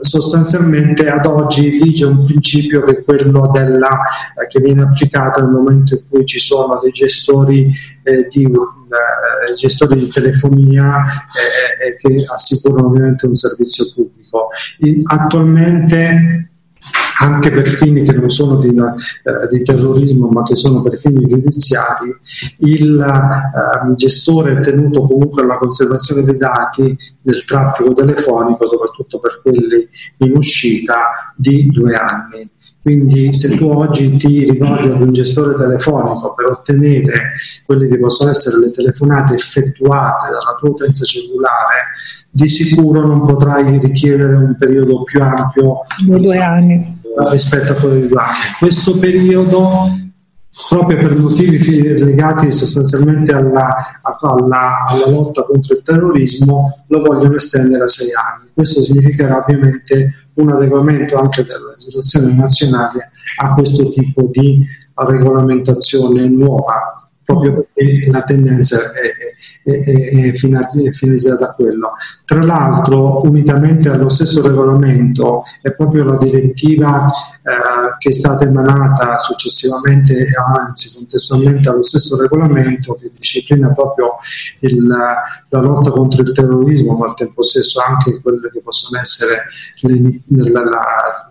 sostanzialmente 0.00 1.08
ad 1.08 1.24
oggi 1.24 1.70
vige 1.70 2.04
un 2.04 2.24
principio 2.26 2.82
che 2.84 2.98
è 2.98 3.02
quello 3.04 3.48
della, 3.50 4.00
eh, 4.36 4.46
che 4.48 4.60
viene 4.60 4.82
applicato 4.82 5.40
nel 5.40 5.50
momento 5.50 5.94
in 5.94 6.02
cui 6.08 6.26
ci 6.26 6.38
sono 6.38 6.78
dei 6.78 6.90
gestori 6.90 7.72
eh, 8.02 8.26
di 8.28 8.44
eh, 8.44 9.54
gestori 9.54 9.98
di 9.98 10.08
telefonia 10.08 11.04
eh, 11.04 11.88
eh, 11.88 11.96
che 11.96 12.22
assicurano 12.30 12.88
ovviamente 12.88 13.26
un 13.26 13.34
servizio 13.34 13.86
pubblico. 13.94 14.48
In, 14.80 15.00
attualmente 15.04 16.49
anche 17.20 17.50
per 17.50 17.68
fini 17.68 18.02
che 18.02 18.12
non 18.12 18.30
sono 18.30 18.56
di, 18.56 18.68
eh, 18.68 19.46
di, 19.50 19.62
terrorismo 19.62 20.28
ma 20.28 20.42
che 20.42 20.56
sono 20.56 20.82
per 20.82 20.98
fini 20.98 21.26
giudiziari, 21.26 22.14
il 22.58 22.98
eh, 22.98 23.94
gestore 23.94 24.54
è 24.54 24.58
tenuto 24.60 25.02
comunque 25.02 25.42
alla 25.42 25.58
conservazione 25.58 26.22
dei 26.22 26.36
dati 26.36 26.96
del 27.20 27.44
traffico 27.44 27.92
telefonico, 27.92 28.66
soprattutto 28.66 29.18
per 29.18 29.40
quelli 29.42 29.88
in 30.18 30.36
uscita, 30.36 31.32
di 31.36 31.66
due 31.66 31.94
anni. 31.94 32.50
Quindi 32.82 33.34
se 33.34 33.56
tu 33.56 33.66
oggi 33.66 34.16
ti 34.16 34.50
rivolgi 34.50 34.88
ad 34.88 35.02
un 35.02 35.12
gestore 35.12 35.54
telefonico 35.54 36.32
per 36.32 36.46
ottenere 36.46 37.32
quelle 37.66 37.86
che 37.86 37.98
possono 37.98 38.30
essere 38.30 38.58
le 38.58 38.70
telefonate 38.70 39.34
effettuate 39.34 40.30
dalla 40.30 40.56
tua 40.58 40.70
utenza 40.70 41.04
cellulare, 41.04 41.88
di 42.30 42.48
sicuro 42.48 43.06
non 43.06 43.20
potrai 43.20 43.78
richiedere 43.78 44.34
un 44.34 44.56
periodo 44.58 45.02
più 45.02 45.20
ampio 45.20 45.80
di 46.02 46.20
due 46.20 46.38
anni 46.38 47.00
rispetto 47.30 47.72
a 47.72 47.74
quello 47.74 47.96
di 47.96 48.08
due 48.08 48.20
anni. 48.20 48.56
Questo 48.58 48.96
periodo 48.96 49.98
proprio 50.68 50.98
per 50.98 51.16
motivi 51.16 51.82
legati 51.98 52.50
sostanzialmente 52.50 53.32
alla, 53.32 54.00
alla, 54.02 54.86
alla, 54.88 55.08
lotta 55.08 55.44
contro 55.44 55.74
il 55.74 55.82
terrorismo, 55.82 56.84
lo 56.88 57.00
vogliono 57.00 57.36
estendere 57.36 57.84
a 57.84 57.88
sei 57.88 58.08
anni. 58.14 58.50
Questo 58.52 58.82
significherà 58.82 59.44
ovviamente 59.44 60.19
un 60.34 60.50
adeguamento 60.52 61.16
anche 61.18 61.44
della 61.44 61.70
legislazione 61.70 62.32
nazionale 62.32 63.10
a 63.36 63.54
questo 63.54 63.88
tipo 63.88 64.28
di 64.30 64.64
regolamentazione 64.94 66.28
nuova, 66.28 66.99
proprio 67.30 67.66
perché 67.72 68.10
la 68.10 68.22
tendenza 68.22 68.76
è, 68.76 69.70
è, 69.70 69.70
è, 69.70 70.30
è 70.30 70.92
finalizzata 70.92 71.50
a 71.50 71.52
quello. 71.54 71.92
Tra 72.24 72.42
l'altro, 72.42 73.20
unitamente 73.22 73.88
allo 73.88 74.08
stesso 74.08 74.42
regolamento, 74.42 75.44
è 75.62 75.72
proprio 75.72 76.04
la 76.04 76.16
direttiva 76.16 77.06
eh, 77.42 77.96
che 77.98 78.08
è 78.08 78.12
stata 78.12 78.44
emanata 78.44 79.16
successivamente, 79.18 80.26
anzi 80.56 80.96
contestualmente 80.96 81.68
allo 81.68 81.82
stesso 81.82 82.20
regolamento 82.20 82.94
che 82.94 83.10
disciplina 83.12 83.70
proprio 83.70 84.16
il, 84.60 84.86
la 84.86 85.60
lotta 85.60 85.90
contro 85.90 86.22
il 86.22 86.32
terrorismo, 86.32 86.96
ma 86.96 87.06
al 87.06 87.14
tempo 87.14 87.42
stesso 87.42 87.80
anche 87.80 88.20
quelle 88.20 88.50
che 88.50 88.60
possono 88.60 89.00
essere 89.00 89.42
le, 89.82 90.22
la, 90.50 90.64
la, 90.64 91.30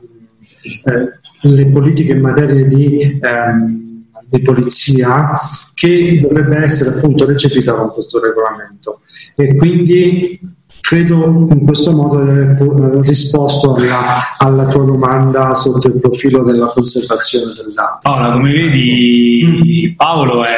eh, 0.85 1.19
le 1.49 1.65
politiche 1.67 2.13
in 2.13 2.21
materia 2.21 2.65
di... 2.65 3.19
Ehm, 3.21 3.87
di 4.29 4.41
polizia 4.41 5.39
che 5.73 6.19
dovrebbe 6.21 6.63
essere 6.63 6.95
appunto 6.95 7.25
recepita 7.25 7.73
con 7.73 7.89
questo 7.89 8.19
regolamento 8.19 9.01
e 9.35 9.55
quindi 9.55 10.39
credo 10.81 11.45
in 11.49 11.65
questo 11.65 11.91
modo 11.91 12.23
di 12.23 12.29
aver 12.29 12.61
eh, 12.61 13.01
risposto 13.01 13.75
alla, 13.75 14.37
alla, 14.37 14.65
tua 14.67 14.85
domanda 14.85 15.53
sotto 15.53 15.87
il 15.87 15.99
profilo 15.99 16.43
della 16.43 16.67
conservazione 16.67 17.45
del 17.45 17.73
dato. 17.73 17.99
Paola, 18.01 18.31
come 18.33 18.51
vedi 18.51 19.91
mm. 19.91 19.95
Paolo 19.95 20.43
è, 20.45 20.57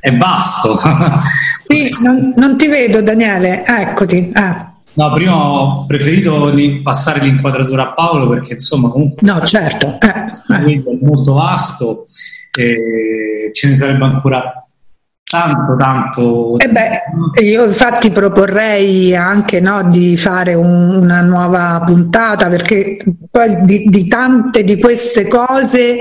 è 0.00 0.16
vasto. 0.16 0.76
sì, 1.62 1.90
non, 2.02 2.32
non, 2.36 2.56
ti 2.56 2.66
vedo 2.66 3.02
Daniele, 3.02 3.64
eccoti. 3.66 4.32
Eh. 4.34 4.70
No, 4.94 5.12
prima 5.14 5.50
ho 5.50 5.86
preferito 5.86 6.52
passare 6.82 7.20
l'inquadratura 7.20 7.84
a 7.84 7.92
Paolo 7.94 8.28
perché 8.28 8.54
insomma 8.54 8.90
comunque 8.90 9.26
no, 9.26 9.40
certo. 9.42 9.98
eh, 10.00 10.08
eh. 10.54 10.82
è 10.82 10.98
molto 11.00 11.34
vasto 11.34 12.04
e 12.54 13.50
ce 13.52 13.68
ne 13.68 13.74
sarebbe 13.74 14.04
ancora 14.04 14.62
tanto, 15.32 15.76
tanto. 15.78 16.58
Eh 16.58 16.68
beh, 16.68 17.42
io 17.42 17.64
infatti 17.64 18.10
proporrei 18.10 19.16
anche 19.16 19.60
no, 19.60 19.82
di 19.88 20.18
fare 20.18 20.52
un, 20.52 20.94
una 20.94 21.22
nuova 21.22 21.82
puntata 21.86 22.48
perché 22.50 22.98
poi 23.30 23.64
di, 23.64 23.84
di, 23.88 24.06
tante 24.08 24.62
di 24.62 24.78
queste 24.78 25.26
cose 25.26 26.00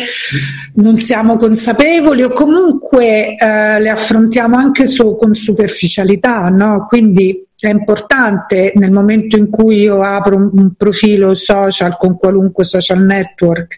non 0.76 0.98
siamo 0.98 1.38
consapevoli 1.38 2.24
o 2.24 2.32
comunque 2.32 3.38
eh, 3.38 3.80
le 3.80 3.90
affrontiamo 3.90 4.58
anche 4.58 4.86
su, 4.86 5.16
con 5.16 5.34
superficialità, 5.34 6.50
no? 6.50 6.86
quindi 6.90 7.48
è 7.68 7.70
importante 7.70 8.72
nel 8.76 8.92
momento 8.92 9.38
in 9.38 9.50
cui 9.50 9.82
io 9.82 10.02
apro 10.02 10.36
un, 10.36 10.50
un 10.54 10.74
profilo 10.76 11.34
social 11.36 11.98
con 11.98 12.18
qualunque 12.18 12.64
social 12.64 13.04
network 13.04 13.76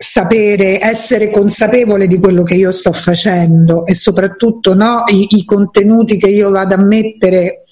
sapere, 0.00 0.80
essere 0.80 1.30
consapevole 1.30 2.06
di 2.06 2.20
quello 2.20 2.44
che 2.44 2.54
io 2.54 2.70
sto 2.70 2.92
facendo 2.92 3.84
e 3.84 3.94
soprattutto 3.94 4.74
no, 4.74 5.02
i, 5.06 5.26
i, 5.30 5.44
contenuti 5.44 6.16
che 6.18 6.28
io 6.28 6.50
vado 6.50 6.74
a 6.74 6.78
mettere 6.78 7.64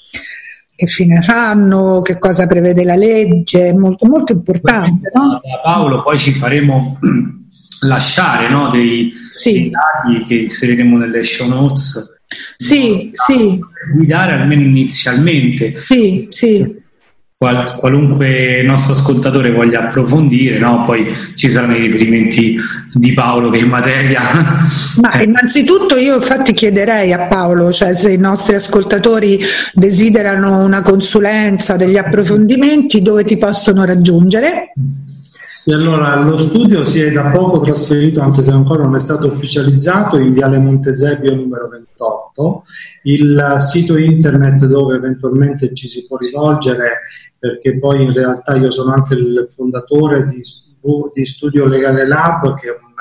che 0.75 0.87
fine 0.87 1.23
fanno, 1.23 2.03
che 2.03 2.19
cosa 2.19 2.47
prevede 2.47 2.85
la 2.85 2.97
legge, 2.97 3.69
è 3.69 3.73
molto, 3.73 4.07
molto 4.07 4.33
importante. 4.33 5.11
No? 5.15 5.41
Paolo, 5.65 6.03
poi 6.03 6.19
ci 6.19 6.33
faremo 6.33 6.99
lasciare 7.87 8.49
no, 8.51 8.71
dei, 8.71 9.13
sì. 9.33 9.53
dei 9.53 9.71
dati 9.71 10.23
che 10.25 10.35
inseriremo 10.43 10.99
nelle 10.99 11.23
show 11.23 11.49
notes. 11.49 12.16
Sì, 12.57 13.11
sì. 13.15 13.59
Guidare 13.95 14.33
almeno 14.33 14.63
inizialmente. 14.63 15.77
Sì, 15.77 16.27
sì 16.31 16.85
qual, 17.39 17.77
qualunque 17.77 18.63
nostro 18.63 18.95
ascoltatore 18.95 19.51
voglia 19.51 19.83
approfondire, 19.83 20.59
no? 20.59 20.81
poi 20.87 21.07
ci 21.35 21.51
saranno 21.51 21.77
i 21.77 21.81
riferimenti 21.81 22.57
di 22.95 23.13
Paolo 23.13 23.51
che 23.51 23.59
in 23.59 23.69
materia. 23.69 24.23
Ma 25.03 25.23
innanzitutto 25.23 25.97
io 25.97 26.17
infatti 26.17 26.55
chiederei 26.55 27.13
a 27.13 27.27
Paolo, 27.27 27.73
cioè 27.73 27.95
se 27.95 28.13
i 28.13 28.19
nostri 28.19 28.55
ascoltatori 28.55 29.39
desiderano 29.75 30.65
una 30.65 30.81
consulenza, 30.81 31.77
degli 31.77 31.99
approfondimenti, 31.99 33.03
dove 33.03 33.25
ti 33.25 33.37
possono 33.37 33.85
raggiungere? 33.85 34.73
Sì, 35.57 35.73
allora 35.73 36.17
lo 36.17 36.37
studio 36.37 36.85
si 36.85 37.01
è 37.01 37.11
da 37.11 37.31
poco 37.31 37.61
trasferito, 37.61 38.21
anche 38.21 38.43
se 38.43 38.51
ancora 38.51 38.83
non 38.83 38.95
è 38.95 38.99
stato 38.99 39.27
ufficializzato, 39.27 40.19
in 40.19 40.35
Viale 40.35 40.59
Montesebio 40.59 41.35
numero 41.35 41.69
28. 41.69 42.63
Il 43.05 43.55
sito 43.57 43.97
internet 43.97 44.67
dove 44.67 44.97
eventualmente 44.97 45.73
ci 45.73 45.89
si 45.89 46.07
può 46.07 46.19
rivolgere, 46.19 47.01
perché 47.39 47.79
poi 47.79 48.03
in 48.03 48.13
realtà 48.13 48.55
io 48.57 48.71
sono 48.71 48.93
anche 48.93 49.15
il 49.15 49.47
fondatore 49.49 50.25
di, 50.25 50.43
di 51.11 51.25
Studio 51.25 51.65
Legale 51.65 52.07
Lab, 52.07 52.55
che 52.57 52.67
è 52.67 52.73
un 52.73 52.93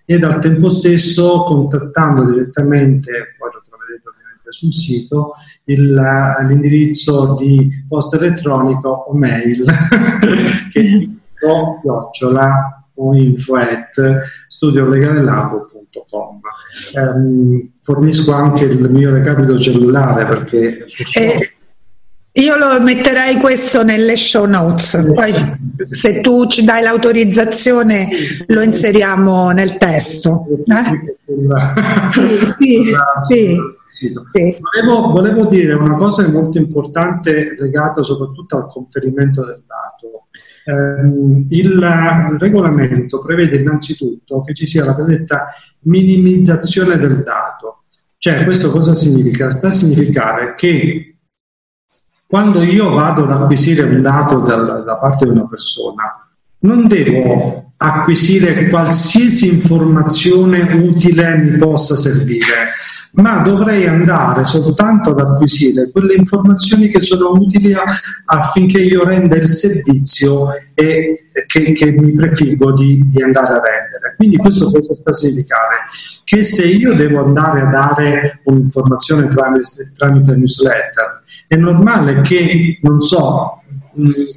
ed 0.05 0.25
al 0.25 0.41
tempo 0.41 0.69
stesso 0.69 1.43
contattando 1.43 2.25
direttamente, 2.25 3.37
poi 3.39 3.51
lo 3.53 3.63
troverete 3.69 4.09
ovviamente 4.09 4.53
sul 4.53 4.73
sito, 4.73 5.35
il, 5.65 5.95
l'indirizzo 6.49 7.37
di 7.39 7.85
posta 7.89 8.17
elettronica 8.17 8.89
o 8.89 9.13
mail 9.13 9.65
che 10.71 10.81
è 10.81 11.09
chiocciola 11.81 12.85
o 12.97 13.15
info 13.15 13.55
at 13.55 13.93
studiolegalelab.com 14.47 16.41
eh, 16.95 17.71
fornisco 17.81 18.33
anche 18.33 18.65
il 18.65 18.91
mio 18.91 19.11
recapito 19.11 19.59
cellulare 19.59 20.27
perché 20.27 20.85
eh 21.15 21.55
io 22.33 22.57
lo 22.57 22.81
metterei 22.81 23.37
questo 23.37 23.83
nelle 23.83 24.17
show 24.17 24.47
notes, 24.47 25.13
poi 25.15 25.35
se 25.75 26.21
tu 26.21 26.47
ci 26.47 26.65
dai 26.65 26.83
l'autorizzazione 26.83 28.09
lo 28.47 28.61
inseriamo 28.61 29.51
nel 29.51 29.77
testo. 29.77 30.47
Eh? 30.65 31.17
Sì, 32.59 32.93
sì, 33.23 33.57
sì, 33.89 34.13
volevo, 34.13 35.11
volevo, 35.11 35.47
dire 35.47 35.75
una 35.75 35.97
cosa 35.97 36.29
molto 36.29 36.59
importante 36.59 37.57
legata 37.59 38.03
soprattutto 38.03 38.57
al 38.57 38.67
conferimento 38.67 39.45
del 39.45 39.63
dato. 39.67 40.27
Eh, 40.65 41.57
il 41.57 42.37
regolamento 42.39 43.23
prevede 43.23 43.57
innanzitutto 43.57 44.43
che 44.43 44.55
ci 44.55 44.67
sia 44.67 44.85
la 44.85 44.95
predetta 44.95 45.49
minimizzazione 45.81 46.97
del 46.97 47.23
dato. 47.25 47.85
Cioè, 48.19 48.45
questo 48.45 48.71
cosa 48.71 48.95
significa? 48.95 49.51
Sta 49.51 49.69
a 49.69 49.73
significare 49.73 50.55
che 50.55 51.10
quando 52.31 52.63
io 52.63 52.91
vado 52.91 53.25
ad 53.25 53.33
acquisire 53.33 53.83
un 53.83 54.03
dato 54.03 54.39
dal, 54.39 54.85
da 54.85 54.99
parte 54.99 55.25
di 55.25 55.33
una 55.33 55.49
persona, 55.49 56.29
non 56.61 56.87
devo 56.87 57.73
acquisire 57.77 58.69
qualsiasi 58.69 59.53
informazione 59.53 60.61
utile 60.75 61.37
mi 61.39 61.57
possa 61.57 61.97
servire, 61.97 62.71
ma 63.13 63.39
dovrei 63.39 63.87
andare 63.87 64.45
soltanto 64.45 65.11
ad 65.11 65.21
acquisire 65.21 65.91
quelle 65.91 66.15
informazioni 66.15 66.89
che 66.89 67.01
sono 67.01 67.33
utili 67.33 67.73
a, 67.73 67.83
affinché 68.27 68.81
io 68.81 69.05
renda 69.05 69.37
il 69.37 69.49
servizio 69.49 70.49
e, 70.75 71.15
che, 71.47 71.73
che, 71.73 71.91
mi 71.91 72.13
prefiggo 72.13 72.73
di, 72.73 73.03
di, 73.07 73.23
andare 73.23 73.49
a 73.49 73.61
rendere. 73.61 74.15
Quindi 74.17 74.37
questo 74.37 74.71
cosa 74.71 74.95
sta 74.95 75.11
a 75.11 75.15
significare? 75.15 75.77
Che 76.25 76.45
se 76.45 76.65
io 76.65 76.95
devo 76.95 77.25
andare 77.25 77.63
a 77.63 77.67
dare 77.67 78.41
un'informazione 78.45 79.29
tramite, 79.29 79.91
tramite 79.95 80.37
newsletter, 80.37 81.23
è 81.49 81.57
normale 81.57 82.21
che, 82.21 82.79
non 82.83 83.01
so, 83.01 83.60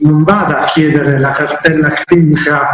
non 0.01 0.23
vada 0.23 0.61
a 0.61 0.65
chiedere 0.65 1.19
la 1.19 1.31
cartella 1.31 1.89
clinica 1.89 2.69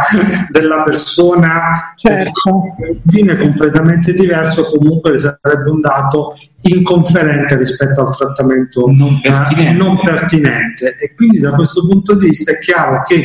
della 0.50 0.82
persona 0.82 1.94
certo. 1.96 2.74
per 2.78 2.90
un 2.90 3.00
fine 3.00 3.36
completamente 3.36 4.12
diverso 4.12 4.64
comunque 4.64 5.18
sarebbe 5.18 5.70
un 5.70 5.80
dato 5.80 6.34
inconferente 6.62 7.56
rispetto 7.56 8.02
al 8.02 8.16
trattamento 8.16 8.86
non 8.90 9.20
pertinente. 9.20 9.76
non 9.76 10.00
pertinente. 10.00 10.96
e 11.00 11.14
quindi 11.14 11.38
da 11.38 11.52
questo 11.52 11.86
punto 11.86 12.14
di 12.14 12.26
vista 12.26 12.52
è 12.52 12.58
chiaro 12.58 13.02
che 13.02 13.24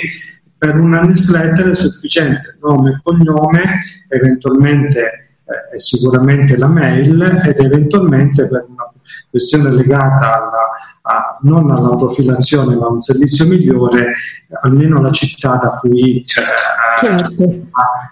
per 0.57 0.75
una 0.75 1.01
newsletter 1.01 1.67
è 1.67 1.75
sufficiente 1.75 2.57
nome 2.61 2.91
e 2.91 2.95
cognome 3.03 3.61
eventualmente 4.07 5.25
eh, 5.45 5.77
sicuramente 5.77 6.57
la 6.57 6.67
mail 6.67 7.21
ed 7.45 7.59
eventualmente 7.59 8.47
per 8.47 8.65
una 8.67 8.89
questione 9.29 9.71
legata 9.71 10.35
alla, 10.35 10.71
a, 11.01 11.37
non 11.41 11.71
alla 11.71 11.95
profilazione 11.95 12.75
ma 12.75 12.85
a 12.85 12.89
un 12.89 13.01
servizio 13.01 13.45
migliore, 13.45 14.13
almeno 14.61 15.01
la 15.01 15.11
città 15.11 15.57
da 15.57 15.69
cui 15.71 16.23
certo. 16.25 16.51
Eh, 17.01 17.07
certo. 17.07 17.67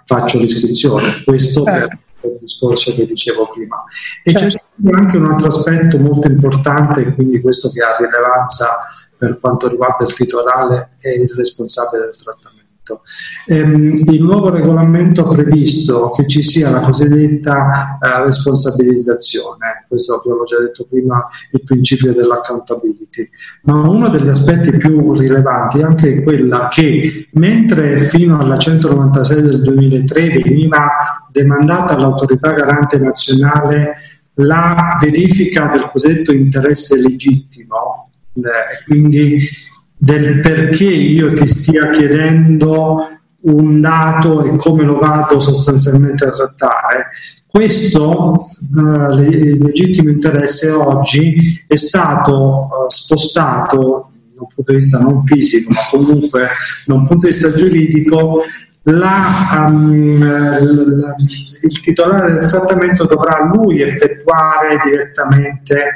faccio 0.06 0.40
l'iscrizione. 0.40 1.24
Questo 1.24 1.64
certo. 1.64 1.98
per 2.20 2.32
il 2.32 2.38
discorso 2.40 2.94
che 2.94 3.06
dicevo 3.06 3.50
prima. 3.54 3.84
E 4.24 4.32
certo. 4.32 4.58
c'è 4.84 4.92
anche 4.94 5.18
un 5.18 5.32
altro 5.32 5.48
aspetto 5.48 5.98
molto 5.98 6.28
importante, 6.28 7.14
quindi 7.14 7.42
questo 7.42 7.70
che 7.70 7.82
ha 7.82 7.96
rilevanza 7.98 8.68
per 9.18 9.40
quanto 9.40 9.68
riguarda 9.68 10.04
il 10.04 10.14
titolare 10.14 10.92
e 11.02 11.22
il 11.22 11.34
responsabile 11.36 12.06
del 12.06 12.18
trattamento 12.18 12.63
Ehm, 13.48 14.02
il 14.06 14.22
nuovo 14.22 14.50
regolamento 14.50 15.26
ha 15.26 15.34
previsto 15.34 16.12
che 16.12 16.28
ci 16.28 16.44
sia 16.44 16.70
la 16.70 16.82
cosiddetta 16.82 17.98
eh, 18.02 18.24
responsabilizzazione, 18.24 19.86
questo 19.88 20.16
abbiamo 20.16 20.44
già 20.44 20.60
detto 20.60 20.86
prima, 20.90 21.26
il 21.52 21.64
principio 21.64 22.14
dell'accountability, 22.14 23.30
ma 23.64 23.76
uno 23.88 24.10
degli 24.10 24.28
aspetti 24.28 24.76
più 24.76 25.14
rilevanti 25.14 25.80
è 25.80 25.84
anche 25.84 26.24
quella 26.24 26.68
che 26.70 27.30
mentre 27.34 27.98
fino 27.98 28.40
alla 28.40 28.58
196 28.58 29.42
del 29.42 29.62
2003 29.62 30.40
veniva 30.40 30.90
demandata 31.32 31.94
all'autorità 31.94 32.52
garante 32.52 32.98
nazionale 33.00 33.96
la 34.36 34.98
verifica 35.00 35.68
del 35.68 35.90
cosiddetto 35.92 36.34
interesse 36.34 37.00
legittimo, 37.00 38.10
eh, 38.36 38.84
quindi 38.86 39.48
del 40.04 40.42
perché 40.42 40.84
io 40.84 41.32
ti 41.32 41.48
stia 41.48 41.90
chiedendo 41.92 43.08
un 43.44 43.80
dato 43.80 44.44
e 44.44 44.58
come 44.58 44.84
lo 44.84 44.98
vado 45.00 45.40
sostanzialmente 45.40 46.26
a 46.26 46.32
trattare. 46.32 47.06
Questo 47.48 48.46
eh, 48.76 49.14
legittimo 49.58 50.10
interesse 50.10 50.72
oggi 50.72 51.64
è 51.66 51.76
stato 51.78 52.66
eh, 52.66 52.90
spostato 52.90 54.12
da 54.36 54.42
un 54.42 54.48
punto 54.54 54.72
di 54.72 54.78
vista 54.78 55.00
non 55.00 55.24
fisico, 55.24 55.70
ma 55.70 55.80
comunque 55.90 56.48
da 56.86 56.94
un 56.96 57.08
punto 57.08 57.28
di 57.28 57.34
vista 57.34 57.54
giuridico, 57.54 58.42
la, 58.86 59.68
um, 59.70 60.22
il 61.62 61.80
titolare 61.80 62.34
del 62.34 62.50
trattamento 62.50 63.06
dovrà 63.06 63.50
lui 63.54 63.82
effettuare 63.82 64.82
direttamente 64.84 65.92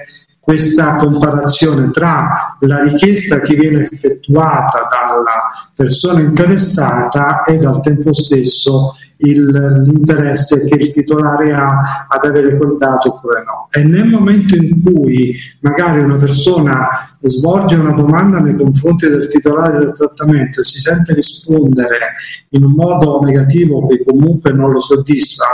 questa 0.47 0.95
comparazione 0.95 1.91
tra 1.91 2.55
la 2.61 2.81
richiesta 2.81 3.41
che 3.41 3.53
viene 3.53 3.81
effettuata 3.81 4.87
dalla 4.89 5.69
persona 5.75 6.21
interessata 6.21 7.41
e 7.41 7.57
al 7.65 7.81
tempo 7.81 8.13
stesso 8.13 8.95
il, 9.17 9.45
l'interesse 9.45 10.65
che 10.69 10.75
il 10.75 10.89
titolare 10.91 11.51
ha 11.51 12.07
ad 12.07 12.23
avere 12.23 12.55
quel 12.55 12.77
dato 12.77 13.15
oppure 13.15 13.43
no. 13.43 13.67
E 13.71 13.83
nel 13.83 14.07
momento 14.07 14.55
in 14.55 14.81
cui 14.81 15.35
magari 15.59 15.99
una 15.99 16.15
persona 16.15 16.87
svolge 17.19 17.75
una 17.75 17.91
domanda 17.91 18.39
nei 18.39 18.55
confronti 18.55 19.09
del 19.09 19.27
titolare 19.27 19.79
del 19.79 19.91
trattamento 19.91 20.61
e 20.61 20.63
si 20.63 20.79
sente 20.79 21.13
rispondere 21.13 22.13
in 22.51 22.63
un 22.63 22.71
modo 22.71 23.19
negativo 23.21 23.85
che 23.87 24.01
comunque 24.01 24.53
non 24.53 24.71
lo 24.71 24.79
soddisfa, 24.79 25.45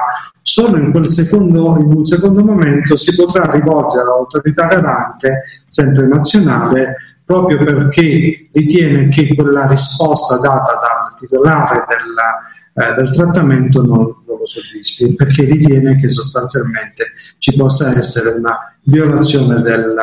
solo 0.43 0.77
in, 0.77 1.07
secondo, 1.07 1.77
in 1.79 1.91
un 1.93 2.05
secondo 2.05 2.43
momento 2.43 2.95
si 2.97 3.15
potrà 3.15 3.49
rivolgere 3.49 4.03
all'autorità 4.03 4.67
garante, 4.67 5.43
sempre 5.67 6.05
nazionale, 6.05 6.97
proprio 7.25 7.57
perché 7.57 8.49
ritiene 8.51 9.07
che 9.07 9.33
quella 9.33 9.65
risposta 9.65 10.37
data 10.37 10.73
dal 10.73 11.17
titolare 11.17 11.85
del, 11.87 12.85
eh, 12.85 12.93
del 12.93 13.11
trattamento 13.11 13.81
non, 13.81 13.99
non, 13.99 14.37
lo 14.37 14.45
soddisfi, 14.45 15.15
perché 15.15 15.45
ritiene 15.45 15.95
che 15.95 16.09
sostanzialmente 16.09 17.13
ci 17.37 17.55
possa 17.55 17.95
essere 17.95 18.37
una 18.37 18.75
violazione 18.83 19.61
del, 19.61 19.95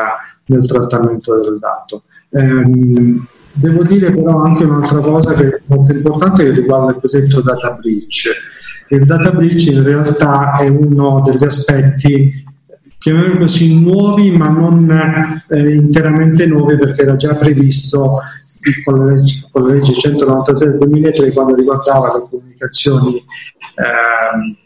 del 0.47 0.67
trattamento 0.67 1.39
del 1.39 1.59
dato. 1.59 2.05
Ehm, 2.31 3.27
devo 3.53 3.83
dire 3.83 4.11
però 4.11 4.43
anche 4.43 4.65
un'altra 4.65 5.01
cosa 5.01 5.35
che 5.35 5.49
è 5.49 5.61
molto 5.67 5.93
importante 5.93 6.45
che 6.45 6.51
riguarda 6.53 6.93
il 6.93 7.01
cosiddetto 7.01 7.43
data 7.43 7.73
breach 7.73 8.29
il 8.91 9.05
data 9.05 9.31
breach 9.31 9.67
in 9.67 9.83
realtà 9.83 10.59
è 10.59 10.69
uno 10.69 11.23
degli 11.25 11.45
aspetti 11.45 12.45
chiamiamoli 12.99 13.39
così 13.39 13.81
nuovi 13.81 14.31
ma 14.31 14.49
non 14.49 15.43
eh, 15.49 15.75
interamente 15.75 16.47
nuovi 16.47 16.77
perché 16.77 17.03
era 17.03 17.17
già 17.17 17.35
previsto 17.35 18.21
con 18.85 18.99
la 18.99 19.15
legge, 19.15 19.49
con 19.51 19.67
la 19.67 19.73
legge 19.75 19.93
196 19.93 20.69
del 20.69 20.79
2003 20.79 21.33
quando 21.33 21.55
riguardava 21.55 22.15
le 22.15 22.27
comunicazioni 22.29 23.17
eh, 23.17 24.57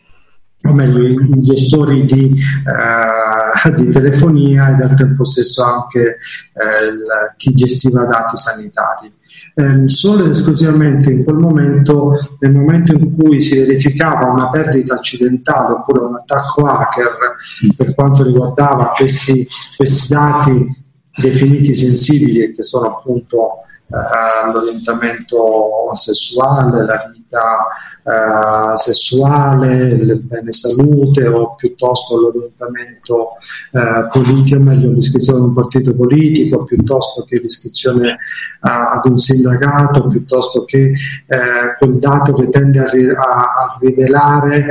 o 0.66 0.72
meglio 0.72 1.06
i 1.06 1.42
gestori 1.42 2.04
di, 2.06 2.32
uh, 2.34 3.74
di, 3.74 3.90
telefonia 3.90 4.70
ed 4.70 4.80
al 4.80 4.94
tempo 4.94 5.24
stesso 5.24 5.62
anche 5.62 6.16
uh, 6.54 6.90
il, 6.90 7.34
chi 7.36 7.52
gestiva 7.52 8.06
dati 8.06 8.36
sanitari. 8.36 9.12
Um, 9.56 9.84
solo 9.84 10.24
ed 10.24 10.30
esclusivamente 10.30 11.12
in 11.12 11.22
quel 11.22 11.36
momento, 11.36 12.36
nel 12.40 12.52
momento 12.52 12.92
in 12.92 13.14
cui 13.16 13.40
si 13.40 13.56
verificava 13.56 14.28
una 14.28 14.50
perdita 14.50 14.94
accidentale 14.94 15.74
oppure 15.74 16.00
un 16.00 16.16
attacco 16.16 16.62
hacker 16.62 17.36
per 17.76 17.94
quanto 17.94 18.24
riguardava 18.24 18.92
questi, 18.96 19.46
questi 19.76 20.12
dati 20.12 20.82
definiti 21.14 21.72
sensibili 21.72 22.40
e 22.40 22.52
che 22.52 22.64
sono 22.64 22.96
appunto 22.96 23.60
l'orientamento 24.52 25.90
sessuale, 25.92 26.84
la 26.84 27.12
vita 27.12 27.66
uh, 28.02 28.74
sessuale, 28.74 29.88
il 29.88 30.20
bene 30.20 30.52
salute 30.52 31.26
o 31.26 31.54
piuttosto 31.54 32.20
l'orientamento 32.20 33.30
uh, 33.72 34.08
politico, 34.10 34.60
meglio 34.60 34.90
l'iscrizione 34.90 35.38
ad 35.38 35.46
un 35.46 35.54
partito 35.54 35.94
politico, 35.94 36.64
piuttosto 36.64 37.24
che 37.24 37.38
l'iscrizione 37.38 38.18
ad 38.60 39.04
un 39.04 39.18
sindacato, 39.18 40.06
piuttosto 40.06 40.64
che 40.64 40.92
quel 41.78 41.98
dato 41.98 42.32
che 42.32 42.48
tende 42.48 42.80
a, 42.80 42.86
ri- 42.86 43.10
a, 43.10 43.20
a 43.20 43.78
rivelare 43.78 44.66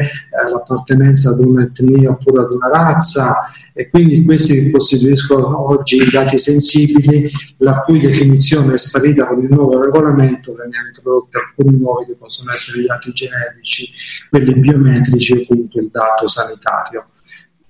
l'appartenenza 0.51 1.29
ad 1.29 1.39
un'etnia 1.39 2.09
oppure 2.09 2.41
ad 2.41 2.53
una 2.53 2.69
razza 2.69 3.51
e 3.73 3.89
quindi 3.89 4.23
questi 4.23 4.69
costituiscono 4.69 5.69
oggi 5.69 5.97
i 5.97 6.09
dati 6.09 6.37
sensibili 6.37 7.29
la 7.57 7.81
cui 7.81 7.99
definizione 7.99 8.73
è 8.73 8.77
sparita 8.77 9.27
con 9.27 9.41
il 9.41 9.49
nuovo 9.49 9.81
regolamento, 9.81 10.53
vengono 10.53 10.87
introdotti 10.87 11.37
alcuni 11.37 11.77
nuovi 11.79 12.05
che 12.05 12.15
possono 12.15 12.51
essere 12.51 12.81
i 12.81 12.85
dati 12.85 13.11
genetici, 13.11 13.89
quelli 14.29 14.53
biometrici 14.53 15.33
e 15.33 15.41
appunto 15.41 15.79
il 15.79 15.89
dato 15.91 16.27
sanitario 16.27 17.07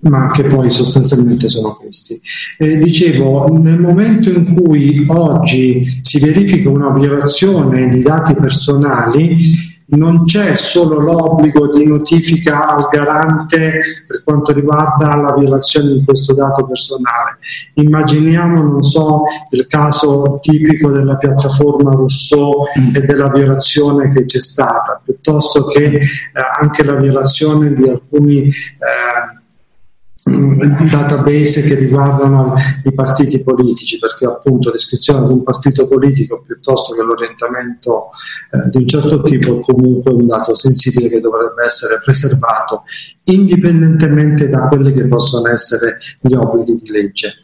ma 0.04 0.30
che 0.30 0.44
poi 0.44 0.70
sostanzialmente 0.70 1.48
sono 1.48 1.76
questi. 1.76 2.20
Eh, 2.58 2.76
dicevo, 2.76 3.48
nel 3.58 3.78
momento 3.78 4.28
in 4.28 4.54
cui 4.54 5.04
oggi 5.08 6.00
si 6.02 6.18
verifica 6.18 6.68
una 6.68 6.90
violazione 6.92 7.88
di 7.88 8.02
dati 8.02 8.34
personali, 8.34 9.73
non 9.86 10.24
c'è 10.24 10.56
solo 10.56 10.98
l'obbligo 10.98 11.68
di 11.68 11.86
notifica 11.86 12.66
al 12.66 12.88
garante 12.90 13.80
per 14.06 14.22
quanto 14.22 14.52
riguarda 14.52 15.14
la 15.14 15.34
violazione 15.34 15.92
di 15.92 16.04
questo 16.04 16.32
dato 16.34 16.66
personale. 16.66 17.38
Immaginiamo, 17.74 18.62
non 18.62 18.82
so, 18.82 19.24
il 19.50 19.66
caso 19.66 20.38
tipico 20.40 20.90
della 20.90 21.16
piattaforma 21.16 21.92
Rousseau 21.92 22.64
e 22.94 23.00
della 23.00 23.28
violazione 23.28 24.10
che 24.12 24.24
c'è 24.24 24.40
stata, 24.40 25.00
piuttosto 25.02 25.66
che 25.66 25.84
eh, 25.84 26.00
anche 26.60 26.82
la 26.82 26.94
violazione 26.94 27.72
di 27.72 27.88
alcuni 27.88 28.48
eh, 28.48 29.42
database 30.24 31.60
che 31.60 31.74
riguardano 31.74 32.54
i 32.84 32.94
partiti 32.94 33.42
politici, 33.42 33.98
perché 33.98 34.24
appunto 34.24 34.70
l'iscrizione 34.70 35.24
ad 35.24 35.30
un 35.30 35.42
partito 35.42 35.86
politico 35.86 36.42
piuttosto 36.42 36.94
che 36.94 37.02
l'orientamento 37.02 38.10
eh, 38.50 38.70
di 38.70 38.78
un 38.78 38.86
certo 38.86 39.20
tipo 39.22 39.58
è 39.58 39.60
comunque 39.60 40.12
un 40.12 40.26
dato 40.26 40.54
sensibile 40.54 41.08
che 41.08 41.20
dovrebbe 41.20 41.64
essere 41.64 42.00
preservato 42.02 42.84
indipendentemente 43.24 44.48
da 44.48 44.66
quelli 44.68 44.92
che 44.92 45.04
possono 45.06 45.48
essere 45.48 45.98
gli 46.20 46.34
obblighi 46.34 46.74
di 46.74 46.90
legge 46.90 47.34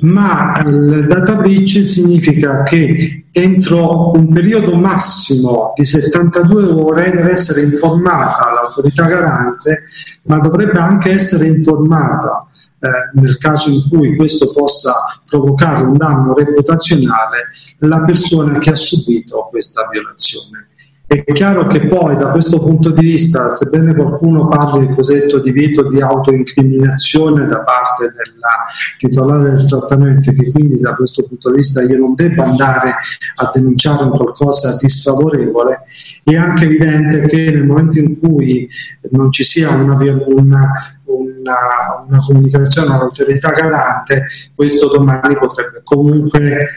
ma 0.00 0.62
il 0.64 1.06
data 1.06 1.34
breach 1.36 1.84
significa 1.84 2.62
che 2.62 3.24
entro 3.30 4.10
un 4.10 4.32
periodo 4.32 4.76
massimo 4.76 5.72
di 5.74 5.84
72 5.84 6.64
ore 6.64 7.10
deve 7.10 7.30
essere 7.30 7.62
informata 7.62 8.52
l'autorità 8.52 9.06
garante, 9.06 9.84
ma 10.24 10.38
dovrebbe 10.38 10.78
anche 10.78 11.10
essere 11.10 11.46
informata 11.46 12.46
eh, 12.78 13.20
nel 13.20 13.38
caso 13.38 13.70
in 13.70 13.88
cui 13.88 14.16
questo 14.16 14.52
possa 14.52 14.92
provocare 15.28 15.84
un 15.84 15.96
danno 15.96 16.34
reputazionale 16.34 17.48
la 17.78 18.02
persona 18.02 18.58
che 18.58 18.70
ha 18.70 18.76
subito 18.76 19.48
questa 19.50 19.88
violazione. 19.90 20.68
È 21.08 21.22
chiaro 21.32 21.66
che 21.66 21.86
poi 21.86 22.16
da 22.16 22.32
questo 22.32 22.58
punto 22.58 22.90
di 22.90 23.02
vista, 23.02 23.48
sebbene 23.50 23.94
qualcuno 23.94 24.48
parli 24.48 24.86
del 24.86 24.96
cosiddetto 24.96 25.38
divieto 25.38 25.86
di 25.86 26.00
autoincriminazione 26.00 27.46
da 27.46 27.60
parte 27.60 28.06
della 28.06 28.64
titolare 28.98 29.52
del 29.52 29.64
trattamento, 29.68 30.32
che 30.32 30.50
quindi 30.50 30.80
da 30.80 30.96
questo 30.96 31.22
punto 31.22 31.50
di 31.50 31.58
vista 31.58 31.80
io 31.84 31.98
non 31.98 32.14
debba 32.16 32.42
andare 32.42 32.90
a 33.36 33.50
denunciare 33.54 34.02
un 34.02 34.10
qualcosa 34.10 34.76
di 34.80 34.88
sfavorevole, 34.88 35.84
è 36.24 36.34
anche 36.34 36.64
evidente 36.64 37.26
che 37.26 37.52
nel 37.52 37.66
momento 37.66 38.00
in 38.00 38.18
cui 38.18 38.68
non 39.10 39.30
ci 39.30 39.44
sia 39.44 39.70
una, 39.70 39.96
una 40.26 40.72
una, 41.06 42.04
una 42.06 42.18
comunicazione 42.18 42.94
all'autorità 42.94 43.50
garante, 43.50 44.26
questo 44.54 44.88
domani 44.88 45.36
potrebbe 45.36 45.80
comunque 45.84 46.58
eh, 46.58 46.68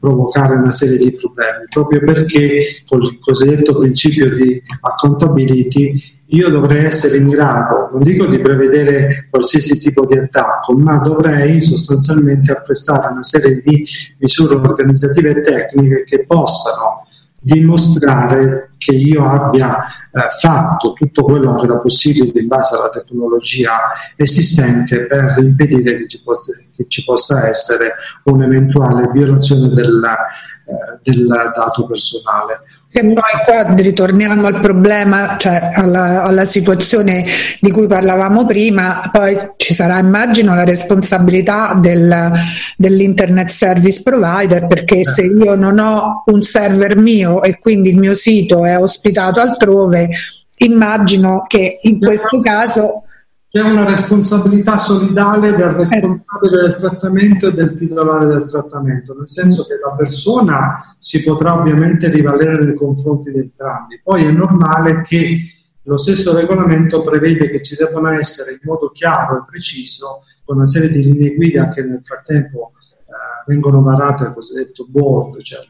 provocare 0.00 0.54
una 0.54 0.72
serie 0.72 0.98
di 0.98 1.14
problemi, 1.14 1.66
proprio 1.68 2.00
perché 2.00 2.82
con 2.86 3.02
il 3.02 3.18
cosiddetto 3.20 3.78
principio 3.78 4.32
di 4.32 4.62
accountability 4.80 6.14
io 6.30 6.48
dovrei 6.50 6.84
essere 6.84 7.18
in 7.18 7.28
grado, 7.28 7.90
non 7.92 8.02
dico 8.02 8.26
di 8.26 8.40
prevedere 8.40 9.28
qualsiasi 9.30 9.78
tipo 9.78 10.04
di 10.04 10.18
attacco, 10.18 10.76
ma 10.76 10.98
dovrei 10.98 11.60
sostanzialmente 11.60 12.50
apprestare 12.50 13.12
una 13.12 13.22
serie 13.22 13.60
di 13.60 13.86
misure 14.18 14.56
organizzative 14.56 15.30
e 15.30 15.40
tecniche 15.40 16.04
che 16.04 16.24
possano 16.26 17.05
dimostrare 17.46 18.72
che 18.76 18.92
io 18.92 19.24
abbia 19.24 19.84
eh, 20.10 20.26
fatto 20.40 20.94
tutto 20.94 21.22
quello 21.22 21.54
che 21.54 21.66
era 21.66 21.78
possibile 21.78 22.40
in 22.40 22.48
base 22.48 22.76
alla 22.76 22.88
tecnologia 22.88 23.92
esistente 24.16 25.06
per 25.06 25.36
impedire 25.38 25.96
che 25.96 26.08
ci, 26.08 26.20
possa, 26.24 26.52
che 26.74 26.86
ci 26.88 27.04
possa 27.04 27.46
essere 27.46 27.92
un'eventuale 28.24 29.08
violazione 29.12 29.68
del, 29.68 30.02
eh, 30.04 30.98
del 31.02 31.52
dato 31.54 31.86
personale. 31.86 32.62
E 32.98 33.02
poi 33.02 33.44
qua 33.44 33.74
ritorniamo 33.74 34.46
al 34.46 34.58
problema, 34.58 35.36
cioè 35.36 35.72
alla, 35.74 36.22
alla, 36.22 36.46
situazione 36.46 37.26
di 37.60 37.70
cui 37.70 37.86
parlavamo 37.86 38.46
prima, 38.46 39.10
poi 39.12 39.36
ci 39.58 39.74
sarà 39.74 39.98
immagino 39.98 40.54
la 40.54 40.64
responsabilità 40.64 41.74
del, 41.78 42.32
dell'internet 42.74 43.50
service 43.50 44.00
provider 44.02 44.66
perché 44.66 45.04
se 45.04 45.24
eh. 45.24 45.26
io 45.26 45.54
non 45.56 45.78
ho 45.78 46.22
un 46.24 46.40
server 46.40 46.96
mio 46.96 47.42
e 47.42 47.58
quindi 47.58 47.90
il 47.90 47.98
mio 47.98 48.14
sito 48.14 48.64
è 48.64 48.78
ospitato 48.78 49.40
altrove, 49.40 50.08
immagino 50.56 51.44
che 51.46 51.80
in 51.82 52.00
questo 52.00 52.40
caso 52.40 53.02
c'è 53.48 53.62
una 53.62 53.84
responsabilità 53.84 54.76
solidale 54.76 55.54
del 55.54 55.70
responsabile 55.70 56.62
del 56.62 56.76
trattamento 56.76 57.46
e 57.46 57.52
del 57.52 57.74
titolare 57.74 58.26
del 58.26 58.46
trattamento, 58.46 59.14
nel 59.14 59.28
senso 59.28 59.64
che 59.64 59.78
la 59.82 59.94
persona 59.94 60.96
si 60.98 61.22
potrà 61.22 61.58
ovviamente 61.58 62.10
rivalere 62.10 62.64
nei 62.64 62.74
confronti 62.74 63.30
di 63.30 63.38
entrambi. 63.38 64.00
Poi 64.02 64.24
è 64.24 64.30
normale 64.30 65.02
che 65.02 65.38
lo 65.82 65.96
stesso 65.96 66.36
regolamento 66.36 67.02
prevede 67.02 67.48
che 67.48 67.62
ci 67.62 67.76
debbano 67.76 68.10
essere 68.10 68.52
in 68.52 68.58
modo 68.62 68.90
chiaro 68.90 69.38
e 69.38 69.44
preciso, 69.48 70.22
con 70.44 70.56
una 70.56 70.66
serie 70.66 70.88
di 70.90 71.02
linee 71.02 71.34
guida 71.34 71.68
che 71.68 71.82
nel 71.82 72.00
frattempo 72.02 72.72
eh, 72.74 73.12
vengono 73.46 73.80
varate 73.82 74.24
al 74.24 74.34
cosiddetto 74.34 74.86
board, 74.88 75.40
cioè 75.42 75.60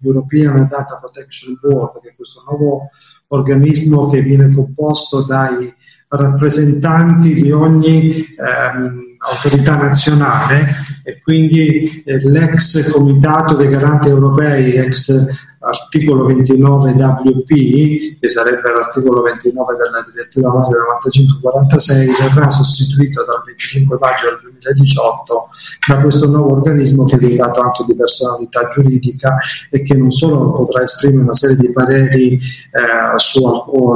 l'European 0.00 0.66
Data 0.68 0.96
Protection 0.96 1.58
Board, 1.60 2.00
che 2.00 2.10
è 2.10 2.14
questo 2.16 2.42
nuovo 2.48 2.88
organismo 3.28 4.08
che 4.08 4.22
viene 4.22 4.52
composto 4.52 5.24
dai 5.24 5.72
rappresentanti 6.08 7.34
di 7.34 7.50
ogni 7.50 8.24
ehm, 8.36 9.16
autorità 9.18 9.76
nazionale 9.76 10.76
e 11.04 11.20
quindi 11.20 12.02
eh, 12.04 12.18
l'ex 12.18 12.90
Comitato 12.92 13.54
dei 13.54 13.68
Garanti 13.68 14.08
Europei, 14.08 14.74
ex 14.74 15.26
articolo 15.68 16.26
29 16.26 16.92
WP, 16.92 18.18
che 18.20 18.28
sarebbe 18.28 18.70
l'articolo 18.72 19.22
29 19.22 19.76
della 19.76 20.02
direttiva 20.10 20.50
Vario 20.50 20.78
9546, 21.00 22.06
verrà 22.32 22.50
sostituito 22.50 23.24
dal 23.24 23.42
25 23.44 23.98
maggio 24.00 24.26
del 24.28 24.38
2018 24.42 25.48
da 25.86 26.00
questo 26.00 26.26
nuovo 26.28 26.52
organismo 26.52 27.04
che 27.04 27.16
è 27.16 27.18
dotato 27.18 27.60
anche 27.60 27.84
di 27.84 27.94
personalità 27.94 28.66
giuridica 28.68 29.36
e 29.70 29.82
che 29.82 29.94
non 29.94 30.10
solo 30.10 30.52
potrà 30.52 30.82
esprimere 30.82 31.22
una 31.22 31.32
serie 31.32 31.56
di 31.56 31.72
pareri 31.72 32.34
eh, 32.34 33.18
su 33.18 33.40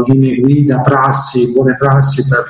linee 0.06 0.40
guida, 0.40 0.80
prassi, 0.80 1.52
buone 1.52 1.76
prassi 1.76 2.26
per 2.28 2.46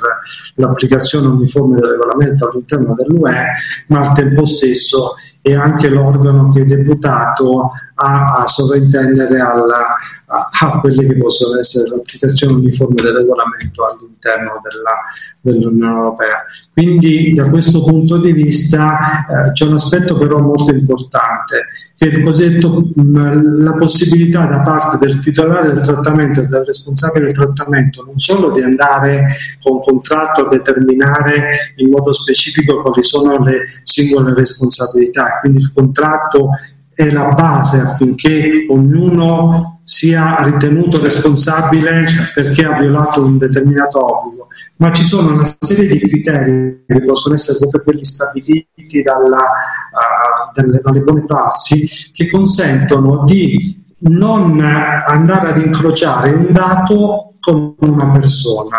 l'applicazione 0.55 1.27
uniforme 1.27 1.79
del 1.79 1.91
regolamento 1.91 2.49
all'interno 2.49 2.93
dell'UE, 2.95 3.53
ma 3.87 4.09
al 4.09 4.13
tempo 4.13 4.45
stesso 4.45 5.15
è 5.41 5.53
anche 5.53 5.89
l'organo 5.89 6.51
che 6.51 6.61
è 6.61 6.65
deputato 6.65 7.71
a, 8.03 8.41
a 8.41 8.45
sovrintendere 8.45 9.39
alla, 9.39 9.95
a, 10.25 10.49
a, 10.59 10.79
quelle 10.79 11.05
che 11.05 11.17
possono 11.17 11.57
essere 11.57 11.89
l'applicazione 11.89 12.53
uniforme 12.53 13.01
del 13.01 13.13
regolamento 13.13 13.85
all'interno 13.85 14.61
della, 14.61 15.03
dell'Unione 15.39 15.95
Europea. 15.95 16.45
Quindi 16.73 17.33
da 17.33 17.49
questo 17.49 17.83
punto 17.83 18.17
di 18.17 18.33
vista 18.33 19.25
eh, 19.25 19.51
c'è 19.53 19.65
un 19.65 19.73
aspetto 19.73 20.17
però 20.17 20.39
molto 20.39 20.71
importante, 20.71 21.67
che 21.95 22.09
è 22.09 22.13
il 22.13 22.23
cosiddetto 22.23 22.89
mh, 22.93 23.63
la 23.63 23.73
possibilità 23.73 24.45
da 24.45 24.61
parte 24.61 24.97
del 24.97 25.19
titolare 25.19 25.71
del 25.71 25.81
trattamento 25.81 26.41
e 26.41 26.47
del 26.47 26.63
responsabile 26.65 27.25
del 27.25 27.35
trattamento 27.35 28.03
non 28.03 28.17
solo 28.17 28.51
di 28.51 28.61
andare 28.61 29.25
con 29.61 29.79
contratto 29.79 30.45
a 30.45 30.47
determinare 30.47 31.73
in 31.77 31.89
modo 31.89 32.11
specifico 32.11 32.81
quali 32.81 33.03
sono 33.03 33.37
le 33.39 33.65
singole 33.83 34.33
responsabilità, 34.33 35.39
quindi 35.41 35.61
il 35.61 35.71
contratto 35.73 36.49
è 36.93 37.09
la 37.09 37.29
base 37.29 37.79
affinché 37.79 38.65
ognuno 38.69 39.81
sia 39.83 40.41
ritenuto 40.43 41.01
responsabile 41.01 42.05
perché 42.33 42.63
ha 42.65 42.79
violato 42.79 43.23
un 43.23 43.37
determinato 43.37 44.05
obbligo, 44.05 44.47
ma 44.77 44.91
ci 44.91 45.03
sono 45.03 45.33
una 45.33 45.45
serie 45.59 45.87
di 45.87 45.99
criteri 45.99 46.83
che 46.87 47.03
possono 47.03 47.35
essere 47.35 47.57
proprio 47.59 47.83
quelli 47.83 48.05
stabiliti 48.05 49.01
dalla, 49.03 49.43
uh, 49.43 50.51
dalle, 50.53 50.79
dalle 50.81 51.01
buone 51.01 51.25
prassi 51.25 51.87
che 52.11 52.29
consentono 52.29 53.23
di 53.25 53.81
non 54.05 54.59
andare 54.61 55.49
ad 55.49 55.57
incrociare 55.57 56.31
un 56.31 56.47
dato 56.51 57.35
con 57.39 57.75
una 57.79 58.09
persona. 58.09 58.77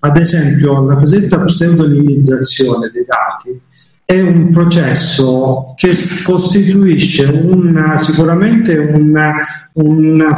Ad 0.00 0.16
esempio, 0.16 0.84
la 0.84 0.96
cosiddetta 0.96 1.40
pseudonimizzazione 1.40 2.90
dei 2.90 3.04
dati 3.04 3.60
è 4.06 4.20
un 4.20 4.48
processo 4.50 5.72
che 5.76 5.92
costituisce 6.24 7.24
una, 7.24 7.96
sicuramente 7.96 8.76
una, 8.76 9.34
una, 9.72 10.34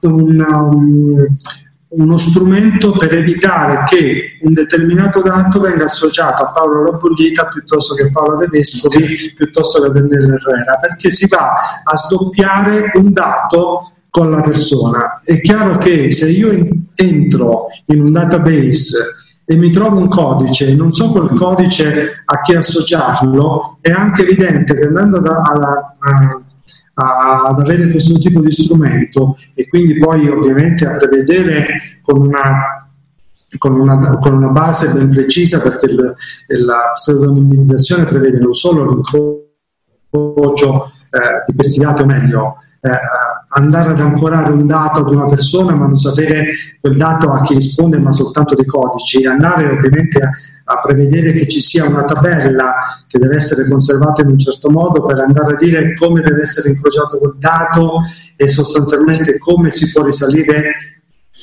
un, 0.00 1.26
uno 1.88 2.18
strumento 2.18 2.90
per 2.92 3.14
evitare 3.14 3.84
che 3.86 4.38
un 4.42 4.52
determinato 4.52 5.22
dato 5.22 5.60
venga 5.60 5.84
associato 5.84 6.42
a 6.42 6.50
Paolo 6.50 6.82
Lobollita 6.82 7.46
piuttosto 7.46 7.94
che 7.94 8.04
a 8.04 8.10
Paolo 8.10 8.36
De 8.36 8.48
Vescovi 8.48 9.32
piuttosto 9.36 9.80
che 9.80 9.86
a 9.86 9.90
Daniele 9.92 10.34
Herrera, 10.34 10.76
perché 10.80 11.12
si 11.12 11.28
va 11.28 11.82
a 11.84 11.96
sdoppiare 11.96 12.90
un 12.94 13.12
dato 13.12 13.92
con 14.10 14.30
la 14.30 14.40
persona. 14.40 15.12
È 15.24 15.40
chiaro 15.40 15.78
che 15.78 16.10
se 16.10 16.30
io 16.30 16.50
entro 16.96 17.66
in 17.86 18.00
un 18.00 18.12
database 18.12 19.23
e 19.44 19.56
mi 19.56 19.70
trovo 19.70 19.98
un 19.98 20.08
codice. 20.08 20.74
Non 20.74 20.92
so 20.92 21.10
quel 21.10 21.34
codice 21.34 22.22
a 22.24 22.40
che 22.40 22.56
associarlo, 22.56 23.78
è 23.80 23.90
anche 23.90 24.22
evidente 24.22 24.74
che 24.74 24.84
andando 24.84 25.20
da, 25.20 25.36
a, 25.36 25.96
a, 26.94 27.42
ad 27.46 27.60
avere 27.60 27.88
questo 27.88 28.18
tipo 28.18 28.40
di 28.40 28.50
strumento 28.50 29.36
e 29.54 29.68
quindi 29.68 29.98
poi 29.98 30.28
ovviamente 30.28 30.86
a 30.86 30.92
prevedere 30.92 31.98
con 32.02 32.20
una, 32.20 32.88
con 33.58 33.78
una, 33.78 34.18
con 34.18 34.34
una 34.34 34.48
base 34.48 34.92
ben 34.92 35.10
precisa 35.10 35.60
perché 35.60 35.86
il, 35.86 36.14
la 36.64 36.92
pseudonimizzazione 36.94 38.04
prevede 38.04 38.38
non 38.38 38.54
solo 38.54 39.02
l'incrocio 40.10 40.92
eh, 41.10 41.44
di 41.46 41.54
questi 41.54 41.80
dati 41.80 42.02
o 42.02 42.06
meglio 42.06 42.56
eh, 42.80 42.90
andare 43.56 43.90
ad 43.90 44.00
ancorare 44.00 44.50
un 44.50 44.66
dato 44.66 45.00
ad 45.00 45.12
una 45.12 45.26
persona 45.26 45.74
ma 45.74 45.86
non 45.86 45.96
sapere 45.96 46.46
quel 46.80 46.96
dato 46.96 47.30
a 47.30 47.42
chi 47.42 47.54
risponde 47.54 47.98
ma 47.98 48.10
soltanto 48.10 48.54
dei 48.54 48.66
codici, 48.66 49.24
andare 49.26 49.68
ovviamente 49.68 50.20
a, 50.20 50.30
a 50.64 50.80
prevedere 50.80 51.32
che 51.32 51.46
ci 51.46 51.60
sia 51.60 51.86
una 51.86 52.04
tabella 52.04 53.04
che 53.06 53.18
deve 53.18 53.36
essere 53.36 53.68
conservata 53.68 54.22
in 54.22 54.28
un 54.28 54.38
certo 54.38 54.70
modo 54.70 55.04
per 55.04 55.18
andare 55.18 55.52
a 55.52 55.56
dire 55.56 55.94
come 55.94 56.20
deve 56.20 56.42
essere 56.42 56.70
incrociato 56.70 57.18
quel 57.18 57.34
dato 57.38 58.00
e 58.36 58.48
sostanzialmente 58.48 59.38
come 59.38 59.70
si 59.70 59.90
può 59.90 60.02
risalire 60.02 60.72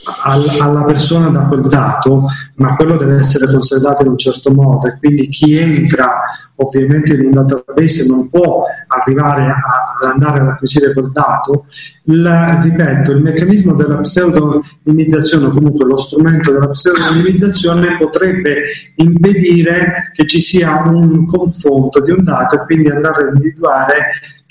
alla 0.04 0.84
persona 0.84 1.30
da 1.30 1.45
quel 1.45 1.68
dato, 1.68 2.26
ma 2.56 2.76
quello 2.76 2.95
deve 2.95 3.18
essere 3.18 3.45
conservato 3.47 4.02
in 4.02 4.10
un 4.10 4.18
certo 4.18 4.52
modo 4.52 4.88
e 4.88 4.97
quindi 4.97 5.28
chi 5.30 5.58
entra 5.58 6.22
ovviamente 6.56 7.14
in 7.14 7.26
un 7.26 7.32
database 7.32 8.08
non 8.08 8.30
può 8.30 8.66
arrivare 8.88 9.45
ad 9.45 10.12
andare 10.12 10.39
ad 10.39 10.47
acquisire 10.47 10.93
quel 10.93 11.10
dato. 11.12 11.66
La, 12.06 12.60
ripeto, 12.62 13.12
il 13.12 13.22
meccanismo 13.22 13.74
della 13.74 13.97
pseudonimizzazione 13.97 15.45
o 15.45 15.52
comunque 15.52 15.86
lo 15.86 15.97
strumento 15.97 16.52
della 16.52 16.70
pseudonimizzazione 16.70 17.97
potrebbe 17.97 18.62
impedire 18.95 20.12
che 20.14 20.26
ci 20.26 20.39
sia 20.39 20.84
un 20.86 21.26
confronto 21.26 22.02
di 22.02 22.12
un 22.12 22.24
dato 22.24 22.56
e 22.56 22.66
quindi 22.66 22.89
andare 22.89 23.24
a 23.24 23.28
individuare 23.28 23.95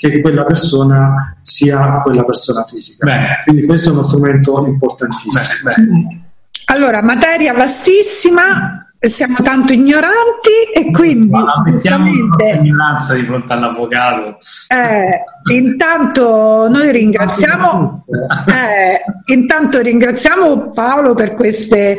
che 0.08 0.20
quella 0.22 0.44
persona 0.44 1.36
sia 1.42 2.00
quella 2.02 2.24
persona 2.24 2.64
fisica. 2.64 3.04
Bene. 3.04 3.42
Quindi 3.44 3.66
questo 3.66 3.90
è 3.90 3.92
uno 3.92 4.02
strumento 4.02 4.64
importantissimo. 4.66 5.32
Bene, 5.62 5.86
bene. 5.86 6.24
Allora, 6.66 7.02
materia 7.02 7.52
vastissima, 7.52 8.86
siamo 8.98 9.36
tanto 9.42 9.72
ignoranti 9.72 10.72
e 10.74 10.90
quindi 10.90 11.38
giustamente 11.66 12.60
ignoranza 12.62 13.14
di 13.14 13.24
fronte 13.24 13.54
all'avvocato 13.54 14.36
eh, 14.68 15.54
intanto 15.54 16.68
noi 16.68 16.92
ringraziamo 16.92 18.04
eh, 18.46 19.32
intanto 19.32 19.80
ringraziamo 19.80 20.70
Paolo 20.72 21.14
per 21.14 21.34
queste 21.34 21.96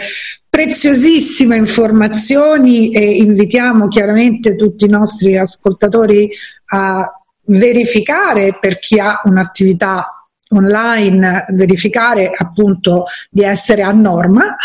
preziosissime 0.47 1.55
informazioni 1.55 2.91
e 2.91 3.15
invitiamo 3.15 3.87
chiaramente 3.87 4.55
tutti 4.55 4.85
i 4.85 4.89
nostri 4.89 5.37
ascoltatori 5.37 6.29
a 6.73 7.20
verificare 7.51 8.57
per 8.59 8.77
chi 8.77 8.99
ha 8.99 9.21
un'attività 9.23 10.21
online 10.53 11.45
verificare 11.49 12.31
appunto 12.35 13.05
di 13.29 13.43
essere 13.43 13.81
a 13.83 13.91
norma. 13.91 14.55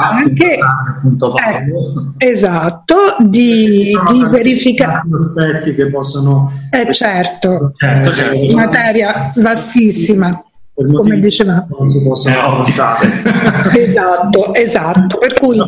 Anche, 0.00 0.54
eh, 0.54 2.26
esatto 2.30 2.94
di, 3.18 3.92
di 4.10 4.24
verificare 4.30 5.02
aspetti 5.12 5.74
che 5.74 5.90
possono 5.90 6.50
eh, 6.70 6.90
certo, 6.92 7.70
certo, 7.76 8.10
certo. 8.10 8.56
materia 8.56 9.30
vastissima 9.34 10.42
come 10.86 11.18
dicevamo. 11.18 11.66
Non 11.78 11.88
si 11.88 12.02
possono 12.02 12.64
eh, 12.64 13.82
esatto, 13.82 14.54
esatto. 14.54 15.18
Per 15.18 15.34
cui 15.34 15.58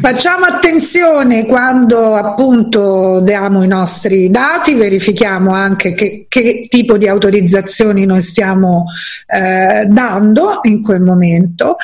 facciamo 0.00 0.44
attenzione 0.46 1.46
quando 1.46 2.14
appunto 2.14 3.20
diamo 3.20 3.62
i 3.62 3.68
nostri 3.68 4.30
dati, 4.30 4.74
verifichiamo 4.74 5.52
anche 5.52 5.94
che, 5.94 6.26
che 6.28 6.66
tipo 6.68 6.96
di 6.98 7.06
autorizzazioni 7.06 8.04
noi 8.04 8.20
stiamo 8.20 8.84
eh, 9.26 9.86
dando 9.86 10.60
in 10.62 10.82
quel 10.82 11.00
momento. 11.00 11.76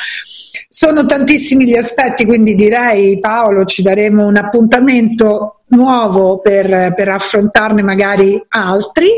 Sono 0.69 1.07
tantissimi 1.07 1.67
gli 1.67 1.77
aspetti, 1.77 2.25
quindi 2.25 2.55
direi 2.55 3.19
Paolo 3.21 3.65
ci 3.65 3.83
daremo 3.83 4.27
un 4.27 4.37
appuntamento 4.37 5.61
nuovo 5.69 6.39
per, 6.39 6.95
per 6.95 7.09
affrontarne 7.09 7.83
magari 7.83 8.43
altri. 8.49 9.09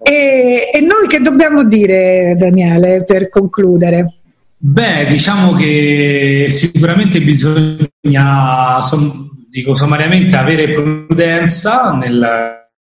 E, 0.00 0.70
e 0.72 0.80
noi 0.80 1.06
che 1.08 1.20
dobbiamo 1.20 1.64
dire, 1.64 2.34
Daniele, 2.38 3.04
per 3.04 3.28
concludere? 3.28 4.14
Beh, 4.56 5.06
diciamo 5.06 5.54
che 5.54 6.46
sicuramente 6.48 7.20
bisogna, 7.20 8.80
som, 8.80 9.46
dico 9.48 9.74
sommariamente, 9.74 10.36
avere 10.36 10.70
prudenza 10.70 11.92
nel, 11.92 12.12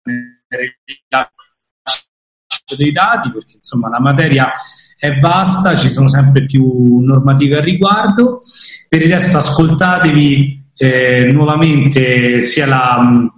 nel 0.04 0.76
rilascio 0.84 2.76
dei 2.76 2.92
dati, 2.92 3.30
perché 3.30 3.54
insomma 3.56 3.88
la 3.88 4.00
materia 4.00 4.52
è 4.96 5.18
vasta, 5.18 5.74
ci 5.76 5.88
sono 5.88 6.08
sempre 6.08 6.44
più 6.44 7.00
normative 7.00 7.56
al 7.56 7.64
riguardo. 7.64 8.38
Per 8.88 9.02
il 9.02 9.12
resto 9.12 9.38
ascoltatevi 9.38 10.64
eh, 10.76 11.28
nuovamente 11.32 12.40
sia 12.40 12.66
la 12.66 13.30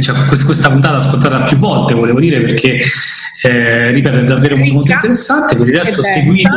cioè, 0.00 0.26
questa 0.26 0.68
puntata 0.68 0.96
ascoltata 0.96 1.42
più 1.42 1.58
volte, 1.58 1.94
volevo 1.94 2.18
dire, 2.18 2.40
perché 2.40 2.80
eh, 3.42 3.92
ripeto, 3.92 4.18
è 4.18 4.24
davvero 4.24 4.56
ricca, 4.56 4.72
molto 4.72 4.92
interessante. 4.92 5.56
Per 5.56 5.68
il 5.68 5.76
resto 5.76 6.02
seguite. 6.02 6.50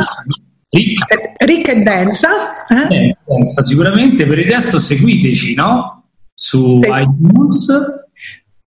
Ricca. 0.68 1.06
ricca 1.38 1.72
e 1.72 1.82
densa, 1.82 2.28
eh? 2.68 3.14
densa, 3.24 3.62
sicuramente. 3.62 4.26
Per 4.26 4.38
il 4.38 4.50
resto 4.50 4.78
seguiteci 4.78 5.54
no? 5.54 6.04
su 6.34 6.80
sì. 6.82 6.88
iTunes 6.90 7.99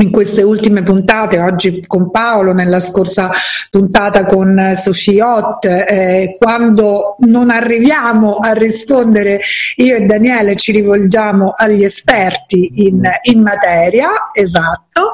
in 0.00 0.10
queste 0.10 0.42
ultime 0.42 0.82
puntate, 0.82 1.40
oggi 1.40 1.84
con 1.86 2.10
Paolo, 2.10 2.52
nella 2.52 2.78
scorsa 2.78 3.30
puntata 3.70 4.24
con 4.24 4.74
Sophie 4.76 5.20
Ott, 5.20 5.64
eh, 5.66 6.36
quando 6.38 7.16
non 7.20 7.50
arriviamo 7.50 8.36
a 8.36 8.52
rispondere 8.52 9.40
io 9.76 9.96
e 9.96 10.02
Daniele 10.02 10.54
ci 10.54 10.72
rivolgiamo 10.72 11.54
agli 11.56 11.82
esperti 11.82 12.86
in, 12.86 13.02
in 13.22 13.42
materia, 13.42 14.30
esatto. 14.32 15.10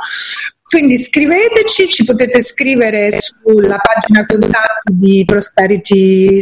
Quindi 0.76 0.98
scriveteci, 0.98 1.88
ci 1.88 2.04
potete 2.04 2.42
scrivere 2.42 3.08
sulla 3.18 3.78
pagina 3.78 4.26
contatti 4.26 4.92
di, 4.92 5.24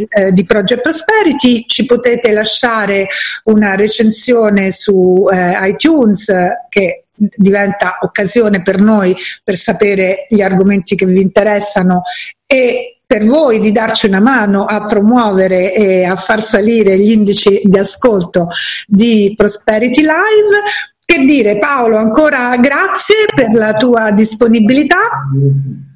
eh, 0.09 0.33
di 0.33 0.43
Project 0.43 0.81
Prosperity, 0.81 1.63
ci 1.67 1.85
potete 1.85 2.33
lasciare 2.33 3.07
una 3.45 3.75
recensione 3.75 4.71
su 4.71 5.25
eh, 5.31 5.69
iTunes 5.69 6.29
che 6.67 7.05
diventa 7.15 7.99
occasione 8.01 8.61
per 8.61 8.77
noi 8.77 9.15
per 9.41 9.55
sapere 9.55 10.27
gli 10.29 10.41
argomenti 10.41 10.97
che 10.97 11.05
vi 11.05 11.21
interessano 11.21 12.01
e 12.45 12.97
per 13.05 13.23
voi 13.23 13.61
di 13.61 13.71
darci 13.71 14.07
una 14.07 14.19
mano 14.19 14.65
a 14.65 14.85
promuovere 14.85 15.73
e 15.73 16.03
a 16.03 16.17
far 16.17 16.41
salire 16.41 16.99
gli 16.99 17.11
indici 17.11 17.61
di 17.63 17.77
ascolto 17.77 18.49
di 18.85 19.33
Prosperity 19.33 20.01
Live. 20.01 20.63
Che 21.05 21.23
dire 21.23 21.59
Paolo, 21.59 21.97
ancora 21.97 22.57
grazie 22.57 23.25
per 23.33 23.53
la 23.53 23.73
tua 23.73 24.11
disponibilità. 24.11 24.97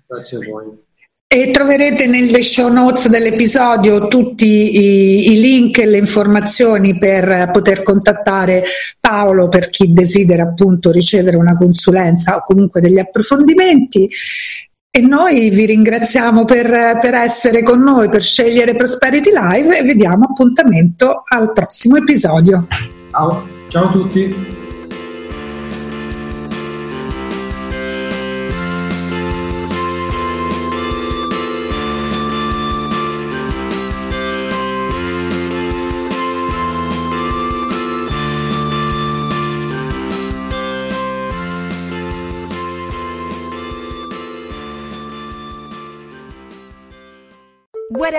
Grazie 0.05 0.37
a 0.37 0.41
voi. 0.47 0.87
E 1.31 1.51
troverete 1.51 2.07
nelle 2.07 2.41
show 2.41 2.71
notes 2.71 3.07
dell'episodio 3.07 4.07
tutti 4.07 4.47
i, 4.47 5.31
i, 5.31 5.39
link 5.39 5.77
e 5.77 5.85
le 5.85 5.97
informazioni 5.97 6.97
per 6.97 7.49
poter 7.51 7.83
contattare 7.83 8.63
Paolo 8.99 9.47
per 9.47 9.69
chi 9.69 9.93
desidera 9.93 10.43
appunto 10.43 10.89
ricevere 10.91 11.37
una 11.37 11.55
consulenza 11.55 12.35
o 12.35 12.43
comunque 12.45 12.81
degli 12.81 12.97
approfondimenti. 12.97 14.09
E 14.91 15.01
noi 15.01 15.51
vi 15.51 15.65
ringraziamo 15.65 16.45
per, 16.45 16.97
per 16.99 17.13
essere 17.13 17.61
con 17.61 17.79
noi, 17.79 18.09
per 18.09 18.23
scegliere 18.23 18.75
Prosperity 18.75 19.29
Live 19.31 19.77
e 19.77 19.83
vediamo 19.83 20.25
appuntamento 20.29 21.21
al 21.27 21.53
prossimo 21.53 21.97
episodio. 21.97 22.65
Ciao, 23.11 23.47
ciao 23.67 23.87
a 23.87 23.91
tutti. 23.91 24.57